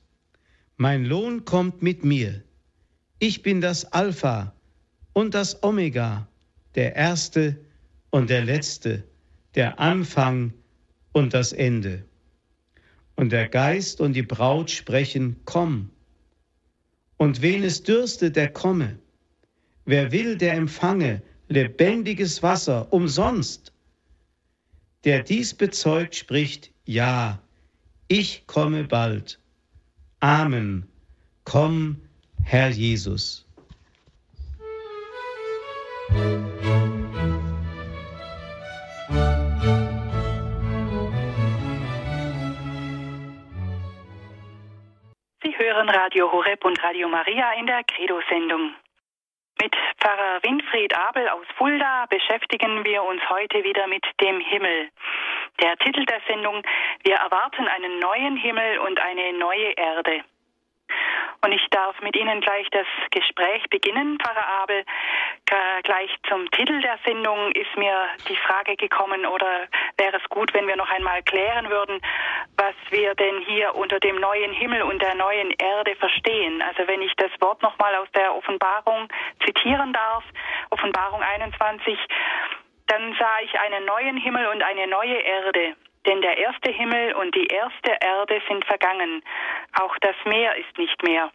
Mein 0.77 1.05
Lohn 1.05 1.45
kommt 1.45 1.81
mit 1.83 2.05
mir. 2.05 2.43
Ich 3.19 3.43
bin 3.43 3.61
das 3.61 3.93
Alpha 3.93 4.53
und 5.15 5.35
das 5.35 5.63
Omega, 5.63 6.29
der 6.75 6.97
Erste 6.97 7.57
und 8.11 8.29
der 8.29 8.45
Letzte, 8.45 9.05
der 9.55 9.81
Anfang 9.81 10.53
und 11.13 11.33
das 11.33 11.53
Ende. 11.53 12.05
Und 13.17 13.33
der 13.33 13.49
Geist 13.49 14.01
und 14.01 14.13
die 14.13 14.23
Braut 14.23 14.71
sprechen, 14.71 15.37
komm. 15.45 15.91
Und 17.17 17.43
wen 17.43 17.65
es 17.65 17.83
dürstet, 17.83 18.37
der 18.37 18.53
komme. 18.53 18.99
Wer 19.85 20.13
will, 20.13 20.37
der 20.37 20.55
empfange 20.55 21.23
lebendiges 21.49 22.43
Wasser 22.43 22.93
umsonst. 22.93 23.73
Der 25.05 25.23
dies 25.23 25.55
bezeugt, 25.55 26.15
spricht, 26.15 26.71
ja, 26.85 27.41
ich 28.09 28.47
komme 28.47 28.85
bald. 28.85 29.39
Amen. 30.21 30.87
Komm, 31.45 31.97
Herr 32.43 32.69
Jesus. 32.69 33.47
hören 36.09 37.06
Radio 46.07 46.31
Horeb 46.31 46.65
und 46.65 46.81
Radio 46.85 47.09
Maria 47.09 47.55
in 47.55 47.67
der 47.67 47.83
Credo-Sendung. 47.83 48.77
Mit 49.61 49.75
Pfarrer 49.99 50.41
Winfried 50.45 50.97
Abel 50.97 51.29
aus 51.29 51.45
Fulda 51.59 52.07
beschäftigen 52.09 52.85
wir 52.85 53.03
uns 53.03 53.21
heute 53.29 53.65
wieder 53.65 53.89
mit 53.89 54.05
dem 54.21 54.39
Himmel. 54.39 54.89
Der 55.61 55.77
Titel 55.79 56.05
der 56.05 56.21
Sendung 56.29 56.63
Wir 57.03 57.17
erwarten 57.17 57.67
einen 57.67 57.99
neuen 57.99 58.37
Himmel 58.37 58.79
und 58.87 59.01
eine 59.01 59.33
neue 59.33 59.73
Erde. 59.73 60.23
Und 61.43 61.53
ich 61.53 61.67
darf 61.71 62.01
mit 62.01 62.17
Ihnen 62.17 62.41
gleich 62.41 62.67
das 62.71 62.87
Gespräch 63.11 63.63
beginnen, 63.71 64.19
Pfarrer 64.19 64.63
Abel. 64.63 64.85
Gleich 65.85 66.11
zum 66.29 66.51
Titel 66.51 66.81
der 66.81 66.99
Sendung 67.05 67.53
ist 67.53 67.77
mir 67.77 68.09
die 68.29 68.37
Frage 68.37 68.77
gekommen, 68.77 69.25
oder 69.27 69.69
wäre 69.97 70.17
es 70.17 70.29
gut, 70.29 70.53
wenn 70.55 70.67
wir 70.67 70.77
noch 70.77 70.91
einmal 70.91 71.23
klären 71.23 71.71
würden, 71.71 72.01
was 72.57 72.75
wir 72.91 73.15
denn 73.15 73.41
hier 73.43 73.75
unter 73.75 74.01
dem 74.01 74.17
neuen 74.17 74.53
Himmel 74.53 74.83
und 74.83 75.01
der 75.01 75.15
neuen 75.15 75.53
Erde 75.53 75.95
verstehen. 75.97 76.63
Also 76.63 76.89
wenn 76.89 77.03
ich 77.03 77.15
das 77.17 77.31
Wort 77.41 77.63
nochmal 77.63 77.95
aus 77.97 78.11
der 78.13 78.35
Offenbarung 78.35 79.09
zitieren 79.45 79.93
darf, 79.93 80.25
Offenbarung 80.71 81.23
21, 81.23 81.99
dann 82.89 83.15
sah 83.19 83.41
ich 83.43 83.59
einen 83.61 83.85
neuen 83.85 84.17
Himmel 84.17 84.47
und 84.47 84.63
eine 84.63 84.87
neue 84.87 85.17
Erde. 85.17 85.77
Denn 86.07 86.21
der 86.23 86.39
erste 86.39 86.71
Himmel 86.71 87.15
und 87.15 87.35
die 87.35 87.47
erste 87.47 87.91
Erde 88.01 88.41
sind 88.49 88.65
vergangen, 88.65 89.23
auch 89.73 89.97
das 90.01 90.17
Meer 90.25 90.57
ist 90.57 90.79
nicht 90.79 91.03
mehr. 91.03 91.31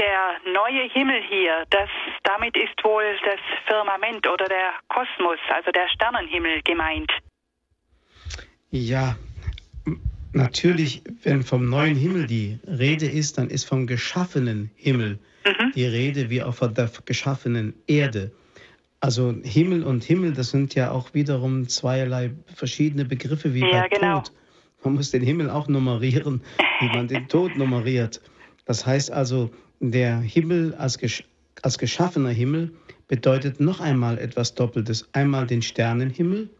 der 0.00 0.52
neue 0.52 0.88
Himmel 0.88 1.22
hier, 1.28 1.64
das, 1.70 1.88
damit 2.24 2.56
ist 2.56 2.82
wohl 2.82 3.04
das 3.24 3.40
Firmament 3.66 4.26
oder 4.26 4.46
der 4.46 4.72
Kosmos, 4.88 5.38
also 5.54 5.70
der 5.70 5.88
Sternenhimmel 5.88 6.62
gemeint. 6.62 7.10
Ja, 8.70 9.16
natürlich, 10.32 11.02
wenn 11.22 11.42
vom 11.42 11.68
neuen 11.68 11.96
Himmel 11.96 12.26
die 12.26 12.58
Rede 12.66 13.06
ist, 13.06 13.36
dann 13.38 13.50
ist 13.50 13.64
vom 13.64 13.86
geschaffenen 13.86 14.70
Himmel 14.76 15.18
mhm. 15.44 15.72
die 15.74 15.86
Rede 15.86 16.30
wie 16.30 16.42
auch 16.42 16.54
von 16.54 16.72
der 16.72 16.90
geschaffenen 17.04 17.74
Erde. 17.86 18.32
Also 19.00 19.34
Himmel 19.42 19.82
und 19.82 20.04
Himmel, 20.04 20.32
das 20.32 20.50
sind 20.50 20.74
ja 20.74 20.90
auch 20.90 21.14
wiederum 21.14 21.68
zweierlei 21.68 22.32
verschiedene 22.54 23.06
Begriffe 23.06 23.54
wie 23.54 23.60
ja, 23.60 23.82
bei 23.82 23.88
genau. 23.88 24.20
Tod. 24.20 24.32
Man 24.84 24.94
muss 24.94 25.10
den 25.10 25.22
Himmel 25.22 25.50
auch 25.50 25.68
nummerieren, 25.68 26.42
wie 26.80 26.88
man 26.88 27.08
den 27.08 27.28
Tod 27.28 27.56
nummeriert. 27.56 28.20
Das 28.66 28.86
heißt 28.86 29.10
also, 29.10 29.50
der 29.80 30.20
Himmel 30.20 30.74
als, 30.74 30.98
gesch 30.98 31.24
als 31.62 31.78
geschaffener 31.78 32.30
Himmel 32.30 32.72
bedeutet 33.08 33.58
noch 33.60 33.80
einmal 33.80 34.18
etwas 34.18 34.54
Doppeltes. 34.54 35.08
Einmal 35.12 35.46
den 35.46 35.62
Sternenhimmel 35.62 36.50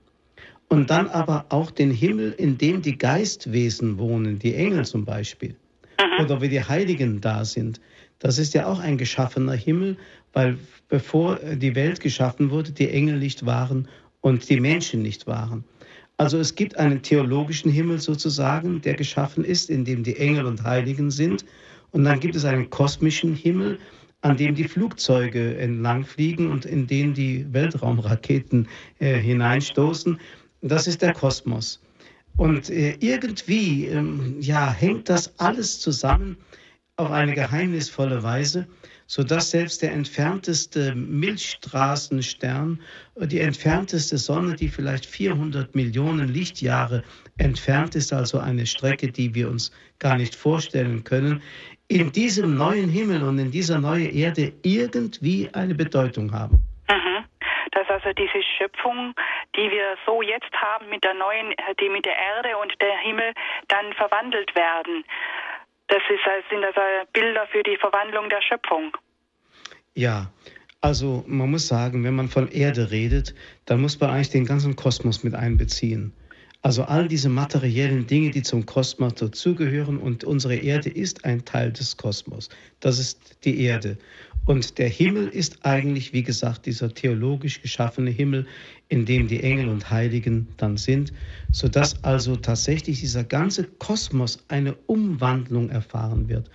und 0.68 0.88
dann 0.88 1.08
aber 1.08 1.46
auch 1.50 1.70
den 1.70 1.90
Himmel, 1.90 2.32
in 2.32 2.56
dem 2.56 2.80
die 2.80 2.96
Geistwesen 2.96 3.98
wohnen, 3.98 4.38
die 4.38 4.54
Engel 4.54 4.84
zum 4.84 5.04
Beispiel. 5.04 5.56
Mhm. 5.98 6.24
Oder 6.24 6.40
wie 6.40 6.48
die 6.48 6.62
Heiligen 6.62 7.20
da 7.20 7.44
sind. 7.44 7.80
Das 8.20 8.38
ist 8.38 8.54
ja 8.54 8.66
auch 8.66 8.78
ein 8.78 8.96
geschaffener 8.96 9.54
Himmel, 9.54 9.96
weil 10.32 10.58
bevor 10.88 11.36
die 11.36 11.74
Welt 11.74 12.00
geschaffen 12.00 12.50
wurde, 12.50 12.70
die 12.70 12.88
Engel 12.88 13.18
nicht 13.18 13.44
waren 13.44 13.88
und 14.20 14.48
die 14.48 14.60
Menschen 14.60 15.02
nicht 15.02 15.26
waren. 15.26 15.64
Also 16.18 16.38
es 16.38 16.54
gibt 16.54 16.76
einen 16.76 17.00
theologischen 17.00 17.70
Himmel 17.70 17.98
sozusagen, 17.98 18.82
der 18.82 18.94
geschaffen 18.94 19.42
ist, 19.42 19.70
in 19.70 19.86
dem 19.86 20.02
die 20.02 20.16
Engel 20.18 20.44
und 20.44 20.62
Heiligen 20.62 21.10
sind. 21.10 21.46
Und 21.92 22.04
dann 22.04 22.20
gibt 22.20 22.36
es 22.36 22.44
einen 22.44 22.68
kosmischen 22.68 23.34
Himmel, 23.34 23.78
an 24.20 24.36
dem 24.36 24.54
die 24.54 24.68
Flugzeuge 24.68 25.56
entlangfliegen 25.56 26.50
und 26.50 26.66
in 26.66 26.86
den 26.86 27.14
die 27.14 27.46
Weltraumraketen 27.54 28.68
äh, 28.98 29.18
hineinstoßen. 29.18 30.20
Das 30.60 30.86
ist 30.86 31.00
der 31.00 31.14
Kosmos. 31.14 31.80
Und 32.36 32.68
äh, 32.68 32.96
irgendwie 33.00 33.86
ähm, 33.86 34.36
ja, 34.40 34.70
hängt 34.70 35.08
das 35.08 35.38
alles 35.38 35.80
zusammen 35.80 36.36
auf 37.00 37.10
eine 37.10 37.34
geheimnisvolle 37.34 38.22
Weise 38.22 38.66
sodass 39.10 39.50
selbst 39.50 39.82
der 39.82 39.90
entfernteste 39.90 40.94
Milchstraßenstern, 40.94 42.80
die 43.16 43.40
entfernteste 43.40 44.16
Sonne, 44.18 44.54
die 44.54 44.68
vielleicht 44.68 45.04
400 45.04 45.74
Millionen 45.74 46.28
Lichtjahre 46.28 47.02
entfernt 47.36 47.96
ist, 47.96 48.12
also 48.12 48.38
eine 48.38 48.66
Strecke, 48.66 49.08
die 49.08 49.34
wir 49.34 49.50
uns 49.50 49.72
gar 49.98 50.16
nicht 50.16 50.36
vorstellen 50.36 51.02
können, 51.02 51.42
in 51.88 52.12
diesem 52.12 52.56
neuen 52.56 52.88
Himmel 52.88 53.24
und 53.24 53.36
in 53.40 53.50
dieser 53.50 53.80
neuen 53.80 54.14
Erde 54.14 54.52
irgendwie 54.62 55.50
eine 55.54 55.74
Bedeutung 55.74 56.32
haben. 56.32 56.62
Mhm. 56.88 57.24
Dass 57.72 57.90
also 57.90 58.12
diese 58.12 58.44
Schöpfung, 58.56 59.14
die 59.56 59.72
wir 59.72 59.96
so 60.06 60.22
jetzt 60.22 60.52
haben 60.52 60.88
mit 60.88 61.02
der 61.02 61.14
neuen, 61.14 61.52
die 61.80 61.88
mit 61.88 62.06
der 62.06 62.16
Erde 62.16 62.56
und 62.58 62.80
der 62.80 62.96
Himmel 62.98 63.32
dann 63.66 63.92
verwandelt 63.94 64.54
werden. 64.54 65.02
Das 65.90 66.02
ist, 66.08 66.20
sind 66.48 66.64
also 66.64 66.80
Bilder 67.12 67.46
für 67.50 67.62
die 67.64 67.76
Verwandlung 67.76 68.28
der 68.28 68.40
Schöpfung. 68.42 68.96
Ja, 69.94 70.30
also 70.80 71.24
man 71.26 71.50
muss 71.50 71.66
sagen, 71.66 72.04
wenn 72.04 72.14
man 72.14 72.28
von 72.28 72.48
Erde 72.48 72.90
redet, 72.90 73.34
dann 73.66 73.80
muss 73.80 73.98
man 74.00 74.10
eigentlich 74.10 74.30
den 74.30 74.46
ganzen 74.46 74.76
Kosmos 74.76 75.24
mit 75.24 75.34
einbeziehen. 75.34 76.12
Also 76.62 76.84
all 76.84 77.08
diese 77.08 77.28
materiellen 77.28 78.06
Dinge, 78.06 78.30
die 78.30 78.42
zum 78.42 78.66
Kosmos 78.66 79.14
dazugehören 79.14 79.98
und 79.98 80.24
unsere 80.24 80.56
Erde 80.56 80.90
ist 80.90 81.24
ein 81.24 81.44
Teil 81.44 81.72
des 81.72 81.96
Kosmos. 81.96 82.50
Das 82.80 82.98
ist 82.98 83.44
die 83.44 83.62
Erde. 83.62 83.98
Und 84.46 84.78
der 84.78 84.88
Himmel 84.88 85.28
ist 85.28 85.64
eigentlich, 85.64 86.12
wie 86.12 86.22
gesagt, 86.22 86.66
dieser 86.66 86.94
theologisch 86.94 87.62
geschaffene 87.62 88.10
Himmel, 88.10 88.46
in 88.90 89.06
dem 89.06 89.28
die 89.28 89.42
Engel 89.42 89.68
und 89.68 89.90
Heiligen 89.90 90.48
dann 90.56 90.76
sind, 90.76 91.12
sodass 91.52 92.04
also 92.04 92.36
tatsächlich 92.36 93.00
dieser 93.00 93.24
ganze 93.24 93.64
Kosmos 93.64 94.44
eine 94.48 94.74
Umwandlung 94.86 95.70
erfahren 95.70 96.28
wird. 96.28 96.50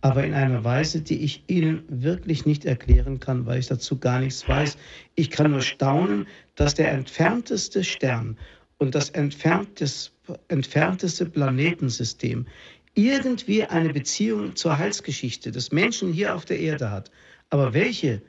Aber 0.00 0.24
in 0.24 0.32
einer 0.32 0.64
Weise, 0.64 1.02
die 1.02 1.20
ich 1.20 1.44
Ihnen 1.48 1.82
wirklich 1.88 2.46
nicht 2.46 2.64
erklären 2.64 3.20
kann, 3.20 3.44
weil 3.44 3.58
ich 3.58 3.66
dazu 3.66 3.98
gar 3.98 4.20
nichts 4.20 4.48
weiß. 4.48 4.78
Ich 5.16 5.30
kann 5.30 5.50
nur 5.50 5.60
staunen, 5.60 6.26
dass 6.54 6.74
der 6.74 6.92
entfernteste 6.92 7.84
Stern 7.84 8.38
und 8.78 8.94
das 8.94 9.10
entfernteste 9.10 11.26
Planetensystem 11.26 12.46
irgendwie 12.94 13.64
eine 13.64 13.92
Beziehung 13.92 14.56
zur 14.56 14.78
Heilsgeschichte 14.78 15.50
des 15.50 15.72
Menschen 15.72 16.12
hier 16.12 16.34
auf 16.34 16.44
der 16.44 16.60
Erde 16.60 16.90
hat. 16.90 17.10
Aber 17.50 17.74
welche, 17.74 18.22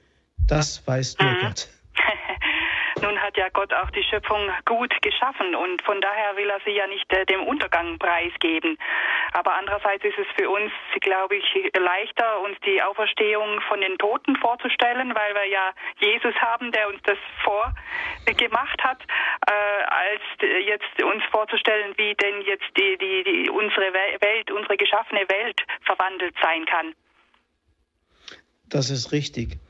das 0.47 0.85
weiß 0.85 1.17
nur. 1.19 1.35
Gott. 1.41 1.69
Nun 3.01 3.19
hat 3.19 3.35
ja 3.35 3.49
Gott 3.49 3.73
auch 3.73 3.89
die 3.91 4.03
Schöpfung 4.03 4.49
gut 4.65 4.93
geschaffen 5.01 5.55
und 5.55 5.81
von 5.81 5.99
daher 6.01 6.35
will 6.35 6.49
er 6.49 6.59
sie 6.65 6.71
ja 6.71 6.85
nicht 6.87 7.11
äh, 7.11 7.25
dem 7.25 7.43
Untergang 7.43 7.97
preisgeben. 7.97 8.77
Aber 9.33 9.55
andererseits 9.55 10.03
ist 10.05 10.19
es 10.19 10.27
für 10.35 10.49
uns, 10.49 10.71
glaube 10.99 11.37
ich, 11.37 11.71
leichter, 11.77 12.41
uns 12.41 12.57
die 12.65 12.81
Auferstehung 12.81 13.59
von 13.69 13.81
den 13.81 13.97
Toten 13.97 14.35
vorzustellen, 14.35 15.15
weil 15.15 15.33
wir 15.33 15.45
ja 15.47 15.71
Jesus 15.99 16.35
haben, 16.35 16.71
der 16.71 16.89
uns 16.89 17.01
das 17.03 17.17
vorgemacht 17.43 18.83
hat, 18.83 19.01
äh, 19.47 19.51
als 19.51 20.21
jetzt 20.65 21.03
uns 21.03 21.23
vorzustellen, 21.31 21.93
wie 21.97 22.13
denn 22.15 22.41
jetzt 22.41 22.69
die, 22.77 22.97
die, 22.97 23.23
die 23.23 23.49
unsere 23.49 23.93
Welt, 23.93 24.51
unsere 24.51 24.77
geschaffene 24.77 25.21
Welt 25.29 25.61
verwandelt 25.85 26.35
sein 26.41 26.65
kann. 26.65 26.93
Das 28.69 28.89
ist 28.89 29.11
richtig. 29.11 29.60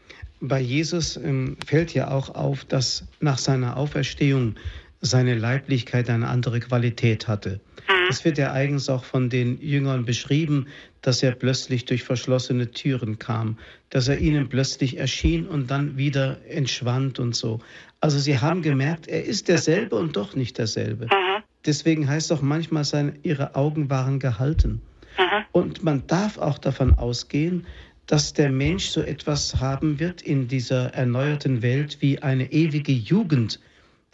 Bei 0.42 0.60
Jesus 0.60 1.18
ähm, 1.18 1.56
fällt 1.66 1.94
ja 1.94 2.10
auch 2.10 2.34
auf, 2.34 2.66
dass 2.66 3.06
nach 3.20 3.38
seiner 3.38 3.78
Auferstehung 3.78 4.56
seine 5.02 5.36
Leiblichkeit 5.36 6.10
eine 6.10 6.28
andere 6.28 6.60
Qualität 6.60 7.28
hatte. 7.28 7.60
Mhm. 7.88 8.10
Es 8.10 8.26
wird 8.26 8.38
ja 8.38 8.52
eigens 8.52 8.90
auch 8.90 9.04
von 9.04 9.30
den 9.30 9.60
Jüngern 9.62 10.06
beschrieben, 10.06 10.68
dass 11.02 11.24
er 11.24 11.32
plötzlich 11.32 11.86
durch 11.86 12.04
verschlossene 12.04 12.72
Türen 12.72 13.20
kam, 13.20 13.58
dass 13.90 14.08
er 14.08 14.20
ihnen 14.20 14.50
plötzlich 14.50 14.98
erschien 14.98 15.48
und 15.48 15.70
dann 15.72 15.98
wieder 15.98 16.38
entschwand 16.48 17.20
und 17.20 17.36
so. 17.36 17.60
Also 18.00 18.20
sie 18.20 18.40
haben 18.40 18.64
gemerkt, 18.64 19.08
er 19.08 19.24
ist 19.24 19.48
derselbe 19.48 19.96
und 19.96 20.16
doch 20.16 20.36
nicht 20.36 20.58
derselbe. 20.58 21.06
Mhm. 21.06 21.44
Deswegen 21.66 22.08
heißt 22.08 22.32
auch 22.32 22.42
manchmal, 22.42 22.84
seine, 22.84 23.14
ihre 23.22 23.56
Augen 23.56 23.92
waren 23.92 24.20
gehalten. 24.20 24.82
Mhm. 25.18 25.46
Und 25.52 25.84
man 25.84 26.08
darf 26.08 26.38
auch 26.38 26.58
davon 26.58 26.96
ausgehen, 26.96 27.66
dass 28.08 28.34
der 28.34 28.52
Mensch 28.52 28.86
so 28.86 29.02
etwas 29.02 29.56
haben 29.60 30.00
wird 30.00 30.22
in 30.22 30.48
dieser 30.48 30.94
erneuerten 30.94 31.62
Welt 31.62 31.98
wie 32.02 32.20
eine 32.20 32.52
ewige 32.52 32.92
Jugend. 32.92 33.60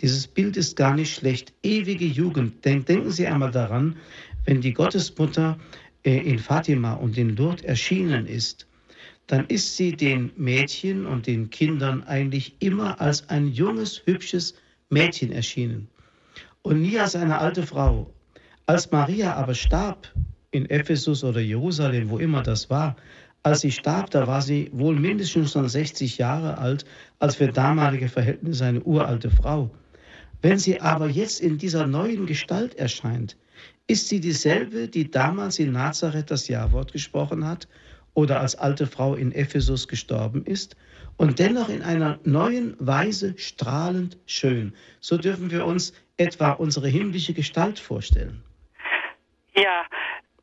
Dieses 0.01 0.27
Bild 0.27 0.57
ist 0.57 0.75
gar 0.75 0.93
nicht 0.93 1.13
schlecht. 1.15 1.53
Ewige 1.63 2.05
Jugend. 2.05 2.63
Denken 2.63 3.09
Sie 3.11 3.25
einmal 3.25 3.51
daran, 3.51 3.95
wenn 4.45 4.61
die 4.61 4.73
Gottesmutter 4.73 5.57
äh, 6.03 6.17
in 6.17 6.39
Fatima 6.39 6.93
und 6.93 7.17
in 7.17 7.35
Lourdes 7.35 7.63
erschienen 7.63 8.27
ist, 8.27 8.67
dann 9.27 9.45
ist 9.47 9.75
sie 9.75 9.91
den 9.91 10.31
Mädchen 10.37 11.05
und 11.05 11.27
den 11.27 11.49
Kindern 11.49 12.03
eigentlich 12.03 12.55
immer 12.59 13.01
als 13.01 13.27
ein 13.29 13.47
junges, 13.47 14.01
hübsches 14.05 14.55
Mädchen 14.89 15.31
erschienen 15.31 15.89
und 16.61 16.81
nie 16.81 16.97
als 16.97 17.15
eine 17.15 17.37
alte 17.39 17.63
Frau. 17.63 18.13
Als 18.65 18.91
Maria 18.91 19.33
aber 19.35 19.53
starb 19.53 20.11
in 20.51 20.69
Ephesus 20.69 21.23
oder 21.23 21.41
Jerusalem, 21.41 22.09
wo 22.09 22.17
immer 22.17 22.41
das 22.41 22.69
war, 22.69 22.95
als 23.43 23.61
sie 23.61 23.71
starb, 23.71 24.09
da 24.09 24.27
war 24.27 24.41
sie 24.41 24.69
wohl 24.73 24.95
mindestens 24.95 25.53
schon 25.53 25.69
60 25.69 26.17
Jahre 26.17 26.57
alt, 26.57 26.85
als 27.19 27.37
für 27.37 27.47
damalige 27.47 28.09
Verhältnisse 28.09 28.65
eine 28.65 28.81
uralte 28.81 29.29
Frau. 29.29 29.69
Wenn 30.41 30.59
sie 30.59 30.81
aber 30.81 31.07
jetzt 31.07 31.41
in 31.41 31.57
dieser 31.57 31.87
neuen 31.87 32.25
Gestalt 32.25 32.75
erscheint, 32.75 33.37
ist 33.87 34.09
sie 34.09 34.19
dieselbe, 34.19 34.87
die 34.87 35.09
damals 35.09 35.59
in 35.59 35.71
Nazareth 35.71 36.29
das 36.29 36.47
Jawort 36.47 36.91
gesprochen 36.91 37.45
hat 37.47 37.67
oder 38.13 38.41
als 38.41 38.55
alte 38.55 38.85
Frau 38.85 39.15
in 39.15 39.31
Ephesus 39.31 39.87
gestorben 39.87 40.43
ist 40.45 40.75
und 41.17 41.39
dennoch 41.39 41.69
in 41.69 41.81
einer 41.81 42.19
neuen 42.23 42.75
Weise 42.79 43.33
strahlend 43.37 44.17
schön. 44.25 44.73
So 44.99 45.17
dürfen 45.17 45.51
wir 45.51 45.65
uns 45.65 45.93
etwa 46.17 46.51
unsere 46.51 46.87
himmlische 46.87 47.33
Gestalt 47.33 47.79
vorstellen. 47.79 48.43
Ja, 49.55 49.83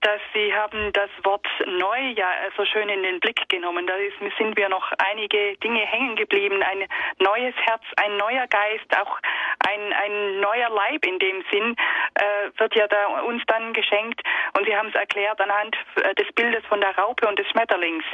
dass 0.05 0.21
Sie 0.35 0.55
haben 0.55 0.93
das 0.93 1.09
Wort 1.23 1.47
neu 1.67 1.99
ja 2.15 2.29
so 2.57 2.65
schön 2.67 2.89
in 2.91 3.03
den 3.03 3.21
Blick 3.21 3.49
genommen. 3.49 3.87
Da 3.87 3.95
sind 4.39 4.57
wir 4.57 4.69
noch 4.69 4.93
einige 4.99 5.57
Dinge 5.57 5.81
hängen 5.81 6.15
geblieben. 6.15 6.63
Ein 6.63 6.87
neues 7.19 7.55
Herz, 7.57 7.83
ein 7.97 8.17
neuer 8.19 8.47
Geist, 8.47 8.85
auch 9.01 9.19
ein, 9.67 9.93
ein 9.95 10.41
neuer 10.41 10.69
Leib 10.69 11.07
in 11.07 11.19
dem 11.19 11.43
Sinn 11.51 11.75
äh, 12.15 12.59
wird 12.59 12.75
ja 12.75 12.87
da 12.87 13.21
uns 13.23 13.43
dann 13.47 13.73
geschenkt. 13.73 14.21
Und 14.57 14.67
Sie 14.67 14.77
haben 14.77 14.89
es 14.89 14.95
erklärt 14.95 15.41
anhand 15.41 15.75
äh, 15.97 16.15
des 16.17 16.31
Bildes 16.35 16.65
von 16.67 16.83
der 16.83 16.97
Raupe 16.99 17.27
und 17.27 17.39
des 17.39 17.49
Schmetterlings. 17.49 18.05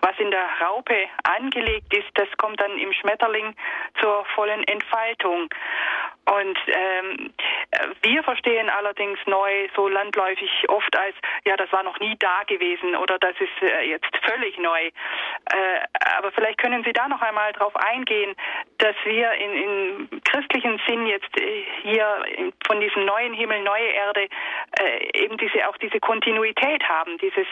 Was 0.00 0.18
in 0.18 0.30
der 0.30 0.48
Raupe 0.62 1.06
angelegt 1.24 1.92
ist, 1.94 2.08
das 2.14 2.28
kommt 2.38 2.60
dann 2.60 2.78
im 2.78 2.92
Schmetterling 2.94 3.54
zur 4.00 4.24
vollen 4.34 4.64
Entfaltung. 4.64 5.50
Und 6.28 6.58
ähm, 6.66 7.32
wir 8.02 8.22
verstehen 8.24 8.68
allerdings 8.68 9.18
neu 9.26 9.68
so 9.76 9.86
landläufig 9.88 10.50
oft 10.68 10.96
als, 10.96 11.14
ja, 11.44 11.56
das 11.56 11.70
war 11.72 11.82
noch 11.82 11.98
nie 12.00 12.16
da 12.18 12.42
gewesen 12.46 12.96
oder 12.96 13.18
das 13.18 13.34
ist 13.38 13.62
äh, 13.62 13.88
jetzt 13.88 14.10
völlig 14.22 14.58
neu. 14.58 14.86
Äh, 14.86 14.92
aber 16.18 16.32
vielleicht 16.32 16.58
können 16.58 16.84
Sie 16.84 16.92
da 16.92 17.08
noch 17.08 17.22
einmal 17.22 17.52
drauf 17.52 17.74
eingehen, 17.76 18.34
dass 18.78 18.96
wir 19.04 19.32
in, 19.32 19.52
in 19.52 20.22
christlichen 20.24 20.80
Sinn 20.86 21.06
jetzt 21.06 21.36
äh, 21.38 21.64
hier 21.82 22.24
von 22.66 22.80
diesem 22.80 23.04
neuen 23.04 23.34
Himmel, 23.34 23.62
neue 23.62 23.88
Erde 23.88 24.28
äh, 24.80 25.22
eben 25.24 25.36
diese 25.38 25.68
auch 25.68 25.76
diese 25.78 26.00
Kontinuität 26.00 26.82
haben, 26.88 27.18
dieses 27.18 27.46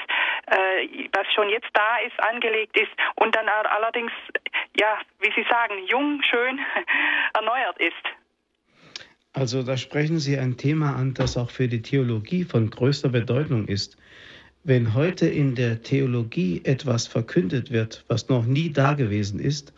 äh, 0.46 1.08
was 1.12 1.32
schon 1.34 1.48
jetzt 1.48 1.70
da 1.72 1.98
ist, 1.98 2.18
angelegt 2.22 2.76
ist 2.78 2.92
und 3.16 3.34
dann 3.34 3.48
allerdings 3.48 4.12
ja, 4.78 4.98
wie 5.20 5.32
Sie 5.34 5.46
sagen, 5.48 5.78
jung, 5.86 6.22
schön 6.22 6.60
erneuert 7.34 7.78
ist. 7.78 8.23
Also 9.34 9.64
da 9.64 9.76
sprechen 9.76 10.20
Sie 10.20 10.38
ein 10.38 10.56
Thema 10.56 10.94
an, 10.94 11.12
das 11.12 11.36
auch 11.36 11.50
für 11.50 11.66
die 11.66 11.82
Theologie 11.82 12.44
von 12.44 12.70
größter 12.70 13.08
Bedeutung 13.08 13.66
ist. 13.66 13.96
Wenn 14.62 14.94
heute 14.94 15.26
in 15.26 15.56
der 15.56 15.82
Theologie 15.82 16.60
etwas 16.62 17.08
verkündet 17.08 17.72
wird, 17.72 18.04
was 18.06 18.28
noch 18.28 18.46
nie 18.46 18.70
da 18.70 18.94
gewesen 18.94 19.40
ist, 19.40 19.72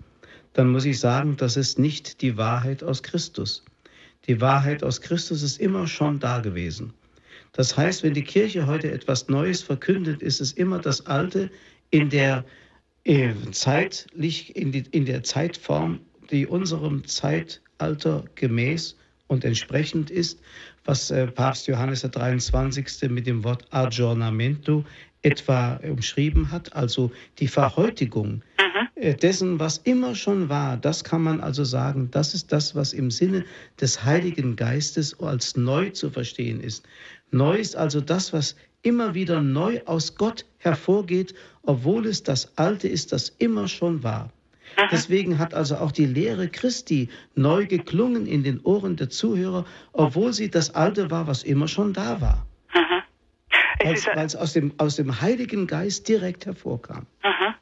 dann 0.52 0.70
muss 0.70 0.84
ich 0.84 1.00
sagen, 1.00 1.38
das 1.38 1.56
ist 1.56 1.78
nicht 1.78 2.20
die 2.20 2.36
Wahrheit 2.36 2.84
aus 2.84 3.02
Christus. 3.02 3.64
Die 4.26 4.42
Wahrheit 4.42 4.84
aus 4.84 5.00
Christus 5.00 5.42
ist 5.42 5.58
immer 5.58 5.86
schon 5.86 6.20
da 6.20 6.40
gewesen. 6.40 6.92
Das 7.52 7.78
heißt, 7.78 8.02
wenn 8.02 8.12
die 8.12 8.24
Kirche 8.24 8.66
heute 8.66 8.92
etwas 8.92 9.28
Neues 9.28 9.62
verkündet, 9.62 10.20
ist 10.20 10.42
es 10.42 10.52
immer 10.52 10.80
das 10.80 11.06
Alte 11.06 11.50
in 11.88 12.10
der 12.10 12.44
äh, 13.04 13.32
zeitlich, 13.52 14.54
in, 14.54 14.70
die, 14.70 14.84
in 14.90 15.06
der 15.06 15.22
Zeitform, 15.22 16.00
die 16.30 16.46
unserem 16.46 17.06
Zeitalter 17.06 18.24
gemäß 18.34 18.96
und 19.28 19.44
entsprechend 19.44 20.10
ist, 20.10 20.40
was 20.84 21.10
äh, 21.10 21.26
Papst 21.26 21.66
Johannes 21.66 22.02
der 22.02 22.10
23. 22.10 23.10
mit 23.10 23.26
dem 23.26 23.44
Wort 23.44 23.64
Aggiornamento 23.70 24.84
etwa 25.22 25.80
umschrieben 25.82 26.52
hat, 26.52 26.74
also 26.74 27.10
die 27.38 27.48
Verhäutigung 27.48 28.42
mhm. 28.58 28.88
äh, 28.94 29.14
dessen, 29.14 29.58
was 29.58 29.78
immer 29.78 30.14
schon 30.14 30.48
war. 30.48 30.76
Das 30.76 31.02
kann 31.02 31.22
man 31.22 31.40
also 31.40 31.64
sagen, 31.64 32.08
das 32.12 32.34
ist 32.34 32.52
das, 32.52 32.76
was 32.76 32.92
im 32.92 33.10
Sinne 33.10 33.44
des 33.80 34.04
Heiligen 34.04 34.54
Geistes 34.54 35.18
als 35.20 35.56
neu 35.56 35.90
zu 35.90 36.10
verstehen 36.10 36.60
ist. 36.60 36.86
Neu 37.32 37.56
ist 37.56 37.74
also 37.76 38.00
das, 38.00 38.32
was 38.32 38.54
immer 38.82 39.14
wieder 39.14 39.40
neu 39.40 39.80
aus 39.86 40.14
Gott 40.14 40.44
hervorgeht, 40.58 41.34
obwohl 41.62 42.06
es 42.06 42.22
das 42.22 42.56
Alte 42.56 42.86
ist, 42.86 43.12
das 43.12 43.30
immer 43.38 43.66
schon 43.66 44.04
war. 44.04 44.30
Deswegen 44.90 45.38
hat 45.38 45.54
also 45.54 45.76
auch 45.76 45.92
die 45.92 46.06
Lehre 46.06 46.48
Christi 46.48 47.08
neu 47.34 47.66
geklungen 47.66 48.26
in 48.26 48.42
den 48.42 48.60
Ohren 48.60 48.96
der 48.96 49.10
Zuhörer, 49.10 49.64
obwohl 49.92 50.32
sie 50.32 50.50
das 50.50 50.74
Alte 50.74 51.10
war, 51.10 51.26
was 51.26 51.42
immer 51.42 51.68
schon 51.68 51.92
da 51.92 52.20
war. 52.20 52.46
Weil 53.82 54.26
es 54.26 54.36
aus 54.36 54.52
dem, 54.52 54.72
aus 54.78 54.96
dem 54.96 55.20
Heiligen 55.20 55.66
Geist 55.66 56.08
direkt 56.08 56.46
hervorkam. 56.46 57.06
Mhm. 57.22 57.54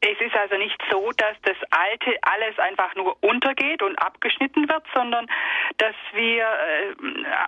Es 0.00 0.20
ist 0.20 0.34
also 0.36 0.56
nicht 0.56 0.78
so, 0.90 1.10
dass 1.16 1.36
das 1.42 1.56
Alte 1.70 2.16
alles 2.22 2.56
einfach 2.58 2.94
nur 2.94 3.16
untergeht 3.20 3.82
und 3.82 3.96
abgeschnitten 3.96 4.68
wird, 4.68 4.84
sondern 4.94 5.26
dass 5.78 5.94
wir 6.12 6.44
äh, 6.44 6.94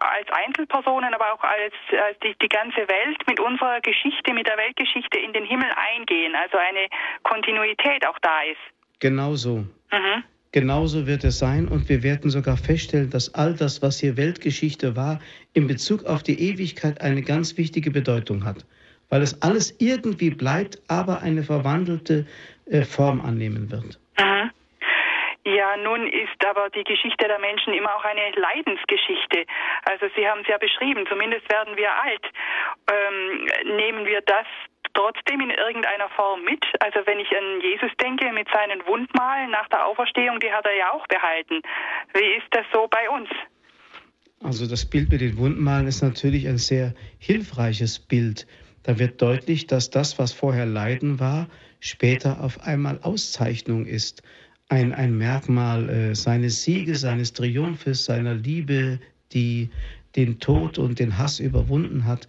als 0.00 0.28
Einzelpersonen, 0.32 1.14
aber 1.14 1.32
auch 1.32 1.44
als, 1.44 1.74
als 1.92 2.18
die, 2.20 2.34
die 2.42 2.48
ganze 2.48 2.88
Welt 2.88 3.18
mit 3.28 3.38
unserer 3.38 3.80
Geschichte, 3.80 4.34
mit 4.34 4.48
der 4.48 4.56
Weltgeschichte 4.56 5.20
in 5.20 5.32
den 5.32 5.44
Himmel 5.44 5.70
eingehen. 5.76 6.34
Also 6.34 6.56
eine 6.56 6.88
Kontinuität 7.22 8.04
auch 8.06 8.18
da 8.20 8.42
ist. 8.42 8.98
Genau 8.98 9.34
so. 9.34 9.64
Mhm. 9.92 10.24
Genauso 10.50 11.06
wird 11.06 11.22
es 11.22 11.38
sein 11.38 11.68
und 11.68 11.88
wir 11.88 12.02
werden 12.02 12.30
sogar 12.30 12.56
feststellen, 12.56 13.10
dass 13.10 13.32
all 13.32 13.54
das, 13.54 13.80
was 13.82 14.00
hier 14.00 14.16
Weltgeschichte 14.16 14.96
war, 14.96 15.20
in 15.54 15.68
Bezug 15.68 16.04
auf 16.04 16.24
die 16.24 16.40
Ewigkeit 16.50 17.00
eine 17.00 17.22
ganz 17.22 17.56
wichtige 17.56 17.92
Bedeutung 17.92 18.44
hat 18.44 18.64
weil 19.10 19.22
es 19.22 19.42
alles 19.42 19.76
irgendwie 19.78 20.30
bleibt, 20.30 20.78
aber 20.88 21.20
eine 21.20 21.42
verwandelte 21.42 22.26
äh, 22.66 22.82
Form 22.82 23.20
annehmen 23.20 23.70
wird. 23.70 23.98
Mhm. 24.18 24.50
Ja, 25.44 25.76
nun 25.78 26.06
ist 26.06 26.44
aber 26.46 26.68
die 26.70 26.84
Geschichte 26.84 27.26
der 27.26 27.38
Menschen 27.38 27.72
immer 27.72 27.94
auch 27.96 28.04
eine 28.04 28.30
Leidensgeschichte. 28.36 29.46
Also 29.84 30.06
Sie 30.14 30.28
haben 30.28 30.42
es 30.42 30.48
ja 30.48 30.58
beschrieben, 30.58 31.06
zumindest 31.08 31.50
werden 31.50 31.76
wir 31.76 31.90
alt. 31.90 32.24
Ähm, 32.90 33.76
nehmen 33.76 34.04
wir 34.04 34.20
das 34.20 34.46
trotzdem 34.94 35.40
in 35.40 35.50
irgendeiner 35.50 36.08
Form 36.10 36.44
mit? 36.44 36.64
Also 36.80 37.00
wenn 37.06 37.18
ich 37.18 37.28
an 37.30 37.60
Jesus 37.62 37.90
denke 38.00 38.30
mit 38.32 38.48
seinen 38.52 38.84
Wundmalen 38.86 39.50
nach 39.50 39.68
der 39.68 39.86
Auferstehung, 39.86 40.40
die 40.40 40.52
hat 40.52 40.66
er 40.66 40.76
ja 40.76 40.92
auch 40.92 41.06
behalten. 41.06 41.62
Wie 42.14 42.36
ist 42.36 42.48
das 42.50 42.66
so 42.72 42.86
bei 42.88 43.08
uns? 43.08 43.28
Also 44.42 44.68
das 44.68 44.88
Bild 44.88 45.10
mit 45.10 45.20
den 45.20 45.36
Wundmalen 45.36 45.86
ist 45.86 46.02
natürlich 46.02 46.48
ein 46.48 46.58
sehr 46.58 46.94
hilfreiches 47.18 47.98
Bild. 47.98 48.46
Da 48.82 48.98
wird 48.98 49.20
deutlich, 49.20 49.66
dass 49.66 49.90
das, 49.90 50.18
was 50.18 50.32
vorher 50.32 50.66
Leiden 50.66 51.20
war, 51.20 51.48
später 51.80 52.40
auf 52.40 52.62
einmal 52.62 52.98
Auszeichnung 53.02 53.86
ist. 53.86 54.22
Ein, 54.68 54.92
ein 54.92 55.18
Merkmal 55.18 55.88
äh, 55.88 56.14
seines 56.14 56.62
Sieges, 56.62 57.00
seines 57.00 57.32
Triumphes, 57.32 58.04
seiner 58.04 58.34
Liebe, 58.34 59.00
die 59.32 59.68
den 60.16 60.38
Tod 60.38 60.78
und 60.78 60.98
den 60.98 61.18
Hass 61.18 61.40
überwunden 61.40 62.04
hat. 62.04 62.28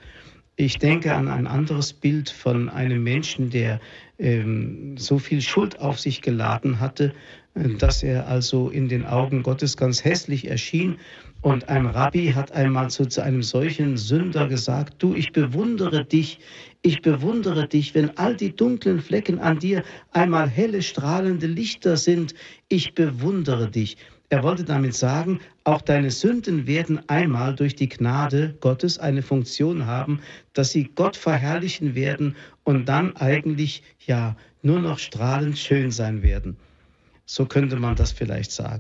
Ich 0.55 0.77
denke 0.77 1.13
an 1.13 1.27
ein 1.27 1.47
anderes 1.47 1.93
Bild 1.93 2.29
von 2.29 2.69
einem 2.69 3.03
Menschen, 3.03 3.49
der 3.49 3.79
ähm, 4.19 4.97
so 4.97 5.17
viel 5.17 5.41
Schuld 5.41 5.79
auf 5.79 5.99
sich 5.99 6.21
geladen 6.21 6.79
hatte, 6.79 7.13
äh, 7.53 7.69
dass 7.69 8.03
er 8.03 8.27
also 8.27 8.69
in 8.69 8.89
den 8.89 9.05
Augen 9.05 9.43
Gottes 9.43 9.77
ganz 9.77 10.03
hässlich 10.03 10.47
erschien 10.47 10.97
und 11.41 11.69
ein 11.69 11.87
Rabbi 11.87 12.31
hat 12.33 12.51
einmal 12.51 12.89
zu, 12.89 13.07
zu 13.07 13.23
einem 13.23 13.41
solchen 13.41 13.97
Sünder 13.97 14.47
gesagt, 14.47 14.95
du, 14.99 15.15
ich 15.15 15.31
bewundere 15.31 16.05
dich, 16.05 16.39
ich 16.83 17.01
bewundere 17.01 17.67
dich, 17.67 17.95
wenn 17.95 18.15
all 18.17 18.35
die 18.35 18.55
dunklen 18.55 18.99
Flecken 19.01 19.39
an 19.39 19.59
dir 19.59 19.83
einmal 20.11 20.47
helle, 20.47 20.81
strahlende 20.81 21.47
Lichter 21.47 21.97
sind, 21.97 22.35
ich 22.69 22.93
bewundere 22.93 23.69
dich. 23.69 23.97
Er 24.29 24.43
wollte 24.43 24.63
damit 24.63 24.93
sagen, 24.93 25.39
auch 25.65 25.81
deine 25.81 26.09
Sünden 26.09 26.65
werden 26.65 27.01
einmal 27.09 27.53
durch 27.53 27.75
die 27.75 27.89
Gnade 27.89 28.55
Gottes 28.61 28.97
eine 28.97 29.21
Funktion 29.21 29.85
haben, 29.85 30.21
dass 30.53 30.71
sie 30.71 30.89
Gott 30.95 31.17
verherrlichen 31.17 31.95
werden 31.95 32.35
und 32.63 32.85
dann 32.85 33.15
eigentlich 33.17 33.83
ja 34.05 34.37
nur 34.61 34.79
noch 34.79 34.99
strahlend 34.99 35.57
schön 35.57 35.91
sein 35.91 36.23
werden. 36.23 36.55
So 37.25 37.45
könnte 37.45 37.75
man 37.75 37.95
das 37.95 38.11
vielleicht 38.11 38.51
sagen. 38.51 38.79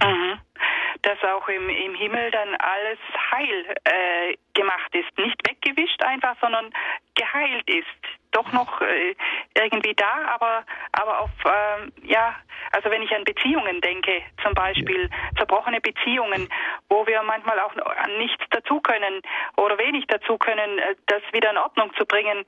Dass 1.03 1.17
auch 1.23 1.47
im, 1.47 1.69
im 1.69 1.95
Himmel 1.95 2.29
dann 2.31 2.55
alles 2.55 2.99
heil 3.31 3.75
äh, 3.85 4.37
gemacht 4.53 4.93
ist. 4.93 5.17
Nicht 5.17 5.39
weggewischt 5.47 6.03
einfach, 6.03 6.35
sondern 6.41 6.71
geheilt 7.15 7.69
ist. 7.69 7.85
Doch 8.31 8.49
noch 8.53 8.79
äh, 8.81 9.13
irgendwie 9.57 9.93
da, 9.93 10.25
aber, 10.33 10.63
aber 10.93 11.19
auf, 11.19 11.31
äh, 11.43 12.07
ja, 12.07 12.33
also 12.71 12.89
wenn 12.89 13.01
ich 13.01 13.13
an 13.13 13.25
Beziehungen 13.25 13.81
denke, 13.81 14.21
zum 14.41 14.53
Beispiel 14.53 15.09
ja. 15.11 15.37
zerbrochene 15.37 15.81
Beziehungen, 15.81 16.47
wo 16.87 17.05
wir 17.05 17.21
manchmal 17.23 17.59
auch 17.59 17.73
nichts 18.17 18.43
dazu 18.51 18.79
können 18.79 19.21
oder 19.57 19.77
wenig 19.77 20.05
dazu 20.07 20.37
können, 20.37 20.79
äh, 20.79 20.95
das 21.07 21.21
wieder 21.33 21.51
in 21.51 21.57
Ordnung 21.57 21.93
zu 21.95 22.05
bringen, 22.05 22.45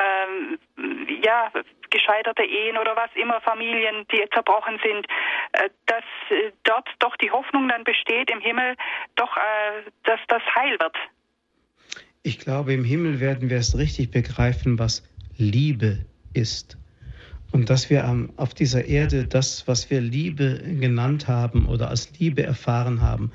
ähm, 0.00 0.58
ja, 1.20 1.50
gescheiterte 1.90 2.44
Ehen 2.44 2.78
oder 2.78 2.94
was 2.96 3.10
immer, 3.14 3.40
Familien, 3.40 4.06
die 4.12 4.24
zerbrochen 4.32 4.80
sind, 4.84 5.06
äh, 5.52 5.68
dass 5.86 6.04
äh, 6.30 6.52
dort 6.62 6.88
doch 7.00 7.16
die 7.16 7.32
Hoffnung 7.32 7.68
dann 7.68 7.82
besteht 7.82 8.30
im 8.30 8.40
Himmel, 8.40 8.76
doch, 9.16 9.36
dass 10.04 10.20
das 10.28 10.42
heil 10.54 10.76
wird. 10.80 10.96
Ich 12.26 12.38
glaube, 12.38 12.72
im 12.72 12.84
Himmel 12.84 13.20
werden 13.20 13.50
wir 13.50 13.58
es 13.58 13.76
richtig 13.76 14.10
begreifen, 14.10 14.78
was 14.78 15.02
Liebe 15.36 16.06
ist. 16.32 16.78
Und 17.52 17.68
dass 17.68 17.90
wir 17.90 18.28
auf 18.36 18.54
dieser 18.54 18.86
Erde 18.86 19.26
das, 19.26 19.68
was 19.68 19.90
wir 19.90 20.00
Liebe 20.00 20.62
genannt 20.80 21.28
haben 21.28 21.66
oder 21.66 21.90
als 21.90 22.18
Liebe 22.18 22.42
erfahren 22.42 23.02
haben, 23.02 23.30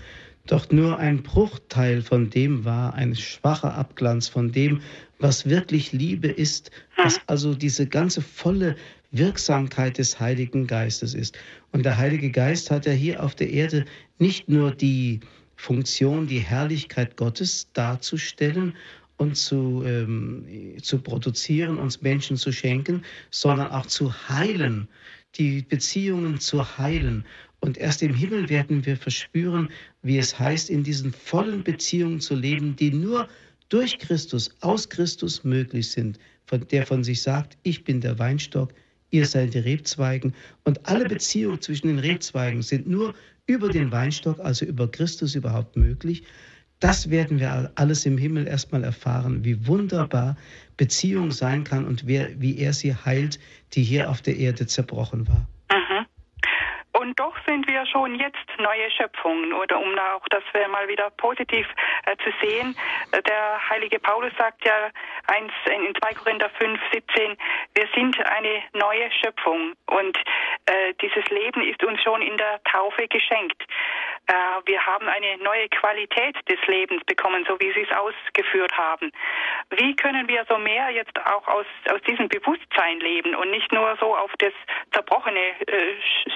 doch 0.48 0.72
nur 0.72 0.98
ein 0.98 1.22
Bruchteil 1.22 2.02
von 2.02 2.32
dem 2.32 2.66
war, 2.66 2.96
ein 2.96 3.16
schwacher 3.16 3.76
Abglanz 3.76 4.28
von 4.28 4.52
dem, 4.52 4.82
was 5.20 5.48
wirklich 5.48 5.92
Liebe 5.92 6.28
ist, 6.28 6.72
was 6.98 7.22
also 7.28 7.54
diese 7.54 7.86
ganze 7.86 8.24
volle 8.24 8.76
Wirksamkeit 9.12 10.00
des 10.00 10.20
Heiligen 10.20 10.66
Geistes 10.66 11.14
ist. 11.14 11.38
Und 11.72 11.86
der 11.86 12.00
Heilige 12.00 12.32
Geist 12.32 12.72
hat 12.72 12.88
ja 12.88 12.92
hier 12.92 13.22
auf 13.22 13.36
der 13.36 13.52
Erde 13.52 13.86
nicht 14.18 14.50
nur 14.50 14.72
die 14.72 15.20
Funktion, 15.60 16.26
die 16.26 16.39
Herrlichkeit 16.39 17.18
Gottes 17.18 17.68
darzustellen 17.74 18.78
und 19.18 19.36
zu, 19.36 19.84
ähm, 19.86 20.45
zu 20.82 20.99
produzieren, 20.99 21.78
uns 21.78 22.01
Menschen 22.01 22.38
zu 22.38 22.53
schenken, 22.53 23.03
sondern 23.30 23.70
auch 23.72 23.86
zu 23.86 24.14
heilen, 24.30 24.88
die 25.36 25.62
Beziehungen 25.62 26.39
zu 26.39 26.78
heilen. 26.78 27.26
Und 27.60 27.78
erst 27.78 28.01
im 28.01 28.14
Himmel 28.14 28.47
werden 28.47 28.86
wir 28.86 28.95
verspüren, 28.95 29.68
wie 30.01 30.18
es 30.18 30.39
heißt, 30.39 30.70
in 30.70 30.86
diesen 30.86 31.12
vollen 31.12 31.62
Beziehungen 31.62 32.22
zu 32.22 32.36
leben, 32.36 32.78
die 32.78 32.91
nur 32.91 33.28
durch 33.68 33.99
Christus, 33.99 34.55
aus 34.62 34.88
Christus 34.88 35.43
möglich 35.43 35.91
sind, 35.91 36.20
von 36.45 36.66
der 36.70 36.86
von 36.86 37.03
sich 37.03 37.22
sagt, 37.22 37.57
ich 37.64 37.84
bin 37.84 37.99
der 37.99 38.18
Weinstock, 38.18 38.74
ihr 39.12 39.26
seid 39.26 39.53
die 39.53 39.60
Rebzweigen. 39.60 40.34
Und 40.64 40.88
alle 40.88 41.07
Beziehungen 41.07 41.62
zwischen 41.62 41.88
den 41.88 41.99
Rebzweigen 41.99 42.62
sind 42.62 42.88
nur 42.88 43.14
über 43.45 43.70
den 43.70 43.91
Weinstock, 43.91 44.39
also 44.39 44.66
über 44.66 44.89
Christus 44.89 45.36
überhaupt 45.36 45.76
möglich. 45.76 46.24
Das 46.80 47.10
werden 47.10 47.39
wir 47.39 47.72
alles 47.76 48.05
im 48.05 48.18
Himmel 48.18 48.47
erstmal 48.47 48.84
erfahren, 48.84 49.43
wie 49.43 49.68
wunderbar 49.68 50.38
Beziehung 50.78 51.32
sein 51.32 51.64
kann 51.66 51.86
und 51.86 52.07
wer, 52.07 52.39
wie 52.39 52.57
er 52.57 52.74
sie 52.74 52.95
heilt, 52.95 53.39
die 53.74 53.84
hier 53.84 54.10
auf 54.10 54.22
der 54.22 54.38
Erde 54.38 54.66
zerbrochen 54.66 55.28
war. 55.28 55.47
Doch 57.20 57.36
sind 57.45 57.67
wir 57.67 57.86
schon 57.86 58.15
jetzt 58.15 58.47
neue 58.59 58.89
Schöpfungen, 58.91 59.51
oder 59.51 59.78
um 59.78 59.93
auch 59.99 60.26
das 60.30 60.41
mal 60.72 60.88
wieder 60.88 61.09
positiv 61.17 61.67
äh, 62.05 62.15
zu 62.24 62.32
sehen. 62.41 62.74
Äh, 63.11 63.22
der 63.24 63.59
heilige 63.70 63.99
Paulus 63.99 64.32
sagt 64.38 64.63
ja 64.63 64.89
eins 65.28 65.51
in 65.65 65.93
2 65.95 66.13
Korinther 66.13 66.49
5, 66.51 66.80
17, 66.93 67.36
wir 67.74 67.88
sind 67.93 68.17
eine 68.26 68.63
neue 68.72 69.11
Schöpfung 69.11 69.74
und 69.88 70.17
äh, 70.67 70.93
dieses 71.01 71.26
Leben 71.30 71.61
ist 71.61 71.84
uns 71.84 72.01
schon 72.01 72.22
in 72.22 72.38
der 72.38 72.63
Taufe 72.63 73.05
geschenkt. 73.09 73.65
Äh, 74.28 74.34
wir 74.65 74.86
haben 74.86 75.07
eine 75.07 75.38
neue 75.43 75.67
Qualität 75.70 76.36
des 76.49 76.59
Lebens 76.67 77.03
bekommen, 77.05 77.45
so 77.47 77.59
wie 77.59 77.72
Sie 77.74 77.82
es 77.82 77.97
ausgeführt 77.97 78.72
haben. 78.78 79.11
Wie 79.72 79.95
können 79.95 80.28
wir 80.28 80.45
so 80.47 80.57
mehr 80.57 80.89
jetzt 80.89 81.17
auch 81.26 81.47
aus, 81.47 81.65
aus 81.91 82.01
diesem 82.07 82.28
Bewusstsein 82.30 82.99
leben 82.99 83.36
und 83.36 83.51
nicht 83.51 83.72
nur 83.72 83.97
so 83.99 84.15
auf 84.15 84.32
das 84.39 84.53
Zerbrochene 84.91 85.39
äh, 85.67 85.95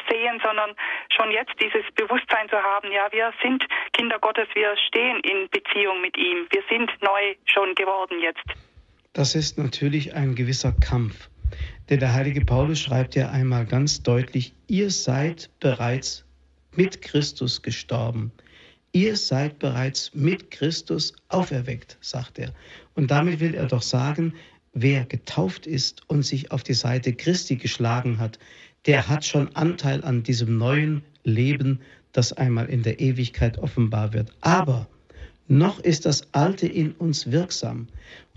sehen, 0.09 0.41
sondern 0.43 0.75
schon 1.15 1.31
jetzt 1.31 1.53
dieses 1.59 1.83
Bewusstsein 1.95 2.49
zu 2.49 2.61
haben, 2.61 2.91
ja, 2.91 3.07
wir 3.11 3.33
sind 3.41 3.65
Kinder 3.93 4.19
Gottes, 4.19 4.47
wir 4.53 4.75
stehen 4.87 5.19
in 5.21 5.49
Beziehung 5.49 6.01
mit 6.01 6.17
ihm, 6.17 6.47
wir 6.51 6.63
sind 6.69 6.91
neu 7.01 7.35
schon 7.45 7.75
geworden 7.75 8.19
jetzt. 8.19 8.43
Das 9.13 9.35
ist 9.35 9.57
natürlich 9.57 10.15
ein 10.15 10.35
gewisser 10.35 10.73
Kampf. 10.73 11.29
Denn 11.89 11.99
der 11.99 12.13
heilige 12.13 12.45
Paulus 12.45 12.79
schreibt 12.79 13.15
ja 13.15 13.29
einmal 13.29 13.65
ganz 13.65 14.01
deutlich, 14.01 14.53
ihr 14.67 14.89
seid 14.89 15.49
bereits 15.59 16.25
mit 16.75 17.01
Christus 17.01 17.61
gestorben. 17.61 18.31
Ihr 18.91 19.15
seid 19.17 19.59
bereits 19.59 20.13
mit 20.13 20.51
Christus 20.51 21.13
auferweckt, 21.29 21.97
sagt 22.01 22.37
er. 22.37 22.53
Und 22.93 23.09
damit 23.09 23.39
will 23.39 23.55
er 23.55 23.65
doch 23.65 23.81
sagen, 23.81 24.33
wer 24.73 25.05
getauft 25.05 25.65
ist 25.65 26.01
und 26.09 26.23
sich 26.23 26.51
auf 26.51 26.63
die 26.63 26.73
Seite 26.73 27.13
Christi 27.13 27.55
geschlagen 27.55 28.19
hat, 28.19 28.37
der 28.85 29.07
hat 29.07 29.25
schon 29.25 29.55
Anteil 29.55 30.03
an 30.03 30.23
diesem 30.23 30.57
neuen 30.57 31.03
Leben, 31.23 31.79
das 32.11 32.33
einmal 32.33 32.67
in 32.67 32.83
der 32.83 32.99
Ewigkeit 32.99 33.57
offenbar 33.57 34.13
wird. 34.13 34.31
Aber 34.41 34.87
noch 35.47 35.79
ist 35.79 36.05
das 36.05 36.27
Alte 36.33 36.67
in 36.67 36.93
uns 36.93 37.31
wirksam. 37.31 37.87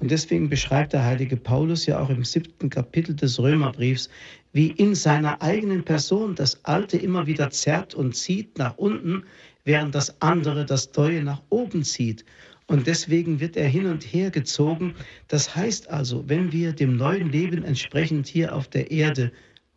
Und 0.00 0.10
deswegen 0.10 0.48
beschreibt 0.48 0.92
der 0.92 1.04
heilige 1.04 1.36
Paulus 1.36 1.86
ja 1.86 2.00
auch 2.00 2.10
im 2.10 2.24
siebten 2.24 2.68
Kapitel 2.68 3.14
des 3.14 3.38
Römerbriefs, 3.38 4.08
wie 4.56 4.68
in 4.68 4.94
seiner 4.94 5.42
eigenen 5.42 5.84
Person 5.84 6.34
das 6.34 6.64
Alte 6.64 6.96
immer 6.96 7.26
wieder 7.26 7.50
zerrt 7.50 7.94
und 7.94 8.16
zieht 8.16 8.56
nach 8.56 8.78
unten, 8.78 9.24
während 9.64 9.94
das 9.94 10.22
andere 10.22 10.64
das 10.64 10.90
Neue 10.96 11.22
nach 11.22 11.42
oben 11.50 11.82
zieht. 11.82 12.24
Und 12.66 12.86
deswegen 12.86 13.38
wird 13.38 13.58
er 13.58 13.68
hin 13.68 13.84
und 13.84 14.02
her 14.02 14.30
gezogen. 14.30 14.94
Das 15.28 15.54
heißt 15.54 15.90
also, 15.90 16.24
wenn 16.26 16.52
wir 16.52 16.72
dem 16.72 16.96
neuen 16.96 17.30
Leben 17.30 17.64
entsprechend 17.64 18.28
hier 18.28 18.54
auf 18.56 18.66
der 18.68 18.90
Erde 18.90 19.30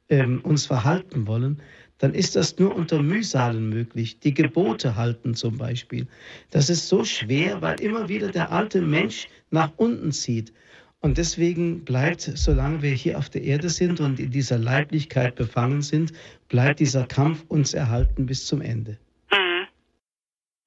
ähm, 0.08 0.40
uns 0.44 0.66
verhalten 0.66 1.28
wollen, 1.28 1.62
dann 1.98 2.14
ist 2.14 2.38
das 2.38 2.58
nur 2.58 2.74
unter 2.74 3.04
Mühsalen 3.04 3.68
möglich. 3.68 4.22
Die 4.22 4.34
Gebote 4.34 4.96
halten 4.96 5.36
zum 5.36 5.58
Beispiel. 5.58 6.08
Das 6.52 6.70
ist 6.70 6.88
so 6.88 7.04
schwer, 7.04 7.62
weil 7.62 7.82
immer 7.82 8.08
wieder 8.08 8.30
der 8.30 8.50
alte 8.54 8.82
Mensch 8.82 9.28
nach 9.52 9.74
unten 9.76 10.14
zieht. 10.14 10.54
Und 11.02 11.18
deswegen 11.18 11.86
bleibt, 11.86 12.22
solange 12.22 12.82
wir 12.82 12.92
hier 12.92 13.18
auf 13.18 13.30
der 13.30 13.44
Erde 13.44 13.70
sind 13.70 14.02
und 14.02 14.20
in 14.20 14.32
dieser 14.32 14.58
Leiblichkeit 14.58 15.36
befangen 15.36 15.82
sind, 15.82 16.12
bleibt 16.50 16.82
dieser 16.82 17.08
Kampf 17.08 17.46
uns 17.48 17.74
erhalten 17.74 18.26
bis 18.26 18.46
zum 18.46 18.62
Ende. 18.62 18.98
Mhm. 19.32 19.68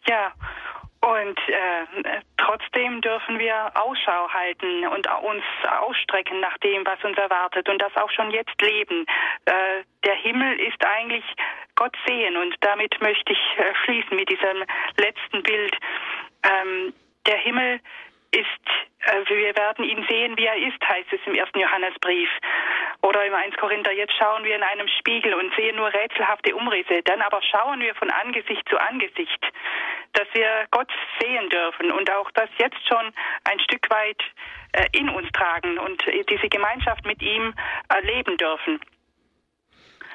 Ja, 0.08 0.32
und 1.02 1.38
äh, 1.48 2.20
trotzdem 2.38 3.00
dürfen 3.02 3.38
wir 3.38 3.72
Ausschau 3.74 4.28
halten 4.30 4.86
und 4.86 5.06
uns 5.22 5.42
ausstrecken 5.80 6.40
nach 6.40 6.56
dem, 6.58 6.86
was 6.86 7.02
uns 7.04 7.18
erwartet 7.18 7.68
und 7.68 7.82
das 7.82 7.94
auch 7.96 8.10
schon 8.10 8.30
jetzt 8.30 8.60
leben. 8.62 9.04
Äh, 9.44 9.82
der 10.06 10.14
Himmel 10.14 10.60
ist 10.60 10.82
eigentlich 10.86 11.24
Gott 11.74 11.94
sehen 12.06 12.36
und 12.36 12.54
damit 12.60 12.98
möchte 13.02 13.32
ich 13.32 13.58
äh, 13.58 13.74
schließen 13.84 14.16
mit 14.16 14.30
diesem 14.30 14.64
letzten 14.96 15.42
Bild. 15.42 15.76
Ähm, 16.44 16.94
der 17.26 17.36
Himmel 17.36 17.74
ist, 17.74 17.82
äh, 18.32 19.28
wir 19.28 19.56
werden 19.56 19.84
ihn 19.84 20.04
sehen, 20.08 20.36
wie 20.36 20.46
er 20.46 20.56
ist, 20.56 20.80
heißt 20.86 21.12
es 21.12 21.20
im 21.26 21.34
ersten 21.34 21.58
Johannesbrief. 21.58 22.28
Oder 23.02 23.26
im 23.26 23.34
1 23.34 23.56
Korinther, 23.56 23.92
jetzt 23.92 24.14
schauen 24.16 24.44
wir 24.44 24.54
in 24.54 24.62
einem 24.62 24.86
Spiegel 25.00 25.34
und 25.34 25.52
sehen 25.56 25.76
nur 25.76 25.92
rätselhafte 25.92 26.54
Umrisse. 26.54 27.02
Dann 27.04 27.20
aber 27.20 27.40
schauen 27.42 27.80
wir 27.80 27.94
von 27.96 28.10
Angesicht 28.10 28.62
zu 28.68 28.78
Angesicht, 28.78 29.42
dass 30.12 30.28
wir 30.34 30.66
Gott 30.70 30.90
sehen 31.20 31.48
dürfen 31.50 31.90
und 31.90 32.10
auch 32.10 32.30
das 32.32 32.48
jetzt 32.58 32.86
schon 32.86 33.12
ein 33.44 33.58
Stück 33.60 33.90
weit 33.90 34.22
äh, 34.72 34.86
in 34.92 35.08
uns 35.08 35.28
tragen 35.32 35.78
und 35.78 36.04
diese 36.30 36.48
Gemeinschaft 36.48 37.04
mit 37.04 37.20
ihm 37.22 37.54
erleben 37.88 38.36
dürfen. 38.36 38.80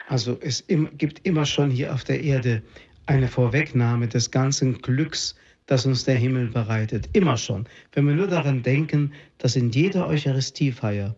Also 0.08 0.38
es 0.42 0.66
gibt 0.68 1.26
immer 1.26 1.46
schon 1.46 1.70
hier 1.70 1.94
auf 1.94 2.06
der 2.06 2.22
Erde 2.22 2.64
eine 3.08 3.28
Vorwegnahme 3.28 4.08
des 4.08 4.32
ganzen 4.32 4.82
Glücks, 4.82 5.36
das 5.68 5.86
uns 5.86 6.04
der 6.04 6.16
Himmel 6.16 6.48
bereitet. 6.48 7.10
Immer 7.14 7.38
schon. 7.38 7.68
Wenn 7.92 8.08
wir 8.08 8.16
nur 8.16 8.28
daran 8.28 8.64
denken, 8.64 9.14
dass 9.38 9.56
in 9.56 9.70
jeder 9.70 10.08
Eucharistiefeier 10.08 11.16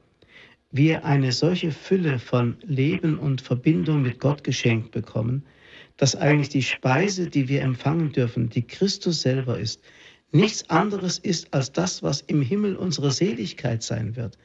wir 0.72 1.06
eine 1.06 1.32
solche 1.32 1.72
Fülle 1.72 2.20
von 2.20 2.58
Leben 2.64 3.18
und 3.18 3.42
Verbindung 3.42 4.02
mit 4.02 4.20
Gott 4.20 4.44
geschenkt 4.44 4.92
bekommen, 4.92 5.44
dass 5.98 6.16
eigentlich 6.16 6.50
die 6.50 6.62
Speise, 6.62 7.30
die 7.30 7.48
wir 7.48 7.62
empfangen 7.62 8.12
dürfen, 8.12 8.50
die 8.50 8.66
Christus 8.66 9.22
selber 9.22 9.60
ist, 9.60 9.82
nichts 10.32 10.70
anderes 10.70 11.18
ist 11.18 11.54
als 11.54 11.72
das, 11.72 12.04
was 12.04 12.22
im 12.22 12.42
Himmel 12.42 12.76
unsere 12.76 13.12
Seligkeit 13.12 13.84
sein 13.84 14.16
wird. 14.16 14.38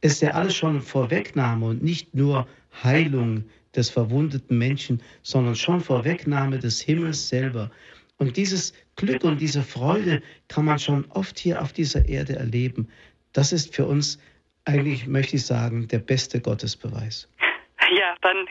Es 0.00 0.14
ist 0.14 0.22
ja 0.22 0.30
alles 0.30 0.54
schon 0.54 0.80
Vorwegnahme 0.80 1.66
und 1.66 1.82
nicht 1.82 2.14
nur 2.14 2.46
Heilung 2.82 3.44
des 3.74 3.90
verwundeten 3.90 4.58
Menschen, 4.58 5.02
sondern 5.22 5.56
schon 5.56 5.80
Vorwegnahme 5.80 6.58
des 6.58 6.80
Himmels 6.80 7.28
selber. 7.28 7.70
Und 8.22 8.36
dieses 8.36 8.72
Glück 8.94 9.24
und 9.24 9.40
diese 9.40 9.62
Freude 9.62 10.22
kann 10.46 10.64
man 10.64 10.78
schon 10.78 11.10
oft 11.10 11.36
hier 11.40 11.60
auf 11.60 11.72
dieser 11.72 12.08
Erde 12.08 12.36
erleben. 12.36 12.88
Das 13.32 13.52
ist 13.52 13.74
für 13.74 13.84
uns 13.84 14.22
eigentlich, 14.64 15.08
möchte 15.08 15.34
ich 15.34 15.44
sagen, 15.44 15.88
der 15.88 15.98
beste 15.98 16.40
Gottesbeweis. 16.40 17.28
Ja, 17.90 18.14
dann 18.20 18.46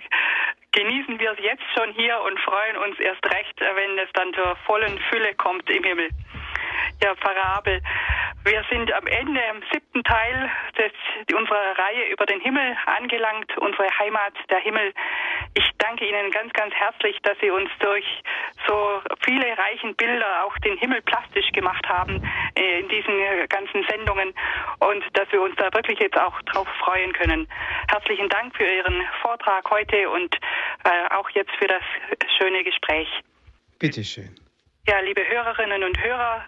genießen 0.74 1.17
wir 1.17 1.32
es 1.32 1.39
jetzt 1.41 1.63
schon 1.74 1.93
hier 1.93 2.19
und 2.19 2.38
freuen 2.41 2.76
uns 2.86 2.99
erst 2.99 3.24
recht, 3.28 3.61
wenn 3.61 3.97
es 3.97 4.09
dann 4.13 4.34
zur 4.34 4.57
vollen 4.65 4.99
Fülle 5.09 5.34
kommt 5.36 5.69
im 5.69 5.86
Himmel. 5.86 6.09
Ja, 7.04 7.16
Parabel. 7.16 7.82
Wir 8.44 8.64
sind 8.72 8.92
am 8.92 9.06
Ende 9.06 9.39
im 9.52 9.62
siebten 9.72 10.04
Teil 10.04 10.50
des, 10.78 10.92
unserer 11.36 11.78
Reihe 11.78 12.12
über 12.12 12.26
den 12.26 12.39
Himmel 12.42 12.76
angelangt, 12.86 13.56
unsere 13.58 13.88
Heimat, 14.00 14.34
der 14.50 14.60
Himmel. 14.60 14.94
Ich 15.54 15.70
danke 15.78 16.08
Ihnen 16.08 16.32
ganz, 16.32 16.52
ganz 16.54 16.74
herzlich, 16.74 17.18
dass 17.22 17.38
Sie 17.39 17.52
uns 17.52 17.70
durch 17.80 18.06
so 18.68 19.02
viele 19.24 19.58
reichen 19.58 19.96
Bilder 19.96 20.46
auch 20.46 20.58
den 20.60 20.78
Himmel 20.78 21.02
plastisch 21.02 21.52
gemacht 21.52 21.88
haben 21.88 22.28
äh, 22.56 22.80
in 22.80 22.89
diesen 22.89 23.14
ganzen 23.50 23.86
Sendungen 23.88 24.34
und 24.80 25.04
dass 25.14 25.32
wir 25.32 25.42
uns 25.42 25.56
da 25.58 25.72
wirklich 25.74 26.00
jetzt 26.00 26.18
auch 26.18 26.42
drauf 26.44 26.68
freuen 26.80 27.14
können. 27.14 27.48
Herzlichen 27.89 28.30
Dank 28.30 28.56
für 28.56 28.66
Ihren 28.66 29.04
Vortrag 29.22 29.70
heute 29.70 30.10
und 30.10 30.36
äh, 30.84 31.14
auch 31.14 31.30
jetzt 31.32 31.52
für 31.60 31.68
das 31.68 31.84
schöne 32.38 32.64
Gespräch. 32.64 33.08
Bitteschön. 33.78 34.36
Ja, 34.88 34.99
liebe 34.99 35.21
Hörerinnen 35.27 35.84
und 35.84 36.03
Hörer, 36.03 36.43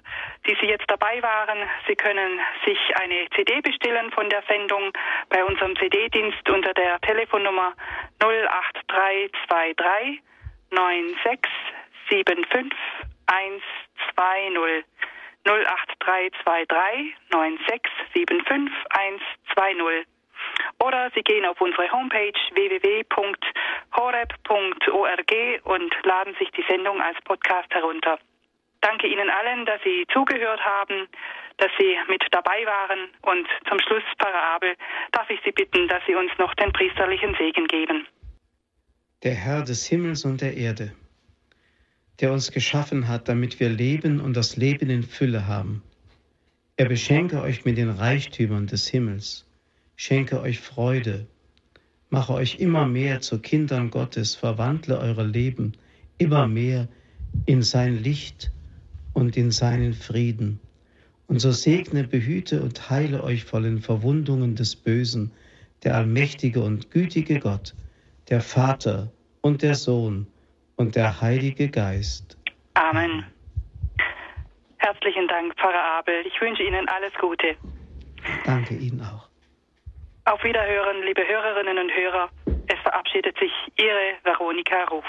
die 0.48 0.58
Sie 0.60 0.66
jetzt 0.66 0.90
dabei 0.90 1.22
waren, 1.22 1.70
Sie 1.88 1.96
können 1.96 2.40
sich 2.66 2.80
eine 2.96 3.30
CD 3.36 3.62
bestellen 3.62 4.12
von 4.12 4.28
der 4.28 4.42
Sendung 4.48 4.92
bei 5.30 5.46
unserem 5.46 5.76
CD-Dienst 5.76 6.50
unter 6.50 6.74
der 6.74 7.00
Telefonnummer 7.02 7.76
08323 8.20 10.20
9675 10.72 12.76
120. 13.28 14.84
08323 15.46 17.16
9675 17.30 18.74
120. 18.90 20.08
Oder 20.84 21.12
Sie 21.16 21.22
gehen 21.22 21.46
auf 21.46 21.60
unsere 21.62 21.92
Homepage 21.92 22.34
www.horeb.org 22.54 23.22
und 25.66 25.96
laden 26.04 26.36
sich 26.40 26.52
die 26.52 26.66
Sendung 26.68 27.02
als 27.02 27.18
Podcast 27.24 27.74
herunter. 27.74 28.20
Danke 28.82 29.08
Ihnen 29.08 29.30
allen, 29.30 29.66
dass 29.66 29.82
Sie 29.84 30.06
zugehört 30.12 30.60
haben, 30.60 31.08
dass 31.58 31.72
Sie 31.80 31.98
mit 32.10 32.24
dabei 32.32 32.66
waren 32.66 33.10
und 33.22 33.48
zum 33.70 33.80
Schluss, 33.80 34.04
Pfarrer 34.20 34.56
Abel, 34.56 34.76
darf 35.12 35.30
ich 35.30 35.40
Sie 35.46 35.52
bitten, 35.52 35.88
dass 35.88 36.04
Sie 36.06 36.16
uns 36.16 36.32
noch 36.38 36.54
den 36.56 36.74
priesterlichen 36.74 37.36
Segen 37.36 37.68
geben. 37.68 38.08
Der 39.24 39.36
Herr 39.36 39.64
des 39.64 39.88
Himmels 39.88 40.26
und 40.26 40.42
der 40.42 40.58
Erde 40.58 40.94
der 42.20 42.32
uns 42.32 42.52
geschaffen 42.52 43.08
hat, 43.08 43.28
damit 43.28 43.60
wir 43.60 43.70
leben 43.70 44.22
und 44.22 44.38
das 44.38 44.56
Leben 44.56 44.90
in 44.90 45.04
Fülle 45.04 45.48
haben. 45.48 45.84
Er 46.76 46.88
beschenke 46.88 47.42
euch 47.42 47.66
mit 47.66 47.78
den 47.78 47.90
Reichtümern 47.90 48.68
des 48.68 48.88
Himmels, 48.88 49.43
schenke 50.04 50.42
euch 50.42 50.60
Freude, 50.60 51.28
mache 52.10 52.34
euch 52.34 52.60
immer 52.60 52.86
mehr 52.86 53.22
zu 53.22 53.40
Kindern 53.40 53.90
Gottes, 53.90 54.36
verwandle 54.36 55.00
eure 55.00 55.26
Leben 55.26 55.78
immer 56.18 56.46
mehr 56.46 56.90
in 57.46 57.62
sein 57.62 58.04
Licht 58.04 58.52
und 59.14 59.38
in 59.38 59.52
seinen 59.52 59.94
Frieden. 59.94 60.60
Und 61.28 61.40
so 61.40 61.52
segne, 61.52 62.04
behüte 62.04 62.62
und 62.62 62.90
heile 62.90 63.24
euch 63.24 63.46
vor 63.46 63.62
den 63.62 63.80
Verwundungen 63.80 64.56
des 64.56 64.76
Bösen, 64.76 65.32
der 65.86 65.96
allmächtige 65.96 66.62
und 66.62 66.92
gütige 66.92 67.40
Gott, 67.40 67.74
der 68.30 68.42
Vater 68.42 69.10
und 69.40 69.62
der 69.62 69.76
Sohn 69.76 70.28
und 70.76 70.98
der 70.98 71.22
Heilige 71.22 71.70
Geist. 71.70 72.38
Amen. 72.74 73.24
Herzlichen 74.80 75.30
Dank, 75.30 75.56
Pfarrer 75.56 76.00
Abel. 76.00 76.26
Ich 76.28 76.42
wünsche 76.42 76.64
Ihnen 76.64 76.90
alles 76.90 77.14
Gute. 77.22 77.56
Danke 78.44 78.76
Ihnen 78.76 79.00
auch. 79.00 79.33
Auf 80.26 80.42
Wiederhören, 80.46 81.04
liebe 81.04 81.28
Hörerinnen 81.28 81.78
und 81.78 81.94
Hörer. 81.94 82.30
Es 82.68 82.80
verabschiedet 82.80 83.38
sich 83.38 83.52
Ihre 83.76 84.16
Veronika 84.24 84.86
Ruf. 84.86 85.04